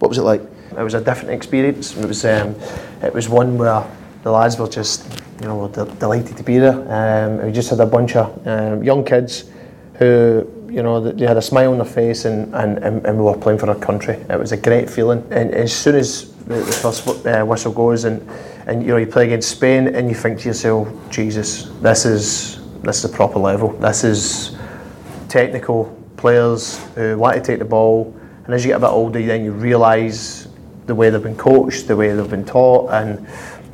what 0.00 0.08
was 0.08 0.18
it 0.18 0.22
like? 0.22 0.42
It 0.76 0.82
was 0.82 0.94
a 0.94 1.00
different 1.00 1.30
experience. 1.30 1.96
It 1.96 2.06
was 2.08 2.24
um, 2.24 2.56
it 3.02 3.14
was 3.14 3.28
one 3.28 3.56
where 3.56 3.84
the 4.24 4.32
lads 4.32 4.58
were 4.58 4.66
just 4.68 5.06
you 5.40 5.46
know 5.46 5.56
were 5.56 5.68
de- 5.68 5.94
delighted 6.00 6.36
to 6.36 6.42
be 6.42 6.58
there. 6.58 6.74
Um, 6.90 7.46
we 7.46 7.52
just 7.52 7.70
had 7.70 7.78
a 7.78 7.86
bunch 7.86 8.16
of 8.16 8.44
um, 8.46 8.82
young 8.82 9.04
kids 9.04 9.44
who 10.00 10.44
you 10.68 10.82
know 10.82 11.00
they 11.00 11.26
had 11.26 11.36
a 11.36 11.42
smile 11.42 11.72
on 11.72 11.78
their 11.78 11.86
face 11.86 12.24
and, 12.24 12.54
and, 12.54 12.78
and, 12.78 13.18
we 13.18 13.24
were 13.24 13.36
playing 13.36 13.58
for 13.58 13.68
our 13.68 13.76
country. 13.76 14.14
It 14.28 14.38
was 14.38 14.52
a 14.52 14.56
great 14.56 14.90
feeling. 14.90 15.26
And 15.30 15.52
as 15.52 15.74
soon 15.74 15.94
as 15.94 16.32
the, 16.44 16.54
the 16.56 16.72
first 16.72 17.26
uh, 17.26 17.44
whistle 17.44 17.72
goes 17.72 18.04
and 18.04 18.28
and 18.66 18.82
you 18.82 18.88
know 18.88 18.96
you 18.96 19.06
play 19.06 19.26
against 19.26 19.50
Spain 19.50 19.94
and 19.94 20.08
you 20.08 20.14
think 20.14 20.40
to 20.40 20.48
yourself, 20.48 20.88
Jesus, 21.10 21.70
this 21.80 22.04
is 22.04 22.60
this 22.82 23.04
is 23.04 23.10
a 23.10 23.14
proper 23.14 23.38
level. 23.38 23.72
This 23.72 24.04
is 24.04 24.56
technical 25.28 25.96
players 26.16 26.82
who 26.94 27.18
want 27.18 27.36
to 27.36 27.42
take 27.42 27.58
the 27.58 27.64
ball. 27.64 28.14
And 28.44 28.54
as 28.54 28.64
you 28.64 28.70
get 28.70 28.76
a 28.76 28.80
bit 28.80 28.88
older, 28.90 29.22
then 29.22 29.44
you 29.44 29.52
realise 29.52 30.48
the 30.86 30.94
way 30.94 31.10
they've 31.10 31.22
been 31.22 31.36
coached, 31.36 31.88
the 31.88 31.96
way 31.96 32.14
they've 32.14 32.28
been 32.28 32.44
taught, 32.44 32.90
and 32.90 33.26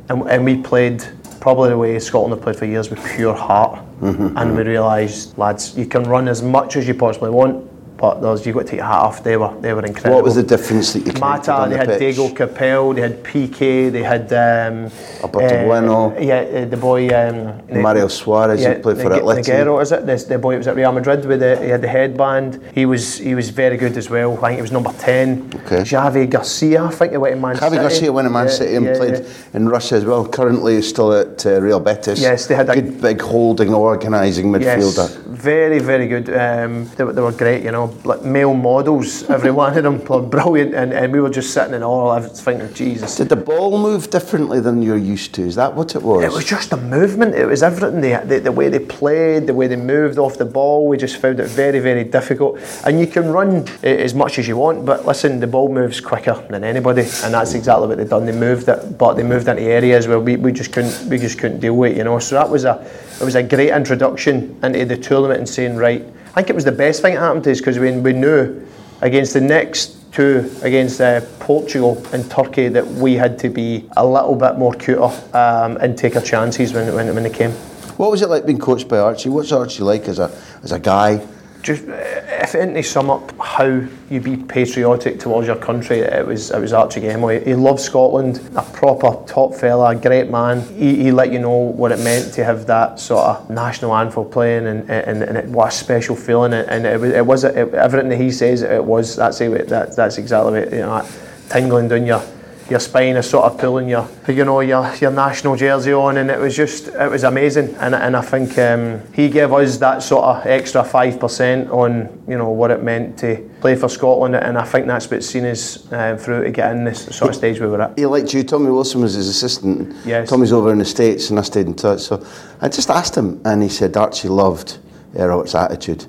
and, 0.09 0.29
and 0.29 0.45
we 0.45 0.61
played 0.61 1.05
probably 1.41 1.69
the 1.69 1.77
way 1.77 1.99
Scotland 1.99 2.33
have 2.33 2.41
played 2.41 2.55
for 2.55 2.65
years 2.65 2.89
with 2.89 3.03
pure 3.15 3.33
heart. 3.33 3.83
Mm-hmm. 3.99 4.37
And 4.37 4.55
we 4.55 4.63
realised, 4.63 5.37
lads, 5.37 5.77
you 5.77 5.85
can 5.85 6.03
run 6.03 6.27
as 6.27 6.41
much 6.41 6.77
as 6.77 6.87
you 6.87 6.93
possibly 6.93 7.31
want, 7.31 7.69
but 8.01 8.19
there's 8.19 8.45
you 8.47 8.51
got 8.53 8.61
to 8.61 8.65
take 8.65 8.77
your 8.77 8.85
hat 8.87 8.97
off. 8.99 9.23
They 9.23 9.37
were 9.37 9.53
they 9.61 9.73
were 9.73 9.85
incredible. 9.85 10.15
What 10.15 10.23
was 10.23 10.35
the 10.35 10.43
difference 10.43 10.93
that 10.93 11.05
you 11.05 11.13
Mata, 11.19 11.65
they 11.69 11.73
the 11.73 11.77
had 11.77 11.87
pitch? 11.87 11.99
Diego 11.99 12.33
Capel, 12.33 12.93
they 12.93 13.01
had 13.01 13.23
PK, 13.23 13.91
they 13.91 14.01
had 14.01 14.25
um, 14.33 14.91
Alberto 15.23 15.65
Bueno. 15.65 16.19
Yeah, 16.19 16.39
uh, 16.41 16.65
the 16.65 16.77
boy 16.77 17.09
um, 17.09 17.61
Mario 17.81 18.07
Suarez, 18.07 18.65
who 18.65 18.73
played 18.81 18.97
for 18.97 19.09
Neg- 19.09 19.21
Atleti. 19.21 19.43
Negreiro, 19.43 19.79
is 19.81 19.91
it? 19.91 20.05
The, 20.07 20.15
the 20.29 20.39
boy 20.39 20.57
was 20.57 20.67
at 20.67 20.75
Real 20.75 20.91
Madrid 20.91 21.25
with 21.25 21.39
the 21.41 21.61
he 21.61 21.69
had 21.69 21.81
the 21.83 21.87
headband. 21.87 22.59
He 22.73 22.87
was 22.87 23.19
he 23.19 23.35
was 23.35 23.49
very 23.51 23.77
good 23.77 23.95
as 23.95 24.09
well. 24.09 24.33
I 24.43 24.47
think 24.47 24.55
he 24.55 24.61
was 24.63 24.71
number 24.71 24.91
ten. 24.93 25.51
Okay. 25.65 25.81
Javi 25.83 26.27
Garcia, 26.27 26.83
I 26.85 26.89
think 26.89 27.11
he 27.11 27.17
went 27.17 27.35
to 27.35 27.41
Man 27.41 27.55
Javi 27.55 27.69
City. 27.69 27.75
Garcia 27.77 28.11
went 28.11 28.25
to 28.25 28.29
Man 28.31 28.47
Yeah, 28.47 28.51
City 28.53 28.75
and 28.77 28.85
yeah, 28.87 28.97
played 28.97 29.19
yeah. 29.19 29.27
in 29.57 29.69
Russia 29.69 29.95
as 29.95 30.05
well. 30.05 30.27
Currently, 30.27 30.75
is 30.75 30.89
still 30.89 31.13
at 31.13 31.45
uh, 31.45 31.61
Real 31.61 31.79
Betis. 31.79 32.19
Yes, 32.19 32.47
they 32.47 32.55
had 32.55 32.67
a- 32.69 32.73
good, 32.81 32.99
big 32.99 33.21
holding, 33.21 33.71
organising 33.73 34.47
midfielder. 34.51 35.07
Yes, 35.09 35.15
very, 35.27 35.77
very 35.79 36.07
good. 36.07 36.29
Um, 36.29 36.85
they, 36.95 37.03
they 37.05 37.21
were 37.21 37.31
great, 37.31 37.63
you 37.63 37.71
know, 37.71 37.90
like 38.05 38.23
male 38.23 38.53
models. 38.53 39.23
Every 39.29 39.51
one 39.51 39.77
of 39.77 39.83
them 39.83 40.03
were 40.05 40.21
brilliant, 40.21 40.73
and, 40.73 40.93
and 40.93 41.11
we 41.11 41.19
were 41.21 41.29
just 41.29 41.53
sitting 41.53 41.73
in 41.73 41.83
awe. 41.83 42.09
I 42.09 42.19
was 42.19 42.41
thinking, 42.41 42.73
Jesus. 42.73 43.15
Did 43.15 43.29
the 43.29 43.35
ball 43.35 43.77
move 43.77 44.09
differently 44.09 44.59
than 44.59 44.81
you're 44.81 44.97
used 44.97 45.33
to? 45.35 45.41
Is 45.43 45.55
that 45.55 45.73
what 45.73 45.95
it 45.95 46.01
was? 46.01 46.23
It 46.23 46.31
was 46.31 46.45
just 46.45 46.69
the 46.69 46.77
movement. 46.77 47.35
It 47.35 47.45
was 47.45 47.63
everything. 47.63 48.01
The, 48.01 48.23
the, 48.25 48.39
the 48.39 48.51
way 48.51 48.69
they 48.69 48.79
played, 48.79 49.47
the 49.47 49.53
way 49.53 49.67
they 49.67 49.75
moved 49.75 50.17
off 50.17 50.37
the 50.37 50.45
ball. 50.45 50.87
We 50.87 50.97
just 50.97 51.17
found 51.17 51.39
it 51.39 51.47
very, 51.47 51.79
very 51.79 52.03
difficult. 52.03 52.59
And 52.85 52.99
you 52.99 53.07
can 53.07 53.29
run 53.29 53.65
a- 53.83 54.03
as 54.03 54.13
much 54.13 54.39
as 54.39 54.47
you 54.47 54.57
want, 54.57 54.85
but 54.85 55.05
listen, 55.05 55.39
the 55.39 55.47
ball 55.47 55.69
moves 55.71 55.99
quicker 56.01 56.33
than 56.49 56.63
anybody, 56.63 57.01
and 57.23 57.33
that's 57.33 57.53
exactly 57.53 57.87
what 57.87 57.97
they've 57.97 58.09
done. 58.09 58.25
They 58.25 58.31
moved 58.31 58.67
it, 58.69 58.97
but 58.97 59.13
they 59.13 59.23
moved 59.23 59.47
into 59.47 59.61
areas 59.61 60.07
where 60.07 60.19
we, 60.19 60.35
we 60.35 60.51
just 60.51 60.71
couldn't 60.73 61.09
we 61.09 61.17
just 61.17 61.37
couldn't 61.39 61.59
deal 61.59 61.75
with 61.75 61.93
it. 61.93 61.97
You 61.97 62.03
know, 62.03 62.19
so 62.19 62.35
that 62.35 62.49
was 62.49 62.65
a 62.65 62.85
it 63.19 63.23
was 63.23 63.35
a 63.35 63.43
great 63.43 63.69
introduction 63.69 64.59
into 64.63 64.85
the 64.85 64.97
tournament 64.97 65.39
and 65.39 65.49
saying 65.49 65.75
right. 65.75 66.03
I 66.31 66.35
think 66.35 66.49
it 66.49 66.55
was 66.55 66.63
the 66.63 66.71
best 66.71 67.01
thing 67.01 67.15
that 67.15 67.19
happened 67.19 67.43
to 67.43 67.51
us 67.51 67.59
because 67.59 67.77
we, 67.77 67.91
we 67.91 68.13
knew 68.13 68.65
against 69.01 69.33
the 69.33 69.41
next 69.41 69.97
two 70.13 70.49
against 70.61 71.01
uh, 71.01 71.19
Portugal 71.39 72.05
and 72.13 72.29
Turkey 72.31 72.69
that 72.69 72.87
we 72.87 73.15
had 73.15 73.37
to 73.39 73.49
be 73.49 73.89
a 73.97 74.05
little 74.05 74.35
bit 74.35 74.57
more 74.57 74.73
cuter 74.73 75.11
um, 75.33 75.75
and 75.77 75.97
take 75.97 76.15
our 76.15 76.21
chances 76.21 76.73
when, 76.73 76.93
when, 76.93 77.13
when 77.13 77.23
they 77.23 77.29
came. 77.29 77.51
What 77.97 78.11
was 78.11 78.21
it 78.21 78.29
like 78.29 78.45
being 78.45 78.59
coached 78.59 78.87
by 78.87 78.99
Archie? 78.99 79.27
What's 79.27 79.51
Archie 79.51 79.83
like 79.83 80.03
as 80.03 80.19
a 80.19 80.31
as 80.63 80.71
a 80.71 80.79
guy? 80.79 81.25
Just 81.61 81.87
uh, 81.87 81.93
if 81.93 82.55
anything 82.55 82.83
sum 82.83 83.09
up 83.09 83.37
how 83.39 83.83
you 84.09 84.19
be 84.19 84.35
patriotic 84.35 85.19
towards 85.19 85.47
your 85.47 85.57
country, 85.57 85.99
it 85.99 86.25
was 86.25 86.49
it 86.49 86.59
was 86.59 86.73
Archie 86.73 87.01
Gemmill. 87.01 87.45
He, 87.45 87.53
loved 87.53 87.79
Scotland, 87.79 88.41
a 88.55 88.63
proper 88.63 89.23
top 89.27 89.53
fella, 89.53 89.95
great 89.95 90.29
man. 90.29 90.61
He, 90.75 91.03
he 91.03 91.11
let 91.11 91.31
you 91.31 91.39
know 91.39 91.55
what 91.55 91.91
it 91.91 91.99
meant 91.99 92.33
to 92.33 92.43
have 92.43 92.65
that 92.67 92.99
sort 92.99 93.25
of 93.25 93.49
national 93.49 93.95
anthem 93.95 94.29
playing, 94.29 94.65
and 94.65 94.89
and, 94.89 95.21
and 95.21 95.37
it, 95.37 95.45
what 95.45 95.67
a 95.67 95.71
special 95.71 96.15
feeling. 96.15 96.53
And, 96.53 96.85
it 96.85 96.99
was 96.99 97.11
it 97.11 97.25
was 97.25 97.43
it, 97.43 97.73
everything 97.73 98.09
that 98.09 98.17
he 98.17 98.31
says 98.31 98.63
it 98.63 98.83
was. 98.83 99.15
That's 99.15 99.39
it. 99.41 99.67
That, 99.69 99.95
that's 99.95 100.17
exactly 100.17 100.59
it. 100.61 100.73
You 100.73 100.79
know, 100.79 101.07
tingling 101.49 101.89
down 101.89 102.05
your 102.05 102.23
your 102.71 102.79
spine 102.79 103.17
is 103.17 103.29
sort 103.29 103.45
of 103.45 103.59
pulling 103.59 103.89
your, 103.89 104.07
you 104.27 104.45
know, 104.45 104.61
your, 104.61 104.95
your 104.95 105.11
national 105.11 105.57
jersey 105.57 105.93
on, 105.93 106.17
and 106.17 106.31
it 106.31 106.39
was 106.39 106.55
just, 106.55 106.87
it 106.87 107.11
was 107.11 107.23
amazing. 107.23 107.75
And, 107.75 107.93
and 107.93 108.15
I 108.15 108.21
think 108.21 108.57
um, 108.57 109.01
he 109.13 109.29
gave 109.29 109.51
us 109.51 109.77
that 109.77 110.01
sort 110.01 110.23
of 110.23 110.45
extra 110.47 110.83
five 110.83 111.19
percent 111.19 111.69
on, 111.69 112.23
you 112.27 112.37
know, 112.37 112.49
what 112.49 112.71
it 112.71 112.81
meant 112.81 113.19
to 113.19 113.49
play 113.59 113.75
for 113.75 113.89
Scotland, 113.89 114.35
and 114.35 114.57
I 114.57 114.63
think 114.63 114.87
that's 114.87 115.11
what's 115.11 115.27
seen 115.27 115.45
us 115.45 115.91
uh, 115.91 116.17
through 116.17 116.45
to 116.45 116.51
get 116.51 116.71
in 116.71 116.85
this 116.85 117.05
sort 117.15 117.29
of 117.29 117.35
stage 117.35 117.59
we 117.59 117.67
were 117.67 117.81
at. 117.81 117.99
He 117.99 118.05
liked 118.05 118.33
you. 118.33 118.43
Tommy 118.43 118.71
Wilson 118.71 119.01
was 119.01 119.13
his 119.13 119.27
assistant. 119.27 119.93
Yes. 120.05 120.29
Tommy's 120.29 120.53
over 120.53 120.71
in 120.71 120.79
the 120.79 120.85
States 120.85 121.29
and 121.29 121.37
I 121.37 121.41
stayed 121.43 121.67
in 121.67 121.75
touch. 121.75 121.99
So 121.99 122.25
I 122.61 122.69
just 122.69 122.89
asked 122.89 123.15
him 123.15 123.41
and 123.45 123.61
he 123.61 123.69
said 123.69 123.95
Archie 123.97 124.29
loved 124.29 124.79
Robert's 125.13 125.53
attitude. 125.53 126.05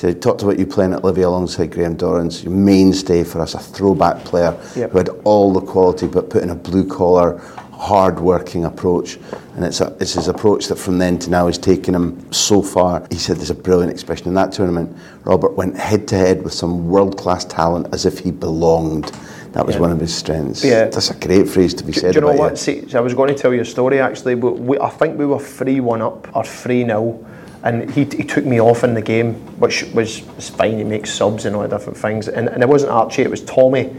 He 0.00 0.06
he 0.08 0.14
talked 0.14 0.42
about 0.42 0.58
you 0.58 0.66
playing 0.66 0.92
at 0.92 1.04
Livy 1.04 1.22
alongside 1.22 1.72
Graham 1.72 1.96
Dorrans, 1.96 2.44
your 2.44 2.52
mainstay 2.52 3.24
for 3.24 3.40
us, 3.40 3.54
a 3.54 3.58
throwback 3.58 4.24
player 4.24 4.56
Yep. 4.76 4.90
who 4.92 4.98
had 4.98 5.08
all 5.24 5.52
the 5.52 5.60
quality 5.60 6.06
but 6.06 6.30
put 6.30 6.42
in 6.42 6.50
a 6.50 6.54
blue 6.54 6.86
collar, 6.86 7.38
hard 7.72 8.20
working 8.20 8.64
approach. 8.64 9.18
And 9.56 9.64
it's, 9.64 9.80
a, 9.80 9.96
it's 10.00 10.14
his 10.14 10.28
approach 10.28 10.68
that 10.68 10.76
from 10.76 10.98
then 10.98 11.18
to 11.20 11.30
now 11.30 11.46
has 11.46 11.58
taken 11.58 11.94
him 11.94 12.32
so 12.32 12.62
far. 12.62 13.06
He 13.10 13.16
said 13.16 13.38
there's 13.38 13.50
a 13.50 13.54
brilliant 13.54 13.92
expression 13.92 14.28
in 14.28 14.34
that 14.34 14.52
tournament. 14.52 14.96
Robert 15.24 15.52
went 15.56 15.76
head 15.76 16.06
to 16.08 16.16
head 16.16 16.42
with 16.44 16.52
some 16.52 16.88
world 16.88 17.18
class 17.18 17.44
talent 17.44 17.88
as 17.92 18.06
if 18.06 18.20
he 18.20 18.30
belonged. 18.30 19.10
That 19.52 19.66
was 19.66 19.74
Yeah. 19.76 19.80
one 19.80 19.90
of 19.92 19.98
his 19.98 20.14
strengths. 20.14 20.62
Yeah. 20.62 20.84
That's 20.84 21.10
a 21.10 21.14
great 21.14 21.48
phrase 21.48 21.74
to 21.74 21.84
be 21.84 21.92
Do, 21.92 22.00
said 22.00 22.12
do 22.12 22.20
you 22.20 22.26
know 22.26 22.32
what? 22.32 22.58
See, 22.58 22.84
I 22.94 23.00
was 23.00 23.14
going 23.14 23.34
to 23.34 23.40
tell 23.40 23.52
you 23.52 23.62
a 23.62 23.64
story 23.64 23.98
actually, 24.00 24.36
but 24.36 24.58
we, 24.60 24.78
I 24.78 24.90
think 24.90 25.18
we 25.18 25.26
were 25.26 25.40
3 25.40 25.80
1 25.80 26.02
up 26.02 26.28
or 26.36 26.44
3 26.44 26.84
0. 26.84 27.24
And 27.64 27.90
he, 27.90 28.04
he 28.04 28.22
took 28.22 28.44
me 28.44 28.60
off 28.60 28.84
in 28.84 28.94
the 28.94 29.02
game, 29.02 29.34
which 29.58 29.82
was, 29.92 30.22
was 30.36 30.48
fine. 30.48 30.78
He 30.78 30.84
makes 30.84 31.12
subs 31.12 31.44
and 31.44 31.56
all 31.56 31.62
the 31.62 31.68
different 31.68 31.98
things. 31.98 32.28
And, 32.28 32.48
and 32.48 32.62
it 32.62 32.68
wasn't 32.68 32.92
Archie, 32.92 33.22
it 33.22 33.30
was 33.30 33.42
Tommy. 33.42 33.94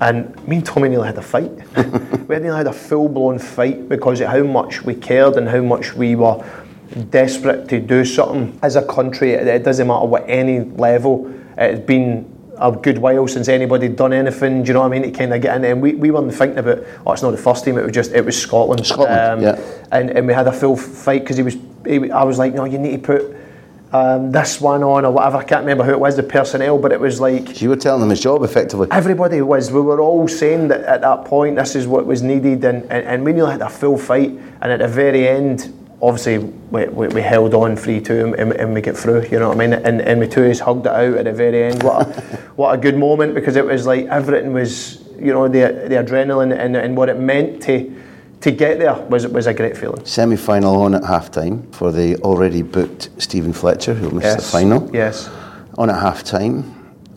And 0.00 0.46
me 0.46 0.56
and 0.56 0.66
Tommy 0.66 0.88
nearly 0.88 1.06
had 1.06 1.18
a 1.18 1.22
fight. 1.22 1.50
we 2.28 2.38
nearly 2.38 2.56
had 2.56 2.66
a 2.66 2.72
full 2.72 3.08
blown 3.08 3.38
fight 3.38 3.88
because 3.88 4.20
of 4.20 4.28
how 4.28 4.44
much 4.44 4.82
we 4.82 4.94
cared 4.94 5.34
and 5.36 5.48
how 5.48 5.60
much 5.60 5.94
we 5.94 6.14
were 6.14 6.44
desperate 7.10 7.68
to 7.68 7.80
do 7.80 8.04
something 8.04 8.58
as 8.62 8.76
a 8.76 8.86
country. 8.86 9.32
It, 9.32 9.46
it 9.46 9.64
doesn't 9.64 9.86
matter 9.86 10.06
what 10.06 10.24
any 10.28 10.60
level. 10.60 11.34
It's 11.56 11.84
been 11.84 12.32
a 12.60 12.72
good 12.72 12.98
while 12.98 13.26
since 13.28 13.48
anybody 13.48 13.88
done 13.88 14.12
anything. 14.12 14.62
Do 14.62 14.68
you 14.68 14.74
know 14.74 14.80
what 14.80 14.86
I 14.86 14.98
mean? 14.98 15.02
To 15.02 15.10
kind 15.10 15.32
of 15.32 15.40
get 15.40 15.56
in, 15.56 15.64
and 15.64 15.82
we, 15.82 15.94
we 15.94 16.10
weren't 16.10 16.32
thinking 16.32 16.58
about. 16.58 16.84
Oh, 17.06 17.12
it's 17.12 17.22
not 17.22 17.30
the 17.30 17.36
first 17.36 17.64
team. 17.64 17.78
It 17.78 17.84
was 17.84 17.92
just 17.92 18.12
it 18.12 18.24
was 18.24 18.40
Scotland. 18.40 18.80
Um, 18.80 18.84
Scotland, 18.84 19.42
yeah. 19.42 19.60
And 19.92 20.10
and 20.10 20.26
we 20.26 20.32
had 20.32 20.46
a 20.46 20.52
full 20.52 20.76
fight 20.76 21.22
because 21.22 21.36
he 21.36 21.42
was. 21.42 21.56
I 21.88 22.24
was 22.24 22.38
like, 22.38 22.54
no, 22.54 22.64
you 22.64 22.78
need 22.78 23.02
to 23.02 23.06
put. 23.06 23.36
Um, 23.90 24.32
this 24.32 24.60
one 24.60 24.82
on 24.82 25.06
or 25.06 25.12
whatever, 25.12 25.38
I 25.38 25.44
can't 25.44 25.62
remember 25.62 25.82
who 25.82 25.92
it 25.92 25.98
was, 25.98 26.14
the 26.14 26.22
personnel, 26.22 26.76
but 26.76 26.92
it 26.92 27.00
was 27.00 27.20
like 27.22 27.62
You 27.62 27.70
were 27.70 27.76
telling 27.76 28.00
them 28.00 28.10
his 28.10 28.20
job 28.20 28.42
effectively. 28.42 28.86
everybody 28.90 29.40
was. 29.40 29.72
We 29.72 29.80
were 29.80 29.98
all 29.98 30.28
saying 30.28 30.68
that 30.68 30.82
at 30.82 31.00
that 31.00 31.24
point 31.24 31.56
this 31.56 31.74
is 31.74 31.86
what 31.86 32.04
was 32.04 32.22
needed, 32.22 32.62
and, 32.64 32.82
and, 32.92 33.06
and 33.06 33.24
we 33.24 33.32
nearly 33.32 33.52
had 33.52 33.62
a 33.62 33.70
full 33.70 33.96
fight. 33.96 34.28
And 34.60 34.70
at 34.70 34.80
the 34.80 34.88
very 34.88 35.26
end, 35.26 35.72
obviously, 36.00 36.38
we, 36.38 36.86
we, 36.86 37.08
we 37.08 37.20
held 37.22 37.54
on 37.54 37.76
3 37.76 38.00
2 38.00 38.34
and, 38.38 38.52
and 38.52 38.74
we 38.74 38.80
get 38.80 38.96
through, 38.96 39.26
you 39.30 39.38
know 39.38 39.48
what 39.48 39.60
I 39.60 39.66
mean? 39.66 39.72
And, 39.72 40.00
and 40.00 40.20
we 40.20 40.28
two 40.28 40.52
hugged 40.52 40.86
it 40.86 40.92
out 40.92 41.14
at 41.14 41.24
the 41.24 41.32
very 41.32 41.64
end. 41.64 41.82
What 41.82 42.06
a, 42.06 42.20
what 42.56 42.74
a 42.74 42.78
good 42.78 42.96
moment 42.96 43.34
because 43.34 43.56
it 43.56 43.64
was 43.64 43.86
like 43.86 44.06
everything 44.06 44.52
was, 44.52 45.02
you 45.18 45.32
know, 45.32 45.48
the, 45.48 45.86
the 45.88 45.96
adrenaline 45.96 46.56
and, 46.56 46.76
and 46.76 46.96
what 46.96 47.08
it 47.08 47.18
meant 47.18 47.62
to, 47.62 47.94
to 48.40 48.50
get 48.52 48.78
there 48.78 48.94
was, 48.94 49.26
was 49.26 49.46
a 49.46 49.54
great 49.54 49.76
feeling. 49.76 50.04
Semi 50.04 50.36
final 50.36 50.80
on 50.82 50.94
at 50.94 51.04
half 51.04 51.30
time 51.30 51.70
for 51.72 51.90
the 51.92 52.16
already 52.18 52.62
booked 52.62 53.10
Steven 53.18 53.52
Fletcher, 53.52 53.94
who 53.94 54.10
missed 54.10 54.36
the 54.36 54.42
final. 54.42 54.88
Yes. 54.94 55.28
On 55.76 55.90
at 55.90 56.00
half 56.00 56.22
time, 56.24 56.74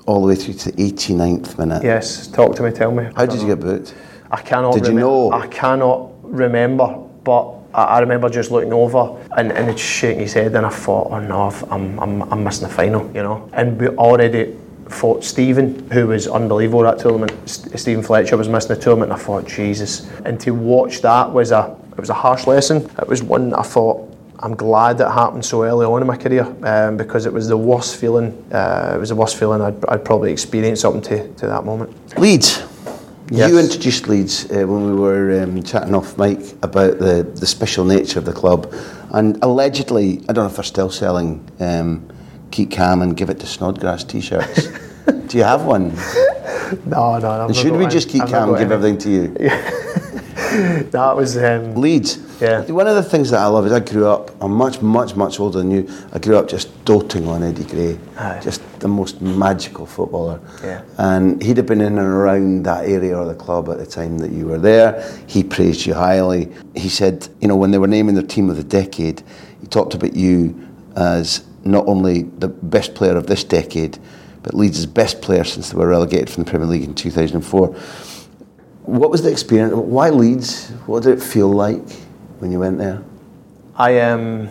all 0.08 0.22
the 0.22 0.28
way 0.28 0.36
through 0.36 0.56
to 0.56 0.72
the 0.72 0.92
89th 0.92 1.58
minute. 1.58 1.84
Yes. 1.84 2.28
Talk 2.28 2.56
to 2.56 2.64
me, 2.64 2.72
tell 2.72 2.92
me. 2.92 3.10
How 3.16 3.26
did 3.26 3.40
you 3.42 3.48
get 3.48 3.60
booked? 3.60 3.94
I 4.32 4.42
cannot. 4.42 4.74
Did 4.74 4.88
you 4.88 4.94
know? 4.94 5.32
I 5.32 5.48
cannot 5.48 6.10
remember, 6.24 6.88
but 7.24 7.54
I, 7.74 7.84
I 7.84 8.00
remember 8.00 8.30
just 8.30 8.50
looking 8.50 8.74
over 8.74 9.18
and, 9.38 9.52
and 9.52 9.70
it's 9.70 9.82
shaking 9.82 10.22
his 10.22 10.34
head, 10.34 10.56
and 10.56 10.66
I 10.66 10.70
thought, 10.70 11.10
oh 11.12 11.20
no, 11.20 11.44
I've- 11.44 11.66
I'm, 11.70 12.00
I'm, 12.00 12.22
I'm 12.32 12.44
missing 12.44 12.68
the 12.68 12.74
final, 12.74 13.06
you 13.16 13.22
know. 13.22 13.50
And 13.54 13.80
we 13.80 13.88
already 13.90 14.58
fought 14.92 15.24
Steven, 15.24 15.90
who 15.92 16.08
was 16.08 16.28
unbelievable 16.28 16.84
that 16.84 17.00
tournament. 17.00 17.32
S- 17.44 17.82
Steven 17.82 18.04
Fletcher 18.04 18.38
was 18.38 18.48
missing 18.50 18.76
the 18.76 18.82
tournament, 18.82 19.12
and 19.12 19.20
I 19.22 19.24
thought, 19.24 19.48
Jesus. 19.48 20.10
And 20.26 20.40
to 20.42 20.52
watch 20.52 21.02
that 21.02 21.32
was 21.32 21.52
a 21.52 21.76
it 21.92 22.00
was 22.00 22.10
a 22.10 22.14
harsh 22.14 22.48
lesson. 22.48 22.90
It 23.00 23.08
was 23.08 23.22
one 23.24 23.54
I 23.54 23.64
thought. 23.64 24.08
I'm 24.44 24.56
glad 24.56 24.98
that 24.98 25.12
happened 25.12 25.46
so 25.46 25.64
early 25.64 25.86
on 25.86 26.02
in 26.02 26.08
my 26.08 26.18
career 26.18 26.44
um, 26.64 26.98
because 26.98 27.28
it 27.28 27.34
was 27.34 27.48
the 27.48 27.58
worst 27.58 27.98
feeling. 27.98 28.32
Uh, 28.52 28.94
it 28.96 29.00
was 29.00 29.10
the 29.10 29.16
worst 29.16 29.38
feeling 29.38 29.62
I'd, 29.62 29.86
I'd 29.86 30.04
probably 30.04 30.32
experienced 30.32 30.84
up 30.84 31.00
to, 31.04 31.32
to 31.36 31.48
that 31.48 31.64
moment. 31.64 32.18
Leeds. 32.18 32.64
Yes. 33.30 33.50
You 33.50 33.60
introduced 33.60 34.08
Leeds 34.10 34.52
uh, 34.52 34.68
when 34.68 34.88
we 34.88 34.94
were 34.94 35.44
um, 35.44 35.62
chatting 35.64 35.94
off 35.96 36.18
Mike 36.18 36.42
about 36.64 36.98
the, 36.98 37.24
the 37.36 37.46
special 37.46 37.86
nature 37.86 38.20
of 38.20 38.26
the 38.26 38.34
club. 38.34 38.74
And 39.12 39.38
allegedly, 39.44 40.22
I 40.28 40.34
don't 40.34 40.44
know 40.44 40.48
if 40.48 40.56
they're 40.56 40.64
still 40.64 40.90
selling 40.90 41.48
um, 41.60 42.10
Keep 42.52 42.72
Calm 42.72 43.02
and 43.02 43.16
Give 43.16 43.30
It 43.30 43.40
to 43.40 43.48
Snodgrass 43.48 44.04
t 44.04 44.22
shirts. 44.22 44.68
Do 45.28 45.38
you 45.38 45.44
have 45.44 45.66
one? 45.66 45.96
No, 46.86 47.18
no, 47.18 47.20
no. 47.20 47.46
And 47.48 47.56
should 47.56 47.74
we 47.74 47.88
just 47.88 48.10
keep 48.10 48.28
calm 48.28 48.50
and 48.50 48.58
give 48.58 48.72
everything 48.72 48.98
to 49.00 49.10
you? 49.10 49.36
Yeah. 49.40 49.78
That 50.52 51.16
was 51.16 51.38
um, 51.38 51.76
Leeds. 51.76 52.20
Yeah. 52.42 52.66
One 52.66 52.86
of 52.86 52.96
the 52.96 53.04
things 53.04 53.30
that 53.32 53.40
I 53.40 53.46
love 53.46 53.66
is 53.66 53.72
I 53.72 53.80
grew 53.80 54.06
up, 54.08 54.32
I'm 54.44 54.52
much, 54.52 54.82
much, 54.82 55.16
much 55.16 55.40
older 55.40 55.60
than 55.60 55.72
you. 55.72 55.90
I 56.12 56.20
grew 56.20 56.36
up 56.36 56.50
just 56.50 56.84
doting 56.84 57.26
on 57.28 57.42
Eddie 57.42 57.64
Gray. 57.64 57.98
Aye. 58.18 58.42
Just 58.44 58.62
the 58.82 58.90
most 58.90 59.22
magical 59.22 59.86
footballer. 59.86 60.42
Yeah. 60.62 60.84
And 60.98 61.42
he'd 61.42 61.56
have 61.56 61.68
been 61.68 61.80
in 61.80 61.98
and 61.98 62.00
around 62.00 62.64
that 62.64 62.86
area 62.86 63.18
of 63.18 63.30
the 63.30 63.36
club 63.36 63.70
at 63.70 63.78
the 63.78 63.86
time 63.86 64.18
that 64.18 64.32
you 64.32 64.46
were 64.46 64.58
there. 64.58 65.02
He 65.26 65.42
praised 65.42 65.86
you 65.86 65.94
highly. 65.94 66.52
He 66.76 66.90
said, 66.90 67.30
you 67.40 67.48
know, 67.48 67.56
when 67.56 67.72
they 67.72 67.78
were 67.78 67.88
naming 67.88 68.16
their 68.16 68.28
team 68.28 68.50
of 68.50 68.58
the 68.58 68.64
decade, 68.64 69.24
he 69.62 69.68
talked 69.68 69.94
about 69.94 70.18
you 70.18 70.68
as 70.98 71.46
not 71.64 71.88
only 71.88 72.24
the 72.24 72.48
best 72.48 72.96
player 72.96 73.16
of 73.16 73.28
this 73.28 73.44
decade, 73.44 74.00
but 74.44 74.54
Leeds' 74.54 74.86
best 74.86 75.22
player 75.22 75.44
since 75.44 75.70
they 75.70 75.78
were 75.78 75.88
relegated 75.88 76.30
from 76.30 76.44
the 76.44 76.50
Premier 76.50 76.68
League 76.68 76.84
in 76.84 76.96
2004. 76.96 77.68
What 78.84 79.12
was 79.12 79.22
the 79.22 79.32
experience? 79.32 79.74
Why 79.74 80.10
Leeds? 80.10 80.70
What 80.88 81.04
did 81.04 81.18
it 81.18 81.24
feel 81.24 81.50
like 81.50 81.88
when 82.40 82.52
you 82.52 82.60
went 82.60 82.80
there? 82.80 83.04
I 83.76 84.00
um, 84.00 84.50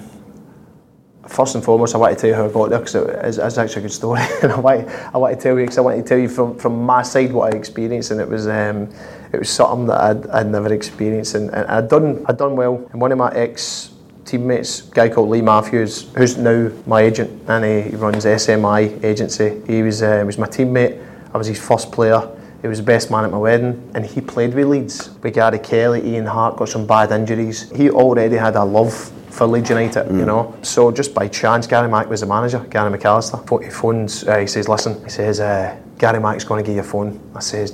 first 1.26 1.55
and 1.55 1.64
foremost, 1.64 1.95
I 1.95 1.99
want 1.99 2.16
to 2.16 2.20
tell 2.20 2.30
you 2.30 2.37
how 2.37 2.47
I 2.47 2.53
got 2.53 2.70
there 2.70 2.78
because 2.78 2.95
it's, 2.95 3.39
it's 3.39 3.59
actually 3.59 3.80
a 3.80 3.82
good 3.82 3.93
story. 3.93 4.20
and 4.43 4.53
I 4.53 4.61
want, 4.61 4.89
I 4.89 5.18
want 5.18 5.37
to 5.37 5.43
tell 5.43 5.59
you 5.59 5.64
because 5.64 5.78
I 5.78 5.80
want 5.80 5.97
to 5.99 6.09
tell 6.09 6.18
you 6.18 6.28
from, 6.28 6.59
from 6.59 6.82
my 6.85 7.03
side 7.03 7.32
what 7.32 7.53
I 7.53 7.57
experienced, 7.57 8.11
and 8.11 8.20
it 8.20 8.28
was 8.28 8.47
um, 8.47 8.89
it 9.32 9.39
was 9.39 9.51
something 9.51 9.87
that 9.87 10.01
I'd, 10.01 10.26
I'd 10.28 10.47
never 10.47 10.72
experienced, 10.72 11.35
and, 11.35 11.51
and 11.51 11.66
I'd 11.66 11.89
done 11.89 12.24
I'd 12.26 12.39
done 12.39 12.57
well. 12.57 12.87
And 12.93 13.01
one 13.01 13.12
of 13.12 13.18
my 13.18 13.32
ex 13.35 13.89
teammates, 14.31 14.89
a 14.89 14.91
guy 14.93 15.09
called 15.09 15.28
Lee 15.28 15.43
Matthews, 15.43 16.11
who's 16.16 16.37
now 16.37 16.70
my 16.87 17.03
agent, 17.03 17.31
and 17.49 17.64
he, 17.64 17.91
he 17.91 17.97
runs 17.97 18.24
SMI 18.24 19.03
agency. 19.05 19.61
He 19.66 19.83
was 19.83 20.03
uh, 20.03 20.22
was 20.24 20.39
my 20.39 20.47
teammate. 20.47 21.05
I 21.35 21.39
was 21.39 21.47
his 21.47 21.61
first 21.61 21.93
player. 21.93 22.20
He 22.62 22.68
was 22.68 22.78
the 22.78 22.85
best 22.85 23.11
man 23.11 23.24
at 23.24 23.31
my 23.31 23.39
wedding, 23.39 23.91
and 23.95 24.05
he 24.05 24.20
played 24.20 24.55
with 24.55 24.66
Leeds. 24.66 25.11
With 25.22 25.35
Gary 25.35 25.59
Kelly, 25.59 26.07
Ian 26.14 26.26
Harte 26.26 26.57
got 26.57 26.68
some 26.68 26.87
bad 26.87 27.11
injuries. 27.11 27.70
He 27.70 27.91
already 27.91 28.37
had 28.37 28.55
a 28.55 28.64
love 28.64 28.95
for 29.31 29.47
Leeds 29.47 29.70
United, 29.70 30.07
mm. 30.07 30.18
you 30.18 30.26
know. 30.26 30.55
So 30.62 30.91
just 30.91 31.14
by 31.14 31.28
chance, 31.28 31.66
Gary 31.66 31.89
Mack 31.89 32.09
was 32.09 32.20
the 32.20 32.26
manager, 32.26 32.59
Gary 32.70 32.97
McAllister. 32.97 33.64
He 33.64 33.70
phones, 33.70 34.24
uh, 34.24 34.39
he 34.39 34.47
says, 34.47 34.68
listen, 34.68 35.03
he 35.05 35.11
says, 35.11 35.41
uh, 35.41 35.76
Gary 35.99 36.20
Mack's 36.20 36.45
going 36.45 36.62
to 36.62 36.66
give 36.66 36.76
you 36.76 36.83
a 36.83 36.85
phone. 36.85 37.18
I 37.35 37.41
says, 37.41 37.72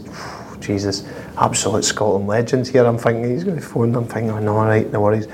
Jesus, 0.60 1.04
absolute 1.36 1.84
Scotland 1.84 2.28
legends 2.28 2.68
here. 2.68 2.84
I'm 2.84 2.98
thinking, 2.98 3.30
he's 3.30 3.44
going 3.44 3.56
to 3.56 3.62
phone. 3.62 3.94
I'm 3.94 4.06
thinking, 4.06 4.30
oh, 4.30 4.38
no, 4.38 4.56
all 4.56 4.66
right, 4.66 4.90
no 4.92 5.00
worries. 5.00 5.26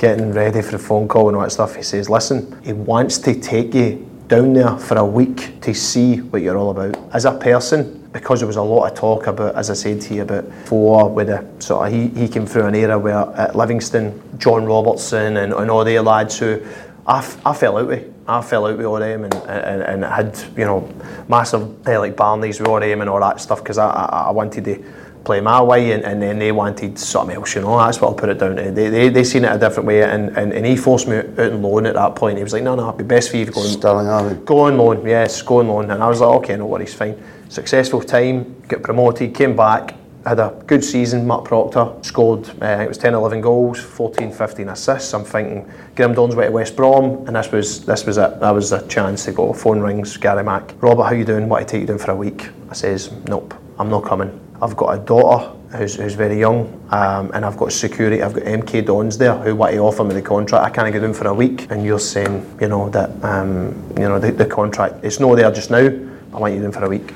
Getting 0.00 0.32
ready 0.32 0.62
for 0.62 0.70
the 0.70 0.78
phone 0.78 1.08
call 1.08 1.28
and 1.28 1.36
all 1.36 1.42
that 1.42 1.50
stuff. 1.50 1.76
He 1.76 1.82
says, 1.82 2.08
listen, 2.08 2.58
he 2.64 2.72
wants 2.72 3.18
to 3.18 3.38
take 3.38 3.74
you 3.74 4.10
down 4.28 4.54
there 4.54 4.78
for 4.78 4.96
a 4.96 5.04
week 5.04 5.60
to 5.60 5.74
see 5.74 6.22
what 6.22 6.40
you're 6.40 6.56
all 6.56 6.70
about. 6.70 6.96
As 7.12 7.26
a 7.26 7.32
person, 7.32 8.08
because 8.10 8.40
there 8.40 8.46
was 8.46 8.56
a 8.56 8.62
lot 8.62 8.90
of 8.90 8.96
talk 8.96 9.26
about, 9.26 9.56
as 9.56 9.68
I 9.68 9.74
said 9.74 10.00
to 10.00 10.14
you, 10.14 10.22
about 10.22 10.50
four 10.64 11.10
with 11.10 11.26
the 11.26 11.46
sort 11.58 11.86
of 11.86 11.92
he, 11.92 12.08
he 12.18 12.28
came 12.28 12.46
through 12.46 12.64
an 12.64 12.76
era 12.76 12.98
where 12.98 13.18
at 13.36 13.54
Livingston, 13.54 14.38
John 14.38 14.64
Robertson 14.64 15.36
and, 15.36 15.52
and 15.52 15.70
all 15.70 15.84
the 15.84 16.00
lads 16.00 16.38
who 16.38 16.66
I, 17.06 17.18
I 17.44 17.52
fell 17.52 17.76
out 17.76 17.88
with. 17.88 18.10
I 18.26 18.40
fell 18.40 18.68
out 18.68 18.78
with 18.78 18.86
all 18.86 19.00
them 19.00 19.24
and, 19.24 19.34
and, 19.34 19.82
and 19.82 20.04
had, 20.04 20.42
you 20.56 20.64
know, 20.64 20.90
massive, 21.28 21.86
uh, 21.86 21.98
like 21.98 22.16
Barney's 22.16 22.58
with 22.58 22.70
all 22.70 22.80
them 22.80 23.02
and 23.02 23.10
all 23.10 23.20
that 23.20 23.38
stuff 23.38 23.62
because 23.62 23.76
I, 23.76 23.90
I, 23.90 24.04
I 24.28 24.30
wanted 24.30 24.64
to 24.64 24.82
play 25.24 25.40
my 25.40 25.62
way 25.62 25.92
and, 25.92 26.04
and 26.04 26.20
then 26.22 26.38
they 26.38 26.52
wanted 26.52 26.98
something 26.98 27.36
else, 27.36 27.54
you 27.54 27.60
know, 27.60 27.78
that's 27.78 28.00
what 28.00 28.08
I'll 28.08 28.14
put 28.14 28.28
it 28.28 28.38
down 28.38 28.56
to. 28.56 28.70
They, 28.70 28.88
they, 28.88 29.08
they 29.08 29.24
seen 29.24 29.44
it 29.44 29.52
a 29.52 29.58
different 29.58 29.86
way 29.86 30.02
and, 30.02 30.36
and, 30.36 30.52
and 30.52 30.64
he 30.64 30.76
forced 30.76 31.08
me 31.08 31.16
out 31.16 31.38
on 31.38 31.62
loan 31.62 31.86
at 31.86 31.94
that 31.94 32.16
point. 32.16 32.38
He 32.38 32.42
was 32.42 32.52
like, 32.52 32.62
no, 32.62 32.74
no, 32.74 32.88
it'd 32.88 32.98
be 32.98 33.04
best 33.04 33.30
for 33.30 33.36
you 33.36 33.44
to 33.44 33.52
go 33.52 33.60
on, 33.60 33.68
Stirling 33.68 34.44
Go 34.44 34.60
on 34.60 34.78
loan, 34.78 35.06
yes, 35.06 35.42
go 35.42 35.58
on 35.58 35.68
loan. 35.68 35.90
And 35.90 36.02
I 36.02 36.08
was 36.08 36.20
like, 36.20 36.36
okay, 36.42 36.56
no 36.56 36.66
worries, 36.66 36.94
fine 36.94 37.22
successful 37.50 38.00
time, 38.00 38.62
got 38.68 38.82
promoted, 38.82 39.34
came 39.34 39.54
back, 39.54 39.94
had 40.24 40.38
a 40.38 40.62
good 40.66 40.84
season. 40.84 41.26
Matt 41.26 41.44
Proctor 41.44 41.92
scored, 42.02 42.48
uh, 42.62 42.82
it 42.82 42.88
was 42.88 42.98
10 42.98 43.14
11 43.14 43.40
goals, 43.40 43.80
14 43.80 44.32
15 44.32 44.68
assists. 44.68 45.12
I'm 45.12 45.24
thinking 45.24 45.70
Graham 45.96 46.14
Dorrans 46.14 46.34
went 46.34 46.48
to 46.48 46.52
West 46.52 46.76
Brom, 46.76 47.26
and 47.26 47.36
this 47.36 47.50
was 47.50 47.84
this 47.84 48.06
was 48.06 48.18
it. 48.18 48.40
That 48.40 48.52
was 48.52 48.72
a 48.72 48.86
chance 48.86 49.24
to 49.26 49.32
go. 49.32 49.52
Phone 49.52 49.80
rings, 49.80 50.16
Gary 50.16 50.44
Mack. 50.44 50.74
Robert, 50.80 51.04
how 51.04 51.12
you 51.12 51.24
doing? 51.24 51.48
Want 51.48 51.66
to 51.66 51.70
take 51.70 51.82
you 51.82 51.86
down 51.86 51.98
for 51.98 52.12
a 52.12 52.16
week? 52.16 52.48
I 52.70 52.74
says, 52.74 53.10
nope, 53.26 53.54
I'm 53.78 53.90
not 53.90 54.04
coming. 54.04 54.49
I've 54.62 54.76
got 54.76 54.94
a 54.94 54.98
daughter 54.98 55.56
who's, 55.76 55.94
who's 55.96 56.14
very 56.14 56.38
young, 56.38 56.86
um, 56.90 57.30
and 57.32 57.44
I've 57.44 57.56
got 57.56 57.72
security. 57.72 58.22
I've 58.22 58.34
got 58.34 58.42
MK 58.42 58.86
Dons 58.86 59.16
there 59.16 59.34
who 59.36 59.56
want 59.56 59.72
to 59.72 59.78
offer 59.78 60.04
me 60.04 60.14
the 60.14 60.22
contract. 60.22 60.64
I 60.64 60.70
can't 60.70 60.92
get 60.92 61.02
in 61.02 61.14
for 61.14 61.28
a 61.28 61.34
week, 61.34 61.70
and 61.70 61.84
you're 61.84 61.98
saying, 61.98 62.58
you 62.60 62.68
know, 62.68 62.90
that 62.90 63.10
um, 63.24 63.74
you 63.96 64.08
know 64.08 64.18
the, 64.18 64.32
the 64.32 64.46
contract 64.46 65.04
it's 65.04 65.20
not 65.20 65.34
there 65.36 65.50
just 65.50 65.70
now. 65.70 65.88
I 66.32 66.38
want 66.38 66.54
you 66.54 66.64
in 66.64 66.72
for 66.72 66.84
a 66.84 66.88
week. 66.88 67.14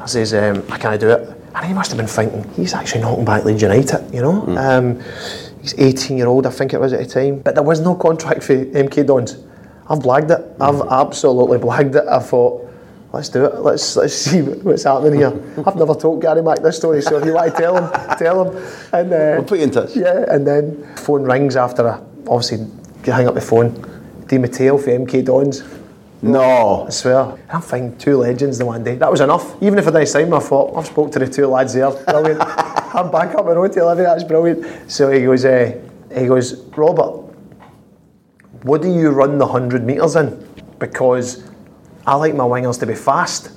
I 0.00 0.06
says, 0.06 0.34
um, 0.34 0.64
I 0.70 0.78
can't 0.78 1.00
do 1.00 1.10
it. 1.10 1.38
And 1.54 1.66
he 1.66 1.72
must 1.72 1.90
have 1.90 1.98
been 1.98 2.08
thinking, 2.08 2.50
he's 2.54 2.74
actually 2.74 3.02
knocking 3.02 3.24
back 3.24 3.44
Leeds 3.44 3.62
United, 3.62 4.12
you 4.12 4.20
know. 4.20 4.42
Mm. 4.42 4.58
Um, 4.58 5.52
he's 5.60 5.78
18 5.78 6.16
year 6.16 6.26
old, 6.26 6.46
I 6.46 6.50
think 6.50 6.72
it 6.72 6.80
was 6.80 6.92
at 6.92 7.00
the 7.00 7.06
time. 7.06 7.40
But 7.40 7.54
there 7.54 7.62
was 7.62 7.80
no 7.80 7.94
contract 7.94 8.42
for 8.42 8.54
MK 8.54 9.06
Dons. 9.06 9.36
I've 9.88 9.98
blagged 9.98 10.30
it. 10.30 10.56
I've 10.60 10.76
mm. 10.76 10.90
absolutely 10.90 11.58
blagged 11.58 11.94
it. 11.94 12.08
I 12.08 12.18
thought, 12.18 12.68
let's 13.12 13.28
do 13.28 13.44
it. 13.44 13.60
Let's 13.60 13.96
let's 13.96 14.14
see 14.14 14.42
what's 14.42 14.84
happening 14.84 15.20
here. 15.20 15.32
I've 15.66 15.76
never 15.76 15.94
told 15.94 16.22
Gary 16.22 16.42
Mack 16.42 16.62
this 16.62 16.76
story, 16.76 17.02
so 17.02 17.18
if 17.18 17.24
you 17.24 17.34
want 17.34 17.54
to 17.54 17.60
tell 17.60 17.76
him, 17.76 18.18
tell 18.18 18.44
him. 18.44 18.56
And 18.92 19.12
uh, 19.12 19.36
we'll 19.38 19.44
put 19.44 19.58
you 19.58 19.64
in 19.64 19.70
touch. 19.70 19.96
Yeah, 19.96 20.24
and 20.28 20.46
then 20.46 20.96
phone 20.96 21.24
rings 21.24 21.56
after 21.56 21.88
I 21.88 22.00
obviously 22.26 22.66
you 23.04 23.12
hang 23.12 23.28
up 23.28 23.34
the 23.34 23.40
phone. 23.40 23.72
Di 24.26 24.38
Matteo 24.38 24.78
for 24.78 24.90
MK 24.90 25.24
Dons. 25.24 25.62
No. 26.22 26.86
I 26.86 26.90
swear. 26.90 27.36
I'm 27.50 27.60
thinking 27.60 27.98
two 27.98 28.16
legends 28.16 28.60
in 28.60 28.66
one 28.66 28.84
day. 28.84 28.94
That 28.94 29.10
was 29.10 29.20
enough. 29.20 29.60
Even 29.60 29.78
if 29.78 29.88
I 29.88 29.90
didn't 29.90 30.06
sign 30.06 30.32
I 30.32 30.38
thought, 30.38 30.76
I've 30.76 30.86
spoke 30.86 31.10
to 31.12 31.18
the 31.18 31.26
two 31.26 31.48
lads 31.48 31.74
there. 31.74 31.90
Brilliant. 31.90 32.40
I'm 32.94 33.10
back 33.10 33.34
up 33.34 33.46
the 33.46 33.56
road 33.56 33.72
to 33.72 33.80
11. 33.80 34.04
That's 34.04 34.22
brilliant. 34.22 34.90
So 34.90 35.10
he 35.10 35.22
goes, 35.22 35.44
uh, 35.44 35.76
he 36.14 36.26
goes, 36.26 36.54
Robert, 36.76 37.24
what 38.62 38.82
do 38.82 38.92
you 38.92 39.10
run 39.10 39.38
the 39.38 39.46
100 39.46 39.84
metres 39.84 40.14
in? 40.14 40.48
Because 40.78 41.42
I 42.06 42.16
like 42.16 42.34
my 42.34 42.44
wingers 42.44 42.80
to 42.80 42.86
be 42.86 42.94
fast. 42.94 43.50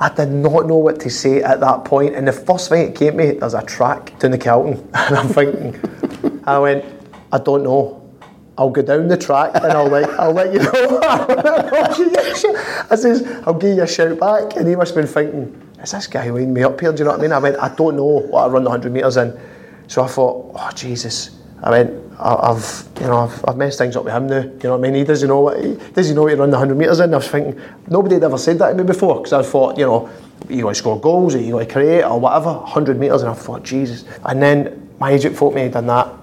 I 0.00 0.08
did 0.14 0.30
not 0.30 0.66
know 0.66 0.76
what 0.76 1.00
to 1.00 1.10
say 1.10 1.42
at 1.42 1.60
that 1.60 1.84
point. 1.84 2.14
And 2.14 2.28
the 2.28 2.32
first 2.32 2.68
thing 2.68 2.88
it 2.88 2.94
came 2.94 3.12
to 3.12 3.18
me, 3.18 3.30
there's 3.32 3.54
a 3.54 3.62
track 3.62 4.18
to 4.20 4.28
the 4.28 4.38
Kelton, 4.38 4.88
And 4.94 5.16
I'm 5.16 5.28
thinking, 5.28 6.42
I 6.44 6.58
went, 6.58 6.84
I 7.32 7.38
don't 7.38 7.64
know. 7.64 7.98
I'll 8.56 8.70
go 8.70 8.82
down 8.82 9.06
the 9.06 9.16
track 9.16 9.52
and 9.54 9.66
I'll 9.66 9.86
let 9.86 10.10
I'll 10.18 10.32
let 10.32 10.52
you 10.52 10.58
know. 10.58 11.00
I 12.90 12.96
says 12.96 13.24
I'll 13.46 13.54
give 13.54 13.76
you 13.76 13.84
a 13.84 13.86
shout 13.86 14.18
back, 14.18 14.56
and 14.56 14.66
he 14.66 14.74
must 14.74 14.96
have 14.96 15.04
been 15.04 15.12
thinking, 15.12 15.70
is 15.80 15.92
this 15.92 16.08
guy 16.08 16.28
winding 16.28 16.54
me 16.54 16.64
up 16.64 16.80
here? 16.80 16.90
Do 16.90 16.98
you 16.98 17.04
know 17.04 17.12
what 17.12 17.20
I 17.20 17.22
mean? 17.22 17.32
I 17.32 17.38
went, 17.38 17.56
I 17.56 17.72
don't 17.72 17.94
know 17.94 18.02
what 18.04 18.42
I 18.42 18.48
run 18.48 18.64
the 18.64 18.70
hundred 18.70 18.90
meters 18.90 19.16
in, 19.16 19.38
so 19.86 20.02
I 20.02 20.08
thought, 20.08 20.56
oh 20.56 20.70
Jesus. 20.74 21.38
I 21.62 21.70
went, 21.70 22.07
I've 22.20 22.88
you 23.00 23.06
know 23.06 23.18
I've, 23.18 23.44
I've 23.46 23.56
messed 23.56 23.78
things 23.78 23.96
up 23.96 24.04
with 24.04 24.12
him 24.12 24.26
now. 24.26 24.42
You 24.42 24.58
know 24.64 24.70
what 24.76 24.78
I 24.78 24.90
mean? 24.90 24.94
He 24.94 25.04
doesn't 25.04 25.28
know 25.28 25.40
what 25.40 25.64
he 25.64 25.74
does. 25.92 26.08
He 26.08 26.14
know 26.14 26.22
what 26.22 26.32
he 26.32 26.38
run 26.38 26.50
the 26.50 26.58
hundred 26.58 26.76
meters 26.76 27.00
in? 27.00 27.14
I 27.14 27.18
was 27.18 27.28
thinking 27.28 27.60
nobody 27.88 28.16
had 28.16 28.24
ever 28.24 28.38
said 28.38 28.58
that 28.58 28.70
to 28.70 28.74
me 28.74 28.84
before 28.84 29.16
because 29.16 29.32
I 29.32 29.42
thought 29.42 29.78
you 29.78 29.86
know 29.86 30.10
you 30.48 30.62
got 30.62 30.70
to 30.70 30.74
score 30.74 31.00
goals 31.00 31.34
or 31.34 31.40
you 31.40 31.52
got 31.52 31.60
to 31.60 31.66
create 31.66 32.02
or 32.02 32.18
whatever 32.18 32.54
hundred 32.54 32.98
meters, 32.98 33.22
and 33.22 33.30
I 33.30 33.34
thought 33.34 33.62
Jesus. 33.62 34.04
And 34.24 34.42
then 34.42 34.88
my 34.98 35.12
agent 35.12 35.36
thought 35.36 35.54
me 35.54 35.62
had 35.62 35.72
done 35.72 35.86
that 35.86 36.17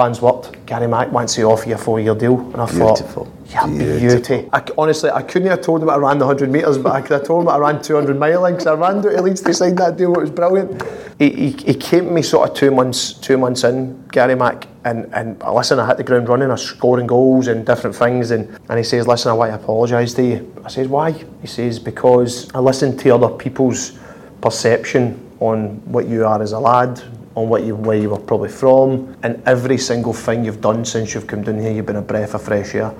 plans 0.00 0.22
worked. 0.22 0.64
Gary 0.64 0.86
Mack 0.88 1.12
wants 1.12 1.34
to 1.34 1.42
offer 1.42 1.68
you 1.68 1.74
a 1.74 1.78
four-year 1.78 2.14
deal, 2.14 2.40
and 2.40 2.56
I 2.56 2.70
Beautiful. 2.70 3.26
thought, 3.26 3.28
yeah, 3.52 3.66
beauty. 3.66 4.48
I, 4.50 4.64
honestly, 4.78 5.10
I 5.10 5.20
couldn't 5.20 5.48
have 5.48 5.60
told 5.60 5.82
him 5.82 5.90
I 5.90 5.96
ran 5.96 6.16
the 6.18 6.24
hundred 6.24 6.50
metres, 6.50 6.78
but 6.78 6.92
I 6.92 7.02
could 7.02 7.10
have 7.18 7.26
told 7.26 7.42
him 7.42 7.48
I 7.50 7.58
ran 7.58 7.82
200 7.82 8.16
miling 8.16 8.52
because 8.52 8.66
I 8.66 8.72
ran 8.72 9.02
down 9.02 9.12
to 9.12 9.20
Leeds 9.20 9.42
to 9.42 9.52
sign 9.52 9.74
that 9.74 9.98
deal. 9.98 10.14
It 10.14 10.20
was 10.20 10.30
brilliant. 10.30 10.82
He, 11.18 11.28
he, 11.30 11.50
he 11.50 11.74
came 11.74 12.06
to 12.06 12.10
me 12.12 12.22
sort 12.22 12.48
of 12.48 12.56
two 12.56 12.70
months, 12.70 13.12
two 13.12 13.36
months 13.36 13.62
in, 13.62 14.06
Gary 14.08 14.34
Mack, 14.34 14.66
and 14.86 15.12
and 15.12 15.38
listen, 15.52 15.78
I 15.78 15.86
hit 15.86 15.98
the 15.98 16.04
ground 16.04 16.30
running, 16.30 16.48
I 16.48 16.52
was 16.52 16.62
scoring 16.62 17.06
goals 17.06 17.48
and 17.48 17.66
different 17.66 17.94
things, 17.94 18.30
and 18.30 18.48
and 18.70 18.78
he 18.78 18.84
says, 18.84 19.06
listen, 19.06 19.30
I 19.30 19.34
want 19.34 19.50
to 19.52 19.56
apologise 19.62 20.14
to 20.14 20.22
you. 20.22 20.62
I 20.64 20.70
says, 20.70 20.88
why? 20.88 21.12
He 21.42 21.46
says 21.46 21.78
because 21.78 22.50
I 22.54 22.58
listened 22.58 22.98
to 23.00 23.10
other 23.10 23.28
people's 23.28 23.98
perception 24.40 25.02
on 25.40 25.82
what 25.92 26.06
you 26.06 26.24
are 26.24 26.40
as 26.40 26.52
a 26.52 26.58
lad, 26.58 27.02
on 27.36 27.48
what 27.48 27.64
you, 27.64 27.76
where 27.76 27.96
you 27.96 28.10
were 28.10 28.18
probably 28.18 28.48
from, 28.48 29.16
and 29.22 29.42
every 29.46 29.78
single 29.78 30.12
thing 30.12 30.44
you've 30.44 30.60
done 30.60 30.84
since 30.84 31.14
you've 31.14 31.26
come 31.26 31.42
down 31.42 31.58
here, 31.58 31.72
you've 31.72 31.86
been 31.86 31.96
a 31.96 32.02
breath 32.02 32.34
of 32.34 32.42
fresh 32.42 32.74
air. 32.74 32.94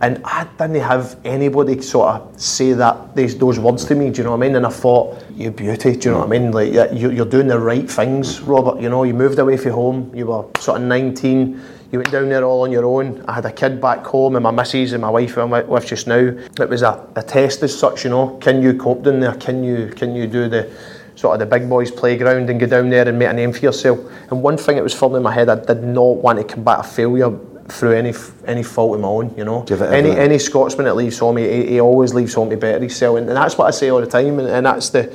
And 0.00 0.20
I 0.24 0.46
didn't 0.58 0.82
have 0.82 1.18
anybody 1.24 1.80
sort 1.80 2.08
of 2.08 2.40
say 2.40 2.72
that 2.72 3.14
these, 3.14 3.38
those 3.38 3.58
words 3.58 3.84
to 3.86 3.94
me. 3.94 4.10
Do 4.10 4.18
you 4.18 4.24
know 4.24 4.32
what 4.32 4.38
I 4.38 4.48
mean? 4.48 4.56
And 4.56 4.66
I 4.66 4.70
thought, 4.70 5.22
you 5.34 5.50
beauty. 5.50 5.96
Do 5.96 6.08
you 6.08 6.14
know 6.14 6.18
what 6.18 6.26
I 6.26 6.38
mean? 6.38 6.50
Like 6.50 6.72
you're 6.92 7.24
doing 7.24 7.46
the 7.46 7.58
right 7.58 7.88
things, 7.88 8.40
Robert. 8.40 8.82
You 8.82 8.88
know, 8.88 9.04
you 9.04 9.14
moved 9.14 9.38
away 9.38 9.56
from 9.56 9.72
home. 9.72 10.12
You 10.14 10.26
were 10.26 10.44
sort 10.58 10.80
of 10.80 10.86
19. 10.88 11.62
You 11.92 12.00
went 12.00 12.10
down 12.10 12.28
there 12.28 12.44
all 12.44 12.62
on 12.62 12.72
your 12.72 12.84
own. 12.84 13.24
I 13.28 13.34
had 13.34 13.46
a 13.46 13.52
kid 13.52 13.80
back 13.80 14.04
home, 14.04 14.34
and 14.34 14.42
my 14.42 14.50
missus 14.50 14.92
and 14.92 15.00
my 15.00 15.10
wife 15.10 15.38
I'm 15.38 15.50
with 15.50 15.86
just 15.86 16.08
now. 16.08 16.16
It 16.16 16.68
was 16.68 16.82
a, 16.82 17.08
a 17.14 17.22
test 17.22 17.62
as 17.62 17.78
such. 17.78 18.04
You 18.04 18.10
know, 18.10 18.36
can 18.38 18.60
you 18.60 18.74
cope 18.74 19.04
down 19.04 19.20
there? 19.20 19.34
Can 19.34 19.62
you 19.62 19.88
can 19.90 20.16
you 20.16 20.26
do 20.26 20.48
the 20.48 20.70
sort 21.14 21.34
of 21.34 21.48
the 21.48 21.58
big 21.58 21.68
boys 21.68 21.90
playground 21.90 22.50
and 22.50 22.58
go 22.58 22.66
down 22.66 22.90
there 22.90 23.08
and 23.08 23.18
make 23.18 23.28
a 23.28 23.32
name 23.32 23.52
for 23.52 23.60
yourself. 23.60 23.98
And 24.30 24.42
one 24.42 24.56
thing 24.56 24.76
that 24.76 24.82
was 24.82 24.94
firmly 24.94 25.18
in 25.18 25.22
my 25.22 25.32
head, 25.32 25.48
I 25.48 25.56
did 25.56 25.82
not 25.82 26.16
want 26.16 26.38
to 26.38 26.44
combat 26.44 26.80
a 26.80 26.82
failure 26.82 27.36
through 27.68 27.92
any 27.92 28.12
any 28.46 28.62
fault 28.62 28.96
of 28.96 29.00
my 29.00 29.08
own, 29.08 29.34
you 29.36 29.44
know. 29.44 29.64
Any 29.64 30.10
any 30.10 30.38
Scotsman 30.38 30.84
that 30.84 30.96
leaves 30.96 31.18
home, 31.18 31.38
he, 31.38 31.66
he 31.66 31.80
always 31.80 32.12
leaves 32.14 32.34
home 32.34 32.50
to 32.50 32.56
better 32.56 32.80
himself, 32.80 33.18
and, 33.18 33.28
and 33.28 33.36
that's 33.36 33.56
what 33.56 33.66
I 33.66 33.70
say 33.70 33.88
all 33.90 34.00
the 34.00 34.06
time, 34.06 34.38
and, 34.38 34.48
and 34.48 34.66
that's 34.66 34.90
the 34.90 35.14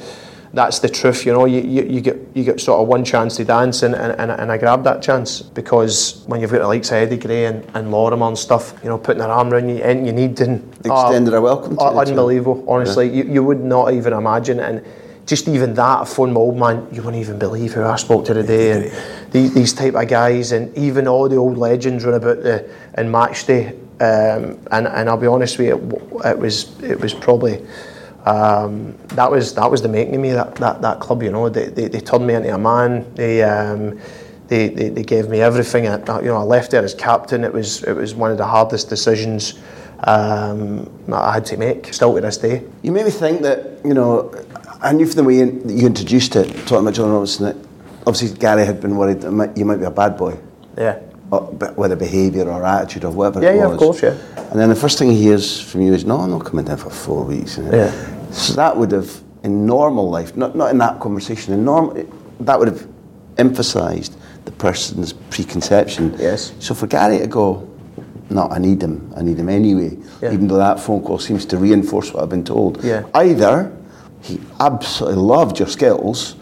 that's 0.54 0.80
the 0.80 0.89
truth, 0.89 1.26
you 1.26 1.34
know. 1.34 1.45
You, 1.45 1.62
you, 1.62 1.84
you, 1.84 2.02
get 2.02 2.18
you 2.34 2.43
get 2.43 2.60
sort 2.60 2.82
of 2.82 2.88
one 2.88 3.06
chance 3.06 3.36
to 3.38 3.45
dance, 3.45 3.84
and, 3.84 3.93
and, 3.93 4.32
and 4.32 4.52
I 4.52 4.58
grabbed 4.58 4.84
that 4.86 5.02
chance 5.02 5.41
because 5.41 6.24
when 6.26 6.41
you've 6.41 6.52
got 6.52 6.60
the 6.60 6.68
likes 6.68 6.89
of 6.89 6.95
Eddie 6.95 7.18
Gray 7.18 7.45
and, 7.45 7.64
and 7.76 7.91
Lorimer 7.91 8.28
and 8.28 8.38
stuff, 8.38 8.74
you 8.82 8.89
know, 8.89 8.97
putting 8.97 9.20
their 9.20 9.30
arm 9.30 9.54
around 9.54 9.70
you, 9.70 9.78
and 9.84 10.08
you 10.08 10.12
need 10.12 10.39
and 10.41 10.68
extended 10.84 11.34
uh, 11.34 11.38
a 11.38 11.41
welcome. 11.41 11.78
To 11.78 11.84
uh, 11.84 12.02
unbelievable, 12.02 12.66
honestly. 12.68 13.08
Yeah. 13.10 13.24
You, 13.24 13.34
you 13.34 13.43
would 13.43 13.62
not 13.62 13.93
even 13.93 14.14
imagine, 14.14 14.60
and 14.60 14.84
just 15.30 15.48
even 15.48 15.76
that, 15.76 16.02
I 16.02 16.06
phoned 16.06 16.34
my 16.34 16.40
old 16.40 16.58
man, 16.58 16.88
you 16.92 17.04
wouldn't 17.04 17.22
even 17.22 17.38
believe 17.38 17.74
who 17.74 17.84
I 17.84 17.96
spoke 17.98 18.26
to 18.26 18.34
today, 18.34 18.72
and 18.72 19.32
these, 19.32 19.54
these 19.54 19.74
type 19.74 19.94
of 19.94 20.08
guys, 20.08 20.52
and 20.52 20.76
even 20.76 21.08
all 21.08 21.30
the 21.30 21.38
old 21.38 21.58
legends 21.58 22.04
run 22.04 22.16
about 22.16 22.42
the 22.42 22.68
in 22.98 23.12
match 23.12 23.46
day. 23.46 23.68
Um, 24.02 24.58
and, 24.72 24.88
and 24.88 25.08
I'll 25.08 25.18
be 25.18 25.28
honest 25.28 25.60
with 25.60 25.68
you, 25.68 25.76
it, 26.24 26.32
it 26.32 26.40
was 26.40 26.82
it 26.82 27.00
was 27.00 27.14
probably 27.14 27.66
um, 28.26 28.98
that 29.10 29.30
was 29.30 29.54
that 29.54 29.70
was 29.70 29.82
the 29.82 29.90
making 29.90 30.16
of 30.16 30.22
me 30.22 30.32
that, 30.32 30.56
that, 30.56 30.82
that 30.82 31.00
club. 31.00 31.22
You 31.22 31.32
know, 31.32 31.48
they, 31.50 31.68
they, 31.68 31.88
they 31.88 32.00
turned 32.00 32.26
me 32.26 32.34
into 32.34 32.54
a 32.54 32.58
man. 32.58 33.06
They 33.16 33.44
um, 33.44 34.00
They, 34.50 34.68
they, 34.70 34.90
they 34.90 35.04
gave 35.04 35.30
me 35.30 35.42
everything. 35.42 35.88
I, 35.88 35.98
you 36.22 36.32
know, 36.32 36.38
I 36.38 36.44
left 36.44 36.72
there 36.72 36.84
as 36.84 36.96
captain. 36.96 37.44
It 37.44 37.54
was 37.54 37.84
it 37.84 37.96
was 37.96 38.16
one 38.16 38.32
of 38.32 38.38
the 38.38 38.48
hardest 38.48 38.90
decisions 38.90 39.60
um, 40.06 40.90
I 41.14 41.34
had 41.34 41.46
to 41.52 41.58
make. 41.58 41.94
Still 41.94 42.16
to 42.16 42.22
this 42.22 42.38
day. 42.38 42.64
You 42.82 42.92
made 42.92 43.06
me 43.06 43.12
think 43.12 43.42
that 43.44 43.60
you 43.86 43.94
know. 43.94 44.32
I 44.82 44.94
knew 44.94 45.06
from 45.06 45.16
the 45.18 45.24
way 45.24 45.36
you, 45.38 45.62
you 45.66 45.86
introduced 45.88 46.36
it, 46.36 46.48
talking 46.66 46.80
about 46.80 46.94
John 46.94 47.12
Robertson, 47.12 47.46
that 47.46 47.56
obviously 48.08 48.38
Gary 48.38 48.66
had 48.66 48.80
been 48.80 48.96
worried 48.96 49.22
that 49.22 49.32
might, 49.32 49.58
you 49.58 49.66
might 49.66 49.78
be 49.78 49.86
a 49.86 49.92
bad 49.92 50.18
boy. 50.18 50.38
Yeah. 50.78 51.00
Uh, 51.32 51.38
or, 51.38 51.42
whether 51.74 51.96
behaviour 51.96 52.50
or 52.50 52.66
attitude 52.66 53.04
or 53.06 53.12
whatever 53.12 53.42
Yeah, 53.42 53.52
it 53.52 53.58
yeah, 53.58 53.72
of 53.72 53.78
course, 53.78 54.02
yeah. 54.02 54.18
And 54.50 54.60
then 54.60 54.70
the 54.70 54.76
first 54.76 54.98
thing 54.98 55.12
he 55.12 55.22
hears 55.22 55.62
from 55.62 55.82
you 55.82 55.94
is, 55.94 56.06
no, 56.06 56.18
I'm 56.18 56.32
not 56.32 56.46
coming 56.46 56.66
down 56.66 56.78
for 56.78 56.90
four 56.90 57.24
weeks. 57.26 57.58
Yeah. 57.58 57.92
So 58.32 58.54
that 58.54 58.76
would 58.76 58.92
have, 58.92 59.22
in 59.44 59.66
normal 59.66 60.10
life, 60.10 60.36
not, 60.36 60.56
not 60.56 60.72
in 60.72 60.78
that 60.80 61.00
conversation, 61.00 61.54
in 61.54 61.66
normal, 61.66 62.04
that 62.40 62.58
would 62.58 62.68
have 62.70 62.88
emphasised 63.38 64.16
the 64.46 64.52
person's 64.52 65.14
preconception. 65.14 66.16
Yes. 66.18 66.54
So 66.60 66.74
for 66.74 66.88
Gary 66.88 67.20
to 67.20 67.28
go, 67.28 67.70
no, 68.30 68.48
I 68.48 68.60
need 68.60 68.82
him, 68.82 69.12
I 69.16 69.22
need 69.22 69.38
him 69.38 69.50
anyway, 69.50 69.98
Yeah. 70.22 70.32
even 70.34 70.48
though 70.48 70.58
that 70.58 70.80
phone 70.80 71.04
call 71.04 71.20
seems 71.20 71.46
to 71.48 71.58
reinforce 71.58 72.14
what 72.14 72.24
I've 72.24 72.30
been 72.30 72.44
told. 72.46 72.84
Yeah. 72.84 73.04
Either 73.14 73.76
he 74.22 74.39
absolutely 74.59 75.22
loved 75.22 75.59
your 75.59 75.67
skills, 75.67 76.36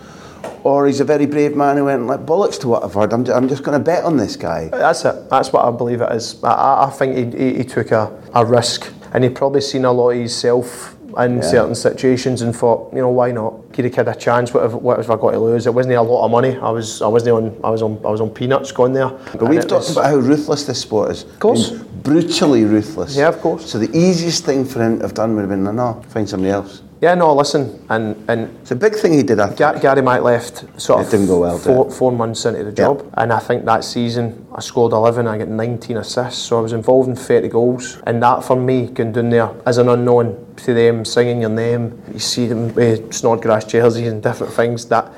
or 0.64 0.88
he's 0.88 1.00
a 1.00 1.06
very 1.06 1.26
brave 1.26 1.56
man 1.56 1.78
who 1.78 1.86
went 1.86 2.08
like 2.08 2.26
bollocks 2.26 2.60
to 2.62 2.68
what 2.68 2.84
I've 2.84 2.94
heard. 2.94 3.14
I'm, 3.14 3.24
ju- 3.24 3.34
I'm 3.34 3.48
just 3.48 3.64
going 3.64 3.78
to 3.78 3.84
bet 3.84 4.04
on 4.04 4.18
this 4.18 4.36
guy. 4.36 4.68
That's 4.70 5.06
it. 5.06 5.30
That's 5.30 5.54
what 5.54 5.64
I 5.66 5.72
believe 5.72 6.02
it 6.02 6.12
is. 6.12 6.44
I- 6.44 6.86
I, 6.86 6.90
think 6.90 7.34
he, 7.36 7.38
he, 7.52 7.58
he 7.60 7.64
took 7.64 7.92
a, 7.92 8.12
a 8.34 8.46
risk 8.46 8.92
and 9.14 9.24
he'd 9.24 9.36
probably 9.36 9.62
seen 9.62 9.86
a 9.86 9.92
lot 9.92 10.12
of 10.12 10.18
himself 10.18 10.96
in 11.18 11.38
Yeah. 11.38 11.42
certain 11.42 11.74
situations 11.74 12.42
and 12.44 12.56
thought, 12.56 12.92
you 12.94 13.00
know, 13.00 13.10
why 13.10 13.32
not? 13.32 13.72
Give 13.72 13.84
the 13.84 13.90
kid 13.90 14.08
a 14.08 14.14
chance. 14.14 14.54
What 14.54 14.64
have, 14.64 14.74
what 14.76 14.98
have 14.98 15.10
I 15.10 15.16
got 15.16 15.32
to 15.32 15.40
lose? 15.40 15.66
It 15.66 15.74
wasn't 15.74 15.96
a 15.96 16.02
lot 16.02 16.26
of 16.26 16.30
money. 16.32 16.56
I 16.58 16.70
was 16.70 17.02
I 17.02 17.08
wasn't 17.08 17.36
on 17.38 17.60
I 17.64 17.70
was 17.72 17.82
on 17.82 18.00
I 18.06 18.10
was 18.10 18.22
on 18.22 18.30
peanuts 18.30 18.72
going 18.72 18.94
there. 18.94 19.10
But 19.10 19.46
we've 19.50 19.68
talked 19.68 19.90
about 19.92 20.06
how 20.06 20.18
ruthless 20.18 20.66
this 20.66 20.80
sport 20.82 21.12
is. 21.12 21.24
Of 21.24 21.40
course. 21.40 21.72
brutally 21.72 22.66
ruthless. 22.66 23.16
Yeah, 23.16 23.30
of 23.30 23.40
course. 23.40 23.68
So 23.72 23.80
the 23.80 23.90
easiest 23.98 24.46
thing 24.46 24.64
for 24.66 24.80
him 24.84 24.98
to 25.00 25.04
have 25.06 25.14
done 25.16 25.34
would 25.36 25.42
have 25.42 25.50
been, 25.50 25.64
no, 25.64 25.72
no, 25.72 26.04
find 26.10 26.30
somebody 26.30 26.52
else. 26.52 26.84
Yeah, 27.00 27.14
no, 27.14 27.32
listen, 27.36 27.86
and 27.90 28.16
and 28.28 28.58
It's 28.62 28.72
a 28.72 28.76
big 28.76 28.96
thing 28.96 29.14
he 29.14 29.22
did, 29.22 29.40
I. 29.40 29.54
Ga- 29.54 29.80
Gary 29.80 30.02
Mack 30.02 30.24
left 30.24 30.66
sort 30.82 31.02
It 31.02 31.06
of 31.06 31.12
didn't 31.12 31.28
go 31.28 31.42
well, 31.42 31.58
four, 31.60 31.86
it? 31.88 31.94
four 31.94 32.12
months 32.12 32.44
into 32.46 32.64
the 32.64 32.72
job, 32.72 33.08
and 33.14 33.32
I 33.32 33.38
think 33.38 33.66
that 33.66 33.84
season 33.84 34.48
I 34.52 34.62
scored 34.62 34.94
11, 34.94 35.28
I 35.28 35.38
got 35.38 35.48
19 35.48 35.98
assists, 35.98 36.42
so 36.42 36.58
I 36.58 36.62
was 36.62 36.74
involved 36.74 37.08
in 37.08 37.16
30 37.16 37.50
goals, 37.50 38.02
and 38.08 38.22
that 38.24 38.44
for 38.44 38.56
me, 38.56 38.88
going 38.88 39.12
down 39.12 39.30
there 39.30 39.52
as 39.68 39.78
an 39.78 39.90
unknown 39.90 40.44
to 40.66 40.74
them, 40.74 41.06
singing 41.06 41.42
your 41.42 41.52
name, 41.52 42.02
you 42.12 42.20
see 42.20 42.48
them 42.48 42.74
with 42.74 43.14
Snodgrass 43.14 43.66
jerseys 43.66 44.08
and 44.12 44.24
different 44.24 44.54
things, 44.54 44.86
that 44.86 45.12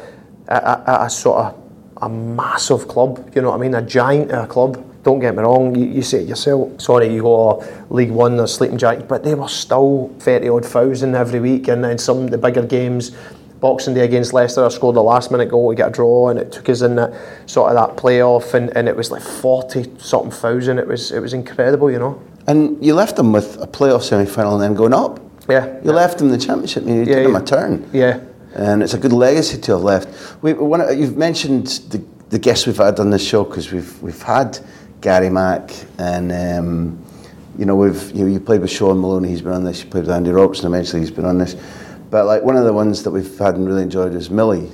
at, 0.50 0.84
a 1.06 1.10
sort 1.10 1.46
of 1.46 1.56
a 2.02 2.10
massive 2.10 2.90
club, 2.90 3.32
you 3.34 3.42
know 3.42 3.52
what 3.52 3.56
I 3.56 3.60
mean, 3.60 3.76
a 3.76 3.82
giant 3.82 4.50
club. 4.50 4.84
Don't 5.10 5.18
get 5.18 5.36
me 5.36 5.42
wrong, 5.42 5.74
you, 5.74 5.88
you 5.88 6.04
say 6.04 6.20
it 6.20 6.28
yourself, 6.28 6.80
sorry, 6.80 7.12
you 7.12 7.24
go 7.24 7.64
oh, 7.64 7.86
League 7.90 8.12
One 8.12 8.40
or 8.40 8.46
Sleeping 8.46 8.78
Giant, 8.78 9.08
but 9.08 9.24
they 9.24 9.34
were 9.34 9.48
still 9.48 10.14
30 10.20 10.50
odd 10.50 10.64
thousand 10.64 11.16
every 11.16 11.40
week, 11.40 11.68
and 11.68 11.84
then 11.84 11.98
some 11.98 12.26
of 12.26 12.30
the 12.30 12.38
bigger 12.38 12.62
games, 12.62 13.10
Boxing 13.60 13.96
Day 13.96 14.06
against 14.06 14.34
Leicester, 14.34 14.64
I 14.64 14.70
scored 14.70 14.96
the 14.96 15.02
last 15.02 15.32
minute 15.32 15.50
goal 15.50 15.72
to 15.72 15.76
get 15.76 15.88
a 15.88 15.92
draw, 15.92 16.30
and 16.30 16.38
it 16.38 16.52
took 16.52 16.70
us 16.70 16.84
in 16.84 16.94
that 16.98 17.12
sort 17.48 17.72
of 17.72 17.76
that 17.76 18.00
playoff, 18.00 18.54
and, 18.54 18.70
and 18.78 18.88
it 18.88 18.96
was 18.96 19.10
like 19.10 19.24
40 19.24 19.98
something 19.98 20.30
thousand. 20.30 20.78
It 20.78 20.86
was 20.86 21.12
it 21.12 21.22
was 21.22 21.34
incredible, 21.34 21.90
you 21.90 21.98
know. 21.98 22.22
And 22.46 22.78
you 22.86 22.94
left 22.94 23.16
them 23.16 23.32
with 23.32 23.58
a 23.60 23.66
playoff 23.66 24.04
semi 24.04 24.26
final 24.26 24.54
and 24.54 24.62
then 24.62 24.76
going 24.76 24.94
up. 24.94 25.20
Yeah. 25.50 25.76
You 25.84 25.92
left 25.92 26.20
them 26.20 26.30
the 26.30 26.38
championship 26.38 26.84
and 26.84 26.98
you 26.98 27.12
Yeah, 27.12 27.24
did 27.24 27.32
yeah. 27.32 27.40
a 27.40 27.44
turn. 27.44 27.90
Yeah. 27.94 28.20
And 28.54 28.84
it's 28.84 28.94
a 28.94 29.00
good 29.00 29.14
legacy 29.14 29.60
to 29.60 29.72
have 29.72 29.82
left. 29.82 30.44
We, 30.44 30.54
one, 30.54 30.82
you've 30.96 31.18
mentioned 31.18 31.66
the, 31.90 32.04
the 32.30 32.38
guests 32.38 32.68
we've 32.68 32.78
had 32.78 33.00
on 33.00 33.10
this 33.10 33.28
show 33.28 33.44
because 33.44 33.72
we've, 33.72 34.00
we've 34.04 34.22
had 34.22 34.60
Gary 35.02 35.30
Mack 35.30 35.72
and 35.98 36.32
um, 36.32 37.04
you 37.58 37.66
know 37.66 37.76
we've 37.76 38.12
you, 38.12 38.26
you 38.28 38.40
played 38.40 38.62
with 38.62 38.72
Shaun 38.72 39.00
Maloney, 39.00 39.30
he's 39.30 39.42
been 39.42 39.54
on 39.54 39.64
this. 39.64 39.84
You 39.84 39.90
played 39.90 40.02
with 40.06 40.12
Andy 40.12 40.32
Robertson, 40.32 40.68
eventually 40.68 41.02
he's 41.02 41.12
been 41.12 41.26
on 41.26 41.38
this. 41.38 41.56
But 42.10 42.26
like 42.26 42.44
one 42.44 42.56
of 42.58 42.66
the 42.66 42.74
ones 42.74 43.04
that 43.04 43.12
we've 43.12 43.38
had 43.38 43.56
and 43.56 43.68
really 43.68 43.84
enjoyed 43.84 44.14
is 44.16 44.30
Millie, 44.30 44.70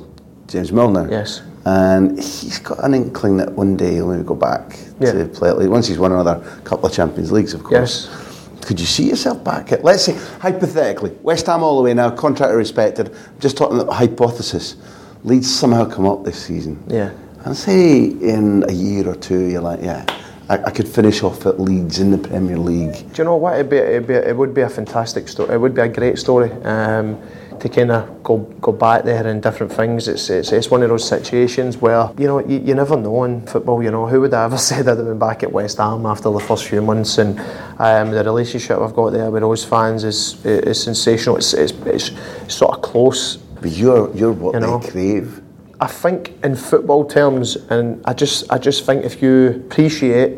James 0.47 0.71
Milner. 0.71 1.09
Yes. 1.09 1.41
And 1.65 2.17
he's 2.17 2.59
got 2.59 2.83
an 2.83 2.93
inkling 2.93 3.37
that 3.37 3.51
one 3.51 3.75
day 3.75 3.95
he'll 3.95 4.07
maybe 4.07 4.23
go 4.23 4.35
back 4.35 4.77
Yeah. 4.99 5.11
to 5.13 5.25
play 5.25 5.49
at 5.49 5.57
least 5.57 5.71
once 5.71 5.87
he's 5.87 5.97
won 5.97 6.11
another 6.11 6.39
couple 6.63 6.85
of 6.87 6.93
Champions 6.93 7.31
Leagues, 7.31 7.53
of 7.53 7.63
course. 7.63 8.07
Yes. 8.09 8.49
Could 8.65 8.79
you 8.79 8.85
see 8.85 9.09
yourself 9.09 9.43
back 9.43 9.71
at, 9.71 9.83
let's 9.83 10.03
say, 10.03 10.13
hypothetically, 10.39 11.11
West 11.23 11.45
Ham 11.47 11.61
all 11.63 11.77
the 11.77 11.83
way 11.83 11.93
now, 11.93 12.09
contract 12.11 12.53
respected, 12.53 13.09
I'm 13.09 13.39
just 13.39 13.57
talking 13.57 13.79
about 13.79 13.93
hypothesis, 13.93 14.75
Leeds 15.23 15.53
somehow 15.53 15.85
come 15.89 16.05
up 16.07 16.23
this 16.23 16.41
season. 16.41 16.81
Yeah. 16.87 17.11
And 17.45 17.55
say 17.55 18.05
in 18.05 18.65
a 18.67 18.71
year 18.71 19.07
or 19.07 19.15
two, 19.15 19.39
you're 19.45 19.61
like, 19.61 19.79
yeah, 19.81 20.03
I, 20.49 20.57
I 20.57 20.71
could 20.71 20.87
finish 20.87 21.21
off 21.21 21.45
at 21.45 21.59
Leeds 21.59 21.99
in 21.99 22.09
the 22.09 22.17
Premier 22.17 22.57
League. 22.57 22.93
Do 23.13 23.21
you 23.21 23.23
know 23.23 23.35
what? 23.35 23.53
It'd 23.53 23.69
be, 23.69 23.77
it'd 23.77 24.07
be, 24.07 24.15
it 24.15 24.35
would 24.35 24.53
be 24.53 24.61
a 24.61 24.69
fantastic 24.69 25.27
story. 25.27 25.53
It 25.53 25.59
would 25.59 25.75
be 25.75 25.81
a 25.81 25.87
great 25.87 26.17
story 26.17 26.51
um, 26.63 27.19
to 27.59 27.69
kind 27.69 27.91
of 27.91 28.23
go 28.23 28.37
go 28.61 28.71
back 28.71 29.03
there 29.03 29.27
and 29.27 29.43
different 29.43 29.71
things. 29.71 30.07
It's, 30.07 30.29
it's 30.31 30.51
it's 30.51 30.71
one 30.71 30.81
of 30.81 30.89
those 30.89 31.07
situations 31.07 31.77
where 31.77 32.09
you 32.17 32.25
know 32.27 32.39
you, 32.39 32.59
you 32.59 32.73
never 32.73 32.97
know 32.97 33.23
in 33.25 33.45
football. 33.45 33.81
You 33.83 33.91
know 33.91 34.07
who 34.07 34.21
would 34.21 34.33
have 34.33 34.51
ever 34.51 34.57
said 34.57 34.87
I'd 34.87 34.97
have 34.97 35.05
been 35.05 35.19
back 35.19 35.43
at 35.43 35.51
West 35.51 35.77
Ham 35.77 36.05
after 36.07 36.31
the 36.31 36.39
first 36.39 36.65
few 36.65 36.81
months 36.81 37.19
and 37.19 37.39
um, 37.79 38.09
the 38.11 38.23
relationship 38.23 38.79
I've 38.79 38.95
got 38.95 39.11
there 39.11 39.29
with 39.29 39.43
those 39.43 39.63
fans 39.63 40.03
is 40.03 40.43
is 40.45 40.83
sensational. 40.83 41.37
It's 41.37 41.53
it's, 41.53 41.73
it's 41.85 42.11
sort 42.47 42.75
of 42.75 42.81
close. 42.81 43.37
But 43.61 43.71
you're, 43.71 44.13
you're 44.15 44.33
what 44.33 44.53
You 44.55 44.59
know. 44.59 44.79
they 44.79 44.89
crave. 44.89 45.41
I 45.85 45.87
think 45.87 46.33
in 46.43 46.55
football 46.55 47.05
terms, 47.05 47.57
and 47.69 48.01
I 48.05 48.13
just 48.13 48.51
I 48.51 48.57
just 48.57 48.87
think 48.87 49.05
if 49.05 49.21
you 49.21 49.63
appreciate 49.67 50.31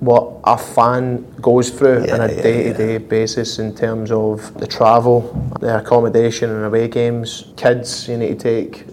what 0.00 0.40
a 0.44 0.58
fan 0.58 1.24
goes 1.40 1.70
through 1.70 2.04
Yeah, 2.04 2.14
on 2.16 2.20
a 2.20 2.28
day-to-day 2.28 2.98
basis 2.98 3.58
in 3.58 3.74
terms 3.74 4.10
of 4.10 4.52
the 4.60 4.66
travel, 4.66 5.20
the 5.60 5.78
accommodation 5.78 6.50
and 6.50 6.66
away 6.66 6.88
games, 6.88 7.54
kids 7.56 8.06
you 8.06 8.18
need 8.18 8.38
to 8.38 8.44
take. 8.50 8.84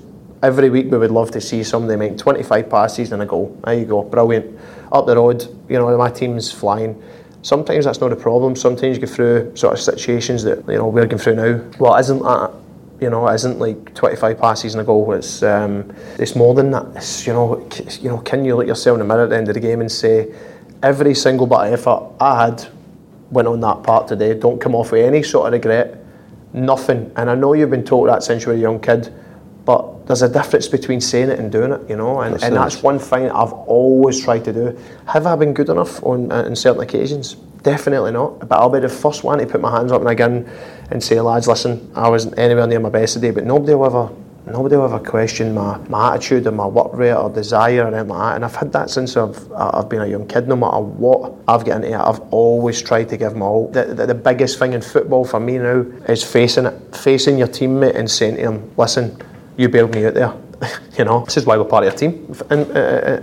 Every 0.41 0.69
week 0.69 0.89
we 0.89 0.97
would 0.97 1.11
love 1.11 1.31
to 1.31 1.41
see 1.41 1.65
somebody 1.65 1.97
make 1.97 2.17
25 2.17 2.69
passes 2.69 3.11
and 3.11 3.21
a 3.21 3.25
goal. 3.25 3.59
There 3.65 3.73
you 3.73 3.85
go, 3.85 4.03
brilliant. 4.03 4.57
Up 4.93 5.05
the 5.05 5.17
road, 5.17 5.43
you 5.67 5.79
know, 5.79 5.97
my 5.97 6.09
team's 6.09 6.49
flying. 6.49 6.95
Sometimes 7.41 7.83
that's 7.83 7.99
not 7.99 8.13
a 8.13 8.15
problem. 8.15 8.55
Sometimes 8.55 8.95
you 8.95 9.05
go 9.05 9.11
through 9.11 9.53
sort 9.57 9.73
of 9.73 9.81
situations 9.81 10.43
that 10.43 10.65
you 10.65 10.77
know 10.77 10.87
we're 10.87 11.07
going 11.07 11.21
through 11.21 11.35
now. 11.35 11.69
Well, 11.77 11.97
isn't 11.97 12.19
that 12.19 12.53
you 13.01 13.09
know, 13.09 13.27
it 13.27 13.35
isn't 13.35 13.59
like 13.59 13.93
25 13.95 14.39
passes 14.39 14.73
and 14.73 14.81
a 14.81 14.83
goal. 14.83 15.13
It's 15.13 15.41
um, 15.43 15.93
it's 16.17 16.35
more 16.35 16.53
than 16.53 16.71
that. 16.71 16.85
It's, 16.95 17.25
you 17.25 17.33
know, 17.33 17.67
c- 17.71 18.01
you 18.01 18.09
know, 18.09 18.17
can 18.19 18.43
you 18.43 18.55
look 18.55 18.67
yourself 18.67 18.95
in 18.95 18.99
the 18.99 19.05
mirror 19.05 19.23
at 19.23 19.29
the 19.29 19.37
end 19.37 19.47
of 19.47 19.53
the 19.53 19.59
game 19.59 19.81
and 19.81 19.91
say, 19.91 20.33
every 20.83 21.13
single 21.15 21.47
bit 21.47 21.59
of 21.59 21.73
effort 21.73 22.11
I 22.19 22.45
had 22.45 22.67
went 23.31 23.47
on 23.47 23.59
that 23.61 23.83
part 23.83 24.07
today. 24.07 24.33
Don't 24.33 24.59
come 24.59 24.75
off 24.75 24.91
with 24.91 25.05
any 25.05 25.23
sort 25.23 25.47
of 25.47 25.53
regret. 25.53 26.03
Nothing. 26.53 27.11
And 27.15 27.29
I 27.29 27.35
know 27.35 27.53
you've 27.53 27.69
been 27.69 27.85
taught 27.85 28.07
that 28.07 28.23
since 28.23 28.43
you 28.43 28.49
were 28.49 28.57
a 28.57 28.59
young 28.59 28.79
kid, 28.79 29.13
but 29.65 30.07
there's 30.07 30.23
a 30.23 30.29
difference 30.29 30.67
between 30.67 30.99
saying 30.99 31.29
it 31.29 31.39
and 31.39 31.51
doing 31.51 31.71
it. 31.71 31.87
You 31.89 31.95
know, 31.95 32.21
and, 32.21 32.31
Course 32.33 32.43
and 32.43 32.55
that's 32.55 32.81
one 32.81 32.97
thing 32.97 33.29
I've 33.29 33.53
always 33.53 34.23
tried 34.23 34.45
to 34.45 34.53
do. 34.53 34.79
Have 35.05 35.27
I 35.27 35.35
been 35.35 35.53
good 35.53 35.69
enough 35.69 36.03
on 36.03 36.31
uh, 36.31 36.43
on 36.43 36.55
certain 36.55 36.81
occasions? 36.81 37.35
Definitely 37.61 38.11
not. 38.11 38.47
But 38.47 38.55
I'll 38.55 38.69
be 38.69 38.79
the 38.79 38.89
first 38.89 39.23
one 39.23 39.37
to 39.39 39.45
put 39.45 39.61
my 39.61 39.69
hands 39.69 39.91
up 39.91 40.01
and 40.01 40.09
again 40.09 40.49
and 40.91 41.03
say, 41.03 41.19
lads, 41.21 41.47
listen, 41.47 41.91
I 41.95 42.09
wasn't 42.09 42.37
anywhere 42.37 42.67
near 42.67 42.79
my 42.79 42.89
best 42.89 43.13
today. 43.13 43.31
But 43.31 43.45
nobody 43.45 43.73
will 43.75 43.85
ever, 43.85 44.09
nobody 44.47 44.75
will 44.75 44.85
ever 44.85 44.99
question 44.99 45.53
my, 45.53 45.77
my 45.87 46.15
attitude 46.15 46.47
or 46.47 46.51
my 46.51 46.65
work 46.65 46.93
rate 46.93 47.13
or 47.13 47.29
desire 47.29 47.83
or 47.83 47.87
anything 47.87 48.07
like 48.07 48.19
that. 48.19 48.35
And 48.35 48.45
I've 48.45 48.55
had 48.55 48.71
that 48.73 48.89
since 48.89 49.15
I've 49.15 49.51
I've 49.51 49.87
been 49.87 50.01
a 50.01 50.07
young 50.07 50.27
kid. 50.27 50.47
No 50.47 50.55
matter 50.55 50.79
what 50.79 51.33
I've 51.47 51.65
got 51.65 51.83
into 51.83 51.95
I've 51.95 52.21
always 52.31 52.81
tried 52.81 53.09
to 53.09 53.17
give 53.17 53.35
my 53.35 53.45
all. 53.45 53.69
The, 53.69 53.85
the, 53.85 54.07
the 54.07 54.15
biggest 54.15 54.57
thing 54.57 54.73
in 54.73 54.81
football 54.81 55.25
for 55.25 55.39
me 55.39 55.57
now 55.57 55.81
is 56.07 56.23
facing 56.23 56.65
it, 56.65 56.95
facing 56.95 57.37
your 57.37 57.47
teammate 57.47 57.95
and 57.95 58.09
saying 58.09 58.35
to 58.35 58.41
him, 58.41 58.71
listen, 58.77 59.15
you 59.57 59.69
bailed 59.69 59.93
me 59.93 60.05
out 60.05 60.15
there. 60.15 60.33
you 60.97 61.05
know, 61.05 61.23
this 61.25 61.37
is 61.37 61.45
why 61.45 61.57
we're 61.57 61.65
part 61.65 61.85
of 61.85 61.93
your 61.93 61.97
team. 61.97 62.35
In, 62.49 62.59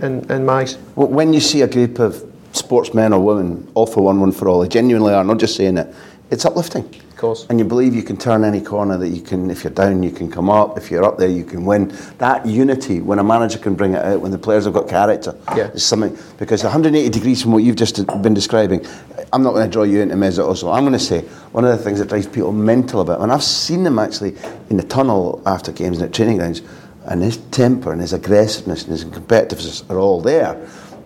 in, 0.03 0.31
in, 0.31 0.45
my 0.45 0.61
eyes. 0.61 0.75
When 0.95 1.33
you 1.33 1.39
see 1.39 1.61
a 1.61 1.67
group 1.67 1.99
of 1.99 2.23
sportsmen 2.53 3.13
or 3.13 3.19
women, 3.19 3.69
all 3.75 3.85
for 3.85 4.01
one, 4.01 4.19
one 4.19 4.31
for 4.31 4.47
all, 4.47 4.61
they 4.61 4.67
genuinely 4.67 5.13
are, 5.13 5.23
not 5.23 5.37
just 5.37 5.55
saying 5.55 5.77
it, 5.77 5.93
it's 6.31 6.45
uplifting. 6.45 6.89
Course. 7.17 7.47
And 7.49 7.57
you 7.57 7.65
believe 7.65 7.95
you 7.95 8.03
can 8.03 8.15
turn 8.15 8.43
any 8.43 8.61
corner, 8.61 8.95
that 8.97 9.09
you 9.09 9.21
can, 9.21 9.49
if 9.49 9.63
you're 9.63 9.73
down, 9.73 10.03
you 10.03 10.11
can 10.11 10.29
come 10.29 10.51
up, 10.51 10.77
if 10.77 10.91
you're 10.91 11.03
up 11.03 11.17
there, 11.17 11.27
you 11.27 11.43
can 11.43 11.65
win. 11.65 11.87
That 12.19 12.45
unity, 12.45 13.01
when 13.01 13.17
a 13.17 13.23
manager 13.23 13.57
can 13.57 13.73
bring 13.73 13.95
it 13.95 14.05
out, 14.05 14.21
when 14.21 14.31
the 14.31 14.37
players 14.37 14.65
have 14.65 14.75
got 14.75 14.87
character, 14.87 15.35
Yeah. 15.55 15.69
is 15.69 15.83
something, 15.83 16.15
because 16.37 16.63
180 16.63 17.09
degrees 17.09 17.41
from 17.41 17.53
what 17.53 17.63
you've 17.63 17.75
just 17.75 18.05
been 18.21 18.35
describing, 18.35 18.85
I'm 19.33 19.41
not 19.41 19.53
going 19.53 19.65
to 19.65 19.71
draw 19.71 19.81
you 19.81 20.01
into 20.01 20.15
Mesut 20.15 20.47
Ozil. 20.47 20.71
I'm 20.71 20.83
going 20.83 20.93
to 20.93 20.99
say 20.99 21.21
one 21.53 21.65
of 21.65 21.75
the 21.75 21.83
things 21.83 21.97
that 21.97 22.07
drives 22.07 22.27
people 22.27 22.51
mental 22.51 23.01
about, 23.01 23.21
and 23.21 23.31
I've 23.31 23.43
seen 23.43 23.83
them 23.83 23.97
actually 23.97 24.35
in 24.69 24.77
the 24.77 24.83
tunnel 24.83 25.41
after 25.47 25.71
games 25.71 25.97
and 25.97 26.05
at 26.05 26.13
training 26.13 26.37
grounds, 26.37 26.61
and 27.05 27.23
his 27.23 27.37
temper 27.49 27.91
and 27.91 27.99
his 27.99 28.13
aggressiveness 28.13 28.83
and 28.83 28.91
his 28.91 29.05
competitiveness 29.05 29.89
are 29.89 29.97
all 29.97 30.21
there. 30.21 30.55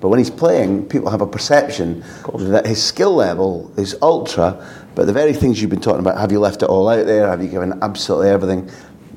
But 0.01 0.09
when 0.09 0.17
he's 0.17 0.31
playing, 0.31 0.87
people 0.87 1.11
have 1.11 1.21
a 1.21 1.27
perception 1.27 2.03
that 2.33 2.65
his 2.65 2.81
skill 2.83 3.13
level 3.13 3.71
is 3.77 3.95
ultra, 4.01 4.67
but 4.95 5.05
the 5.07 5.13
very 5.13 5.33
things 5.33 5.61
you've 5.61 5.69
been 5.69 5.81
talking 5.81 5.99
about, 5.99 6.17
have 6.17 6.31
you 6.31 6.39
left 6.39 6.63
it 6.63 6.69
all 6.69 6.89
out 6.89 7.05
there? 7.05 7.27
Have 7.27 7.41
you 7.41 7.47
given 7.49 7.77
absolutely 7.81 8.29
everything? 8.29 8.69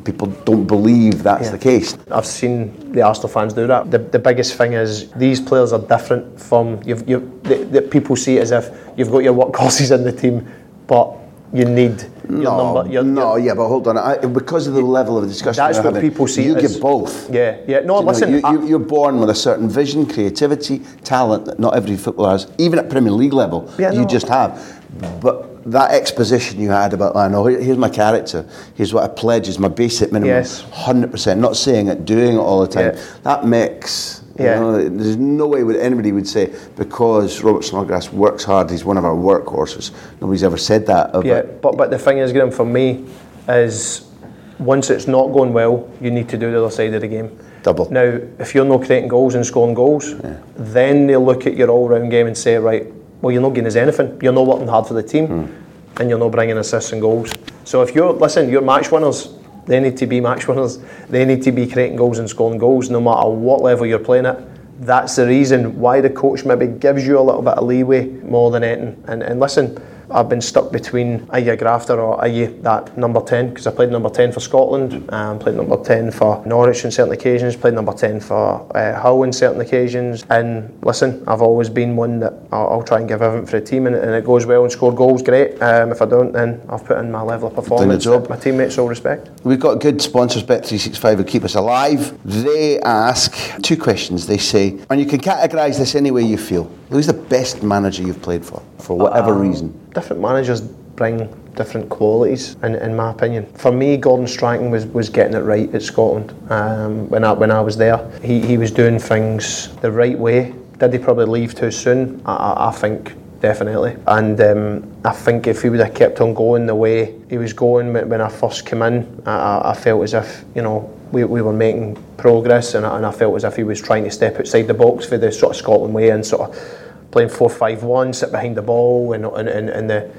people 0.05 0.29
don't 0.45 0.67
believe 0.67 1.23
that's 1.23 1.47
Yeah. 1.47 1.53
the 1.53 1.59
case. 1.59 1.97
I've 2.11 2.27
seen 2.27 2.93
the 2.93 3.03
Arsenal 3.03 3.29
fans 3.29 3.55
do 3.55 3.67
that. 3.67 3.91
The, 3.91 3.99
the 3.99 4.19
biggest 4.19 4.55
thing 4.55 4.75
is 4.75 5.11
these 5.13 5.41
players 5.41 5.73
are 5.73 5.79
different 5.81 6.39
from 6.41 6.81
you've, 6.85 7.09
you 7.09 7.41
the, 7.45 7.57
the 7.65 7.83
people 7.83 8.15
see 8.17 8.37
it 8.37 8.43
as 8.43 8.51
if 8.53 8.71
you've 8.97 9.11
got 9.11 9.19
your 9.25 9.33
work 9.33 9.53
workhorses 9.53 9.95
in 9.95 10.05
the 10.05 10.13
team, 10.13 10.47
but 10.87 11.17
you 11.53 11.65
need 11.65 12.03
your 12.29 12.39
no, 12.43 12.75
number. 12.75 12.93
Your, 12.93 13.03
no, 13.05 13.37
your- 13.37 13.47
yeah, 13.47 13.55
but 13.55 13.69
hold 13.69 13.87
on. 13.89 13.97
I, 13.97 14.17
because 14.19 14.67
of 14.67 14.75
the 14.75 14.83
level 14.83 15.17
of 15.17 15.27
discussion, 15.29 15.65
That's 15.65 15.79
what 15.79 15.95
having, 15.95 16.11
people 16.11 16.27
see 16.27 16.45
You 16.45 16.57
it 16.57 16.65
as. 16.65 16.73
give 16.73 16.83
both. 16.83 17.33
Yeah, 17.33 17.59
yeah. 17.67 17.81
No, 17.81 17.81
Do 17.81 17.81
you 17.81 17.87
know, 17.87 18.01
listen. 18.01 18.33
you, 18.33 18.41
I- 18.45 18.53
you, 18.53 18.67
you're 18.67 18.79
born 18.81 19.21
with 19.21 19.31
a 19.31 19.35
certain 19.35 19.69
vision, 19.69 20.05
creativity, 20.07 20.81
talent 21.05 21.45
that 21.47 21.59
not 21.59 21.77
every 21.77 21.97
footballer 21.97 22.31
has, 22.33 22.51
even 22.59 22.79
at 22.79 22.91
Premier 22.91 23.13
League 23.13 23.33
level. 23.33 23.73
Yeah, 23.79 23.93
you 23.93 24.01
no. 24.01 24.07
just 24.07 24.27
have. 24.29 24.83
But 25.21 25.54
that 25.67 25.93
exposition 25.93 26.61
you 26.61 26.71
had 26.71 26.93
about, 26.93 27.17
I 27.17 27.29
know, 27.29 27.45
here's 27.47 27.79
my 27.79 27.89
character, 27.89 28.47
here's 28.75 28.93
what 28.93 29.05
I 29.05 29.09
pledge, 29.09 29.49
is 29.49 29.59
my 29.59 29.69
basic 29.69 30.13
minimum. 30.13 30.35
Yes. 30.35 30.63
100%. 30.63 31.39
Not 31.39 31.57
saying 31.57 31.89
it, 31.89 32.05
doing 32.05 32.37
it 32.37 32.39
all 32.39 32.61
the 32.61 32.69
time. 32.69 32.95
Yeah. 32.95 33.05
That 33.23 33.47
mix. 33.47 34.23
You 34.39 34.47
know, 34.47 34.89
there's 34.89 35.17
no 35.17 35.47
way 35.47 35.63
would 35.63 35.77
anybody 35.77 36.11
would 36.11 36.27
say 36.27 36.53
because 36.75 37.41
Robert 37.43 37.63
Snodgrass 37.63 38.13
works 38.13 38.43
hard, 38.43 38.69
he's 38.69 38.85
one 38.85 38.97
of 38.97 39.05
our 39.05 39.15
workhorses. 39.15 39.93
Nobody's 40.21 40.43
ever 40.43 40.57
said 40.57 40.87
that. 40.87 41.11
About, 41.11 41.25
Yeah, 41.25 41.43
but 41.43 41.77
but 41.77 41.91
the 41.91 41.99
thing 42.01 42.19
is, 42.19 42.33
Graham, 42.33 42.51
for 42.51 42.67
me, 42.67 43.07
is 43.49 44.11
once 44.59 44.91
it's 44.91 45.07
not 45.07 45.29
going 45.29 45.53
well, 45.53 45.89
you 46.01 46.11
need 46.11 46.29
to 46.31 46.37
do 46.37 46.51
the 46.51 46.59
other 46.59 46.71
side 46.71 46.93
of 46.95 47.01
the 47.03 47.07
game. 47.07 47.39
Double. 47.63 47.89
Now, 47.91 48.19
if 48.41 48.57
you're 48.57 48.65
not 48.65 48.85
creating 48.85 49.09
goals 49.09 49.37
and 49.37 49.47
scoring 49.47 49.75
goals, 49.75 50.15
then 50.57 51.07
they 51.07 51.17
look 51.17 51.47
at 51.47 51.57
your 51.57 51.71
all-round 51.71 52.11
game 52.11 52.27
and 52.27 52.37
say, 52.37 52.57
right, 52.57 52.93
well, 53.25 53.33
you're 53.33 53.41
not 53.41 53.55
getting 53.55 53.69
us 53.69 53.75
anything. 53.75 54.21
You're 54.21 54.35
not 54.35 54.47
working 54.47 54.69
hard 54.69 54.87
for 54.87 54.93
the 54.93 55.03
team, 55.03 55.27
hmm. 55.27 55.99
and 55.99 56.11
you're 56.11 56.19
not 56.19 56.31
bringing 56.31 56.59
assists 56.59 56.93
and 56.93 57.01
goals. 57.01 57.33
So 57.65 57.81
if 57.81 57.95
you're 57.95 58.13
listen, 58.13 58.51
you're 58.51 58.61
match 58.61 58.93
winners. 58.93 59.35
They 59.65 59.81
need 59.81 59.97
to 59.97 60.07
be 60.07 60.21
match 60.21 60.47
winners. 60.47 60.79
They 61.09 61.25
need 61.25 61.43
to 61.45 61.51
be 61.51 61.67
creating 61.67 61.97
goals 61.97 62.19
and 62.19 62.29
scoring 62.29 62.59
goals, 62.59 62.91
no 62.91 63.01
matter 63.01 63.27
what 63.31 63.63
level 63.63 63.87
you're 63.87 63.99
playing 63.99 64.27
at. 64.27 64.43
That's 64.81 65.17
the 65.17 65.27
reason 65.27 65.81
why 65.81 66.03
the 66.03 66.11
coach 66.11 66.45
maybe 66.45 66.67
gives 66.67 67.07
you 67.07 67.19
a 67.19 67.23
little 67.23 67.41
bit 67.41 67.55
of 67.55 67.65
leeway 67.65 68.09
more 68.09 68.51
than 68.51 68.63
anything. 68.63 69.03
And, 69.09 69.23
and 69.23 69.41
listen, 69.41 69.83
I've 70.11 70.29
been 70.29 70.41
stuck 70.41 70.73
between 70.73 71.27
are 71.31 71.39
you 71.39 71.53
a 71.53 71.57
grafter 71.57 72.01
or 72.01 72.21
are 72.21 72.29
you 72.29 72.59
that 72.63 72.97
number 72.97 73.21
10 73.21 73.51
because 73.51 73.67
I 73.67 73.73
played 73.73 73.91
number 73.91 74.11
10 74.11 74.33
for 74.33 74.41
Scotland, 74.41 75.13
um, 75.13 75.39
played 75.39 75.57
number 75.57 75.83
10 75.83 76.11
for 76.11 76.45
Norwich 76.47 76.85
on 76.85 76.91
certain 76.91 77.13
occasions, 77.13 77.57
played 77.57 77.75
number 77.75 77.93
10 77.93 78.21
for 78.21 78.67
uh, 78.77 79.01
Hull 79.01 79.23
on 79.23 79.33
certain 79.33 79.61
occasions. 79.61 80.25
And 80.31 80.77
listen, 80.83 81.25
I've 81.27 81.43
always 81.43 81.69
been 81.69 81.97
one 81.97 82.21
that 82.21 82.35
I'll, 82.53 82.69
I'll 82.69 82.83
try 82.83 82.99
and 82.99 83.09
give 83.09 83.23
everything 83.23 83.47
for 83.47 83.61
the 83.61 83.67
team 83.67 83.87
and, 83.87 83.97
and 83.97 84.13
it 84.13 84.25
goes 84.25 84.47
well 84.47 84.63
and 84.63 84.73
score 84.73 84.95
goals, 84.95 85.23
great. 85.23 85.61
Um, 85.63 85.93
if 85.93 86.03
I 86.03 86.07
don't, 86.07 86.33
then 86.33 86.61
I've 86.69 86.85
put 86.85 86.99
in 86.99 87.11
my 87.11 87.23
level 87.23 87.49
of 87.49 87.55
performance. 87.55 88.05
Doing 88.05 88.19
the 88.19 88.27
job. 88.27 88.31
My 88.31 88.37
teammates 88.37 88.79
all 88.79 88.89
respect. 88.89 89.31
We've 89.45 89.61
got 89.61 89.81
good 89.81 90.01
sponsors, 90.01 90.43
Bet365, 90.43 91.17
who 91.17 91.25
keep 91.25 91.45
us 91.45 91.55
alive. 91.55 92.19
They 92.25 92.81
ask 92.81 93.35
two 93.63 93.77
questions. 93.77 94.27
They 94.27 94.39
say, 94.39 94.79
and 94.91 95.01
you 95.01 95.07
can 95.07 95.21
categorise 95.21 95.79
this 95.79 95.95
any 95.95 96.11
way 96.11 96.23
you 96.23 96.39
feel. 96.39 96.71
Who's 96.95 97.09
the 97.09 97.13
best 97.13 97.65
manager 97.65 98.05
you've 98.05 98.23
played 98.23 98.45
for, 98.45 98.63
for 98.79 98.97
whatever 98.97 99.33
Um, 99.33 99.41
reason? 99.41 99.91
Different 99.95 100.23
managers 100.23 100.61
bring 100.61 101.29
different 101.57 101.89
qualities, 101.89 102.55
in, 102.63 102.77
in 102.77 102.95
my 102.95 103.11
opinion. 103.11 103.47
For 103.57 103.73
me, 103.73 103.97
Gordon 103.97 104.29
Strachan 104.29 104.71
was, 104.71 104.87
was 104.87 105.09
getting 105.09 105.35
it 105.35 105.41
right 105.41 105.75
at 105.75 105.83
Scotland 105.83 106.33
um, 106.53 107.09
when 107.11 107.25
I 107.25 107.33
when 107.33 107.51
I 107.51 107.61
was 107.61 107.77
there. 107.77 107.99
He, 108.23 108.39
he 108.41 108.59
was 108.59 108.71
doing 108.71 109.01
things 109.01 109.75
the 109.83 109.91
right 109.91 110.17
way. 110.17 110.55
Did 110.79 110.93
he 110.93 111.01
probably 111.01 111.25
leave 111.27 111.57
too 111.57 111.73
soon? 111.73 112.23
I, 112.25 112.33
I, 112.37 112.69
I 112.69 112.71
think 112.71 113.13
definitely. 113.41 113.97
And 114.07 114.41
um, 114.41 114.97
I 115.05 115.11
think 115.11 115.49
if 115.49 115.63
he 115.63 115.71
would 115.71 115.81
have 115.81 115.95
kept 115.95 116.21
on 116.21 116.33
going 116.33 116.65
the 116.67 116.77
way 116.77 117.13
he 117.29 117.39
was 117.39 117.53
going 117.53 117.93
when, 117.93 118.09
when 118.09 118.21
I 118.21 118.29
first 118.29 118.67
came 118.67 118.83
in, 118.83 119.21
I, 119.27 119.33
I- 119.35 119.71
I 119.73 119.75
felt 119.75 120.05
as 120.05 120.15
if 120.15 120.45
you 120.55 120.63
know 120.63 120.89
we, 121.11 121.25
we 121.25 121.43
were 121.43 121.53
making 121.53 121.97
progress, 122.19 122.75
and 122.75 122.87
I, 122.87 122.97
and 122.99 123.05
I 123.05 123.11
felt 123.11 123.35
as 123.35 123.43
if 123.43 123.57
he 123.57 123.65
was 123.65 123.83
trying 123.83 124.05
to 124.05 124.13
step 124.13 124.39
outside 124.39 124.69
the 124.69 124.75
box 124.75 125.07
for 125.07 125.19
the 125.19 125.33
sort 125.33 125.51
of 125.51 125.57
Scotland 125.57 125.93
way 125.93 126.11
and 126.11 126.25
sort 126.25 126.51
of 126.51 126.81
playing 127.15 127.29
4-5-1, 127.29 128.13
sit 128.13 128.33
behind 128.33 128.57
the 128.57 128.63
ball, 128.63 129.13
and, 129.13 129.25
and, 129.25 129.49
and, 129.49 129.71
and 129.71 129.89
the, 129.89 130.11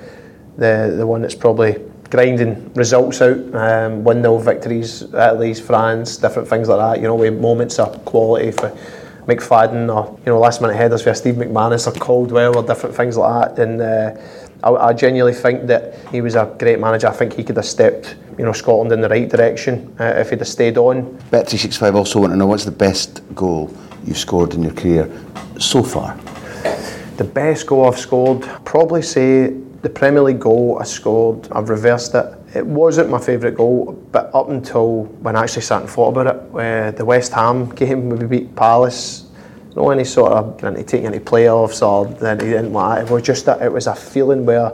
the 0.57 0.95
the 0.97 1.05
one 1.05 1.21
that's 1.21 1.35
probably 1.35 1.75
grinding 2.09 2.73
results 2.73 3.21
out, 3.21 3.35
um, 3.35 4.03
1-0 4.05 4.41
victories, 4.41 5.01
Italy's, 5.01 5.59
France, 5.59 6.15
different 6.15 6.47
things 6.47 6.69
like 6.69 6.79
that, 6.79 7.01
you 7.01 7.07
know, 7.07 7.15
with 7.15 7.37
moments 7.37 7.79
of 7.79 8.05
quality 8.05 8.51
for 8.51 8.69
McFadden 9.27 9.93
or, 9.93 10.17
you 10.19 10.31
know, 10.31 10.39
last 10.39 10.61
minute 10.61 10.77
headers 10.77 11.03
for 11.03 11.13
Steve 11.13 11.35
McManus 11.35 11.85
or 11.85 11.99
Caldwell 11.99 12.57
or 12.57 12.63
different 12.63 12.95
things 12.95 13.17
like 13.17 13.55
that. 13.55 13.61
And 13.61 13.81
uh, 13.81 14.15
I, 14.63 14.89
I 14.89 14.93
genuinely 14.93 15.33
think 15.33 15.67
that 15.67 15.95
he 16.13 16.21
was 16.21 16.35
a 16.35 16.55
great 16.57 16.79
manager. 16.79 17.07
I 17.07 17.13
think 17.13 17.33
he 17.33 17.43
could 17.43 17.57
have 17.57 17.65
stepped, 17.65 18.15
you 18.37 18.45
know, 18.45 18.53
Scotland 18.53 18.93
in 18.93 19.01
the 19.01 19.09
right 19.09 19.27
direction 19.27 19.93
uh, 19.99 20.13
if 20.15 20.29
he'd 20.29 20.39
have 20.39 20.47
stayed 20.47 20.77
on. 20.77 21.17
Bet365 21.31 21.95
also 21.95 22.21
want 22.21 22.31
to 22.31 22.37
know 22.37 22.47
what's 22.47 22.63
the 22.63 22.71
best 22.71 23.21
goal 23.35 23.75
you've 24.05 24.17
scored 24.17 24.53
in 24.53 24.63
your 24.63 24.73
career 24.73 25.11
so 25.59 25.83
far? 25.83 26.17
The 27.17 27.23
best 27.23 27.67
goal 27.67 27.87
I've 27.87 27.97
scored, 27.97 28.41
probably 28.65 29.01
say 29.01 29.47
the 29.81 29.89
Premier 29.89 30.21
League 30.21 30.39
goal 30.39 30.79
I 30.81 30.83
scored. 30.83 31.47
I've 31.51 31.69
reversed 31.69 32.13
it. 32.13 32.25
It 32.53 32.65
wasn't 32.65 33.09
my 33.09 33.19
favourite 33.19 33.55
goal, 33.55 33.93
but 34.11 34.33
up 34.33 34.49
until 34.49 35.03
when 35.21 35.37
I 35.37 35.43
actually 35.43 35.61
sat 35.61 35.81
and 35.81 35.89
thought 35.89 36.09
about 36.09 36.27
it, 36.27 36.55
uh, 36.55 36.91
the 36.91 37.05
West 37.05 37.31
Ham 37.31 37.69
game 37.69 38.09
where 38.09 38.17
we 38.17 38.27
beat 38.27 38.55
Palace, 38.55 39.27
no 39.75 39.91
any 39.91 40.03
sort 40.03 40.33
of 40.33 40.57
to 40.57 40.83
take 40.83 41.03
any 41.03 41.19
playoffs 41.19 41.81
or 41.81 42.07
anything 42.27 42.73
like 42.73 42.99
that. 42.99 43.07
It 43.07 43.13
was 43.13 43.23
just 43.23 43.45
that 43.45 43.61
it 43.61 43.71
was 43.71 43.87
a 43.87 43.95
feeling 43.95 44.45
where 44.45 44.71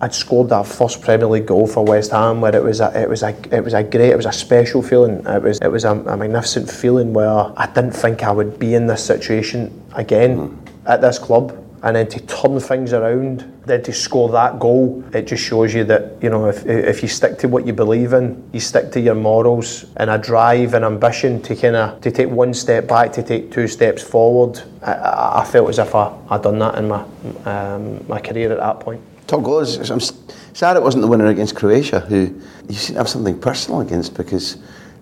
I'd 0.00 0.14
scored 0.14 0.48
that 0.50 0.66
first 0.66 1.02
Premier 1.02 1.26
League 1.26 1.46
goal 1.46 1.66
for 1.66 1.84
West 1.84 2.12
Ham, 2.12 2.40
where 2.40 2.54
it 2.54 2.62
was 2.62 2.80
a, 2.80 3.00
it 3.00 3.08
was 3.08 3.22
a, 3.22 3.36
it 3.52 3.62
was 3.62 3.74
a 3.74 3.82
great, 3.82 4.10
it 4.10 4.16
was 4.16 4.26
a 4.26 4.32
special 4.32 4.82
feeling. 4.82 5.24
It 5.26 5.42
was, 5.42 5.58
it 5.60 5.68
was 5.68 5.84
a, 5.84 5.90
a 5.90 6.16
magnificent 6.16 6.70
feeling 6.70 7.12
where 7.12 7.52
I 7.56 7.66
didn't 7.66 7.92
think 7.92 8.22
I 8.22 8.30
would 8.30 8.58
be 8.58 8.74
in 8.74 8.86
this 8.86 9.04
situation 9.04 9.82
again 9.94 10.56
at 10.86 11.00
this 11.00 11.18
club, 11.18 11.56
and 11.82 11.96
then 11.96 12.06
to 12.08 12.20
turn 12.20 12.60
things 12.60 12.92
around, 12.92 13.50
then 13.64 13.82
to 13.82 13.92
score 13.92 14.28
that 14.30 14.58
goal, 14.58 15.02
it 15.14 15.26
just 15.26 15.42
shows 15.42 15.72
you 15.72 15.84
that 15.84 16.22
you 16.22 16.28
know 16.28 16.46
if 16.46 16.66
if 16.66 17.02
you 17.02 17.08
stick 17.08 17.38
to 17.38 17.48
what 17.48 17.66
you 17.66 17.72
believe 17.72 18.12
in, 18.12 18.42
you 18.52 18.60
stick 18.60 18.92
to 18.92 19.00
your 19.00 19.14
morals 19.14 19.86
and 19.96 20.10
a 20.10 20.18
drive 20.18 20.74
and 20.74 20.84
ambition 20.84 21.40
to 21.42 21.56
kind 21.56 21.76
of 21.76 22.00
to 22.00 22.10
take 22.10 22.28
one 22.28 22.52
step 22.52 22.86
back, 22.86 23.12
to 23.12 23.22
take 23.22 23.50
two 23.50 23.66
steps 23.66 24.02
forward. 24.02 24.62
I, 24.82 25.40
I 25.40 25.44
felt 25.44 25.68
as 25.68 25.78
if 25.78 25.94
I 25.94 26.14
I'd 26.28 26.42
done 26.42 26.58
that 26.58 26.76
in 26.76 26.88
my 26.88 27.04
um, 27.44 28.06
my 28.08 28.20
career 28.20 28.52
at 28.52 28.58
that 28.58 28.80
point. 28.80 29.00
Top 29.30 29.44
goal 29.44 29.60
is, 29.60 29.90
I'm 29.90 30.00
sad 30.00 30.76
it 30.76 30.82
wasn't 30.82 31.02
the 31.02 31.06
winner 31.06 31.26
against 31.26 31.54
Croatia, 31.54 32.00
who 32.00 32.34
you 32.68 32.74
seem 32.74 32.94
to 32.94 32.98
have 32.98 33.08
something 33.08 33.38
personal 33.38 33.80
against 33.80 34.16
because, 34.16 34.56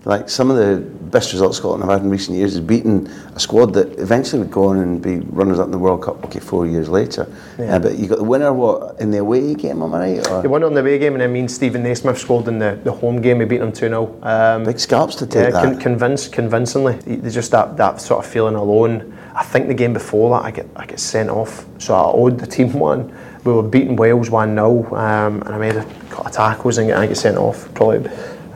like, 0.05 0.29
some 0.29 0.49
of 0.49 0.57
the 0.57 0.77
best 1.09 1.33
results 1.33 1.57
Scotland 1.57 1.83
have 1.83 1.91
had 1.91 2.01
in 2.03 2.09
recent 2.09 2.37
years 2.37 2.53
is 2.53 2.61
beating 2.61 3.07
a 3.35 3.39
squad 3.39 3.73
that 3.73 3.99
eventually 3.99 4.41
would 4.41 4.51
go 4.51 4.65
on 4.65 4.77
and 4.77 5.01
be 5.01 5.17
runners 5.17 5.59
up 5.59 5.65
in 5.65 5.71
the 5.71 5.77
World 5.77 6.03
Cup, 6.03 6.23
okay, 6.23 6.39
four 6.39 6.65
years 6.65 6.87
later. 6.87 7.27
Yeah. 7.57 7.75
Uh, 7.75 7.79
but 7.79 7.97
you 7.97 8.07
got 8.07 8.17
the 8.17 8.23
winner, 8.23 8.53
what, 8.53 8.99
in 9.01 9.11
the 9.11 9.17
away 9.17 9.55
game, 9.55 9.81
am 9.81 9.93
I 9.93 9.99
right? 9.99 10.31
Or 10.31 10.41
They 10.41 10.47
won 10.47 10.63
on 10.63 10.73
the 10.73 10.79
away 10.79 10.99
game, 10.99 11.13
and 11.13 11.21
then 11.21 11.33
me 11.33 11.41
and 11.41 11.51
Steven 11.51 11.83
Naismith 11.83 12.17
scored 12.17 12.47
in 12.47 12.59
the, 12.59 12.79
the 12.83 12.91
home 12.91 13.21
game. 13.21 13.39
We 13.39 13.45
beat 13.45 13.57
them 13.57 13.73
2 13.73 13.89
0. 13.89 14.19
Um, 14.23 14.63
big 14.63 14.79
scalps 14.79 15.15
to 15.15 15.27
take 15.27 15.45
yeah, 15.45 15.49
that. 15.51 15.63
con- 15.63 15.79
convinced, 15.79 16.31
convincingly. 16.31 16.93
There's 17.05 17.33
just 17.33 17.51
that, 17.51 17.75
that 17.77 17.99
sort 17.99 18.23
of 18.23 18.31
feeling 18.31 18.55
alone. 18.55 19.17
I 19.35 19.43
think 19.43 19.67
the 19.67 19.73
game 19.73 19.93
before 19.93 20.37
that, 20.37 20.45
I 20.45 20.51
get 20.51 20.67
I 20.75 20.85
get 20.85 20.99
sent 20.99 21.29
off, 21.29 21.65
so 21.77 21.93
I 21.93 22.11
owed 22.11 22.39
the 22.39 22.47
team 22.47 22.73
one. 22.79 23.15
We 23.43 23.53
were 23.53 23.63
beating 23.63 23.95
Wales 23.95 24.29
1 24.29 24.55
0, 24.55 24.95
um, 24.95 25.41
and 25.41 25.49
I 25.49 25.57
made 25.57 25.75
a 25.75 25.85
couple 26.09 26.27
of 26.27 26.31
tackles 26.31 26.77
and 26.77 26.91
I 26.91 27.07
get 27.07 27.17
sent 27.17 27.37
off. 27.37 27.73
Probably 27.73 28.09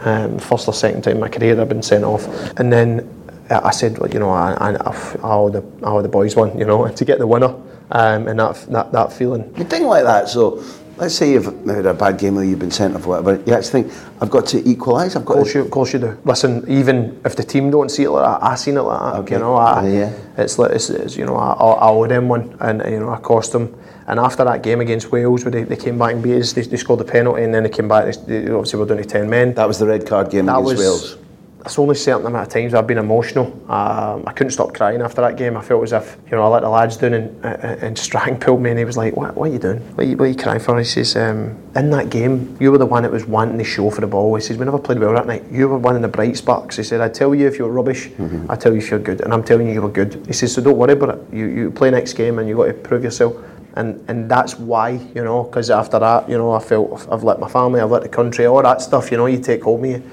um, 0.06 0.40
first 0.40 0.68
or 0.68 0.74
second 0.74 1.04
time 1.04 1.16
in 1.16 1.22
my 1.22 1.30
career 1.30 1.60
I've 1.60 1.70
been 1.70 1.84
sent 1.84 2.04
off. 2.04 2.28
And 2.60 2.72
then 2.72 3.10
I 3.50 3.72
said, 3.72 3.98
well, 3.98 4.10
you 4.10 4.20
know, 4.20 4.30
I, 4.30 4.54
I, 4.54 4.72
I 4.76 5.34
owe 5.36 5.50
the, 5.50 5.64
I 5.86 5.92
owe 5.92 6.02
the 6.02 6.10
boys 6.10 6.36
one, 6.36 6.58
you 6.58 6.66
know, 6.66 6.88
to 7.00 7.06
get 7.06 7.20
the 7.20 7.28
winner. 7.28 7.56
Um, 7.92 8.28
and 8.28 8.40
that, 8.40 8.56
that, 8.70 8.92
that 8.92 9.14
feeling. 9.14 9.54
You 9.58 9.66
think 9.66 9.86
like 9.86 10.04
that, 10.06 10.28
so 10.28 10.64
let's 10.98 11.14
say 11.14 11.34
you've 11.34 11.46
had 11.68 11.86
a 11.86 11.94
bad 11.94 12.18
game 12.18 12.38
or 12.38 12.44
you've 12.44 12.60
been 12.60 12.72
sent 12.72 12.96
off 12.96 13.06
or 13.06 13.22
whatever, 13.22 13.44
you 13.46 13.54
actually 13.54 13.84
think, 13.84 13.94
I've 14.22 14.32
got 14.32 14.48
to 14.48 14.68
equalise, 14.68 15.16
I've 15.16 15.22
Of 15.24 15.28
got 15.28 15.34
course, 15.36 15.52
to... 15.52 15.58
you, 15.60 15.66
of 15.66 15.72
course 15.72 15.94
you 15.94 16.00
do. 16.00 16.18
Listen, 16.24 16.64
even 16.68 17.22
if 17.24 17.36
the 17.36 17.44
team 17.44 17.70
don't 17.70 17.90
see 17.90 18.04
it 18.04 18.10
like 18.10 18.26
that, 18.26 18.44
I 18.44 18.56
seen 18.56 18.78
it 18.78 18.82
like 18.82 19.00
that. 19.00 19.20
Okay. 19.20 19.36
You 19.36 19.42
know, 19.42 19.56
I, 19.56 19.88
Yeah, 19.88 20.14
it's 20.38 20.58
like 20.58 20.72
it's, 20.72 20.90
it's, 20.90 21.16
you 21.18 21.26
know, 21.26 21.36
I, 21.36 21.52
I 21.54 21.90
owe 21.90 22.08
them 22.08 22.30
one, 22.30 22.58
and 22.60 22.82
you 22.90 23.00
know, 23.00 23.10
I 23.10 23.20
cost 23.20 23.52
them. 23.52 23.76
And 24.08 24.20
after 24.20 24.44
that 24.44 24.64
game 24.64 24.82
against 24.82 25.12
Wales, 25.12 25.44
where 25.46 25.52
they, 25.52 25.64
they 25.64 25.76
came 25.78 25.98
back 25.98 26.14
and 26.14 26.24
beat 26.24 26.40
us, 26.40 26.54
they, 26.54 26.62
they 26.62 26.78
scored 26.78 27.00
the 27.00 27.06
penalty, 27.06 27.44
and 27.44 27.54
then 27.54 27.64
they 27.64 27.70
came 27.70 27.88
back. 27.88 28.14
They, 28.26 28.50
obviously 28.50 28.80
were 28.80 28.86
down 28.86 28.98
to 28.98 29.06
ten 29.06 29.30
men. 29.30 29.54
That 29.54 29.68
was 29.68 29.80
the 29.80 29.88
red 29.88 30.06
card 30.06 30.30
game 30.30 30.48
That 30.48 30.58
against 30.58 30.78
was. 30.78 30.80
Wales. 30.80 31.18
That's 31.60 31.80
only 31.80 31.96
certain 31.96 32.26
amount 32.26 32.46
of 32.46 32.52
times 32.52 32.74
I've 32.74 32.88
been 32.88 32.98
emotional. 32.98 33.46
Um, 33.72 34.26
I 34.28 34.34
couldn't 34.34 34.52
stop 34.52 34.74
crying 34.74 35.02
after 35.02 35.22
that 35.22 35.38
game. 35.38 35.56
I 35.56 35.62
felt 35.62 35.82
as 35.84 35.94
if 35.94 36.18
you 36.26 36.32
know 36.32 36.44
I 36.44 36.48
let 36.48 36.64
the 36.64 36.68
lads 36.70 36.98
down, 36.98 37.14
and, 37.14 37.46
and 37.46 37.98
Strang 37.98 38.38
pulled 38.42 38.62
me, 38.62 38.72
and 38.72 38.78
he 38.78 38.84
was 38.84 38.98
like, 38.98 39.16
"What, 39.16 39.34
what 39.36 39.50
are 39.50 39.54
you 39.54 39.60
doing? 39.60 39.80
What 39.96 40.06
are 40.06 40.10
you, 40.10 40.18
what 40.18 40.26
are 40.26 40.28
you 40.28 40.36
crying 40.36 40.60
for?" 40.60 40.78
He 40.78 40.84
says, 40.84 41.16
um, 41.16 41.58
"In 41.74 41.90
that 41.92 42.10
game, 42.10 42.58
you 42.60 42.70
were 42.70 42.78
the 42.78 42.86
one 42.86 43.04
that 43.04 43.14
was 43.14 43.26
wanting 43.26 43.58
the 43.58 43.64
show 43.64 43.90
for 43.90 44.02
the 44.02 44.08
ball." 44.08 44.36
He 44.36 44.42
says, 44.42 44.58
"We 44.58 44.66
never 44.66 44.78
played 44.78 45.00
well 45.00 45.14
that 45.14 45.26
night. 45.26 45.46
You 45.50 45.70
were 45.70 45.78
one 45.78 45.96
of 45.96 46.02
the 46.02 46.10
bright 46.10 46.36
sparks." 46.36 46.76
He 46.76 46.84
said, 46.84 47.00
"I 47.00 47.08
tell 47.08 47.34
you 47.34 47.48
if 47.48 47.58
you're 47.58 47.70
rubbish, 47.70 48.10
I 48.50 48.58
tell 48.58 48.74
you 48.74 48.80
if 48.80 48.92
you're 48.92 49.00
good, 49.00 49.22
and 49.22 49.34
I'm 49.34 49.44
telling 49.44 49.68
you 49.68 49.74
you 49.74 49.82
were 49.84 49.88
good." 49.88 50.22
He 50.28 50.34
says, 50.34 50.54
"So 50.54 50.62
don't 50.62 50.78
worry 50.78 50.92
about 50.92 51.16
it. 51.18 51.34
You 51.34 51.46
you 51.46 51.72
play 51.72 51.90
next 51.92 52.12
game, 52.16 52.40
and 52.40 52.50
you 52.50 52.58
got 52.58 52.66
to 52.66 52.74
prove 52.74 53.06
yourself." 53.06 53.38
And, 53.76 54.04
and 54.08 54.30
that's 54.30 54.58
why, 54.60 54.90
you 55.16 55.24
know, 55.24 55.44
because 55.44 55.70
after 55.72 55.98
that, 56.00 56.30
you 56.30 56.38
know, 56.38 56.52
I 56.52 56.60
felt 56.60 57.08
I've 57.12 57.24
let 57.24 57.40
my 57.40 57.50
family, 57.50 57.82
I've 57.82 57.90
let 57.92 58.04
the 58.04 58.10
country, 58.10 58.46
all 58.46 58.62
that 58.62 58.82
stuff, 58.82 59.12
you 59.12 59.18
know, 59.18 59.26
you 59.26 59.40
take 59.40 59.64
home 59.64 59.82
with 59.82 60.04
you. 60.04 60.12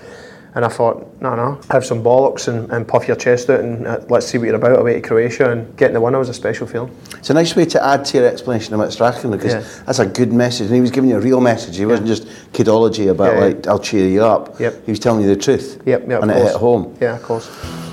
And 0.52 0.64
I 0.64 0.68
thought, 0.68 1.06
no, 1.20 1.36
no, 1.36 1.60
have 1.70 1.84
some 1.84 2.02
bollocks 2.02 2.48
and, 2.48 2.68
and 2.72 2.88
puff 2.88 3.06
your 3.06 3.16
chest 3.16 3.48
out 3.50 3.60
and 3.60 3.86
uh, 3.86 4.00
let's 4.08 4.26
see 4.26 4.36
what 4.36 4.46
you're 4.46 4.56
about 4.56 4.80
away 4.80 4.94
to 4.94 5.00
Croatia. 5.00 5.52
And 5.52 5.76
getting 5.76 5.94
the 5.94 6.00
winner 6.00 6.18
was 6.18 6.28
a 6.28 6.34
special 6.34 6.66
feeling. 6.66 6.90
It's 7.18 7.30
a 7.30 7.34
nice 7.34 7.54
way 7.54 7.66
to 7.66 7.84
add 7.84 8.04
to 8.06 8.18
your 8.18 8.26
explanation 8.26 8.74
about 8.74 8.92
Strachan 8.92 9.30
because 9.30 9.52
Yeah. 9.52 9.82
that's 9.84 10.00
a 10.00 10.06
good 10.06 10.32
message. 10.32 10.66
And 10.66 10.74
he 10.74 10.80
was 10.80 10.90
giving 10.90 11.10
you 11.10 11.18
a 11.18 11.20
real 11.20 11.40
message. 11.40 11.76
He 11.76 11.86
wasn't 11.86 12.08
just 12.08 12.26
kidology 12.52 13.10
about, 13.10 13.34
Yeah, 13.34 13.38
yeah. 13.38 13.44
like, 13.46 13.66
I'll 13.68 13.78
cheer 13.78 14.08
you 14.08 14.24
up. 14.24 14.58
Yep. 14.58 14.86
He 14.86 14.90
was 14.90 14.98
telling 14.98 15.20
you 15.22 15.28
the 15.28 15.40
truth. 15.40 15.80
Yep, 15.86 16.08
yeah, 16.08 16.16
of 16.16 16.22
And 16.24 16.32
it 16.32 16.34
course. 16.34 16.50
hit 16.50 16.58
home. 16.60 16.96
Yeah, 17.00 17.14
of 17.14 17.22
course. 17.22 17.89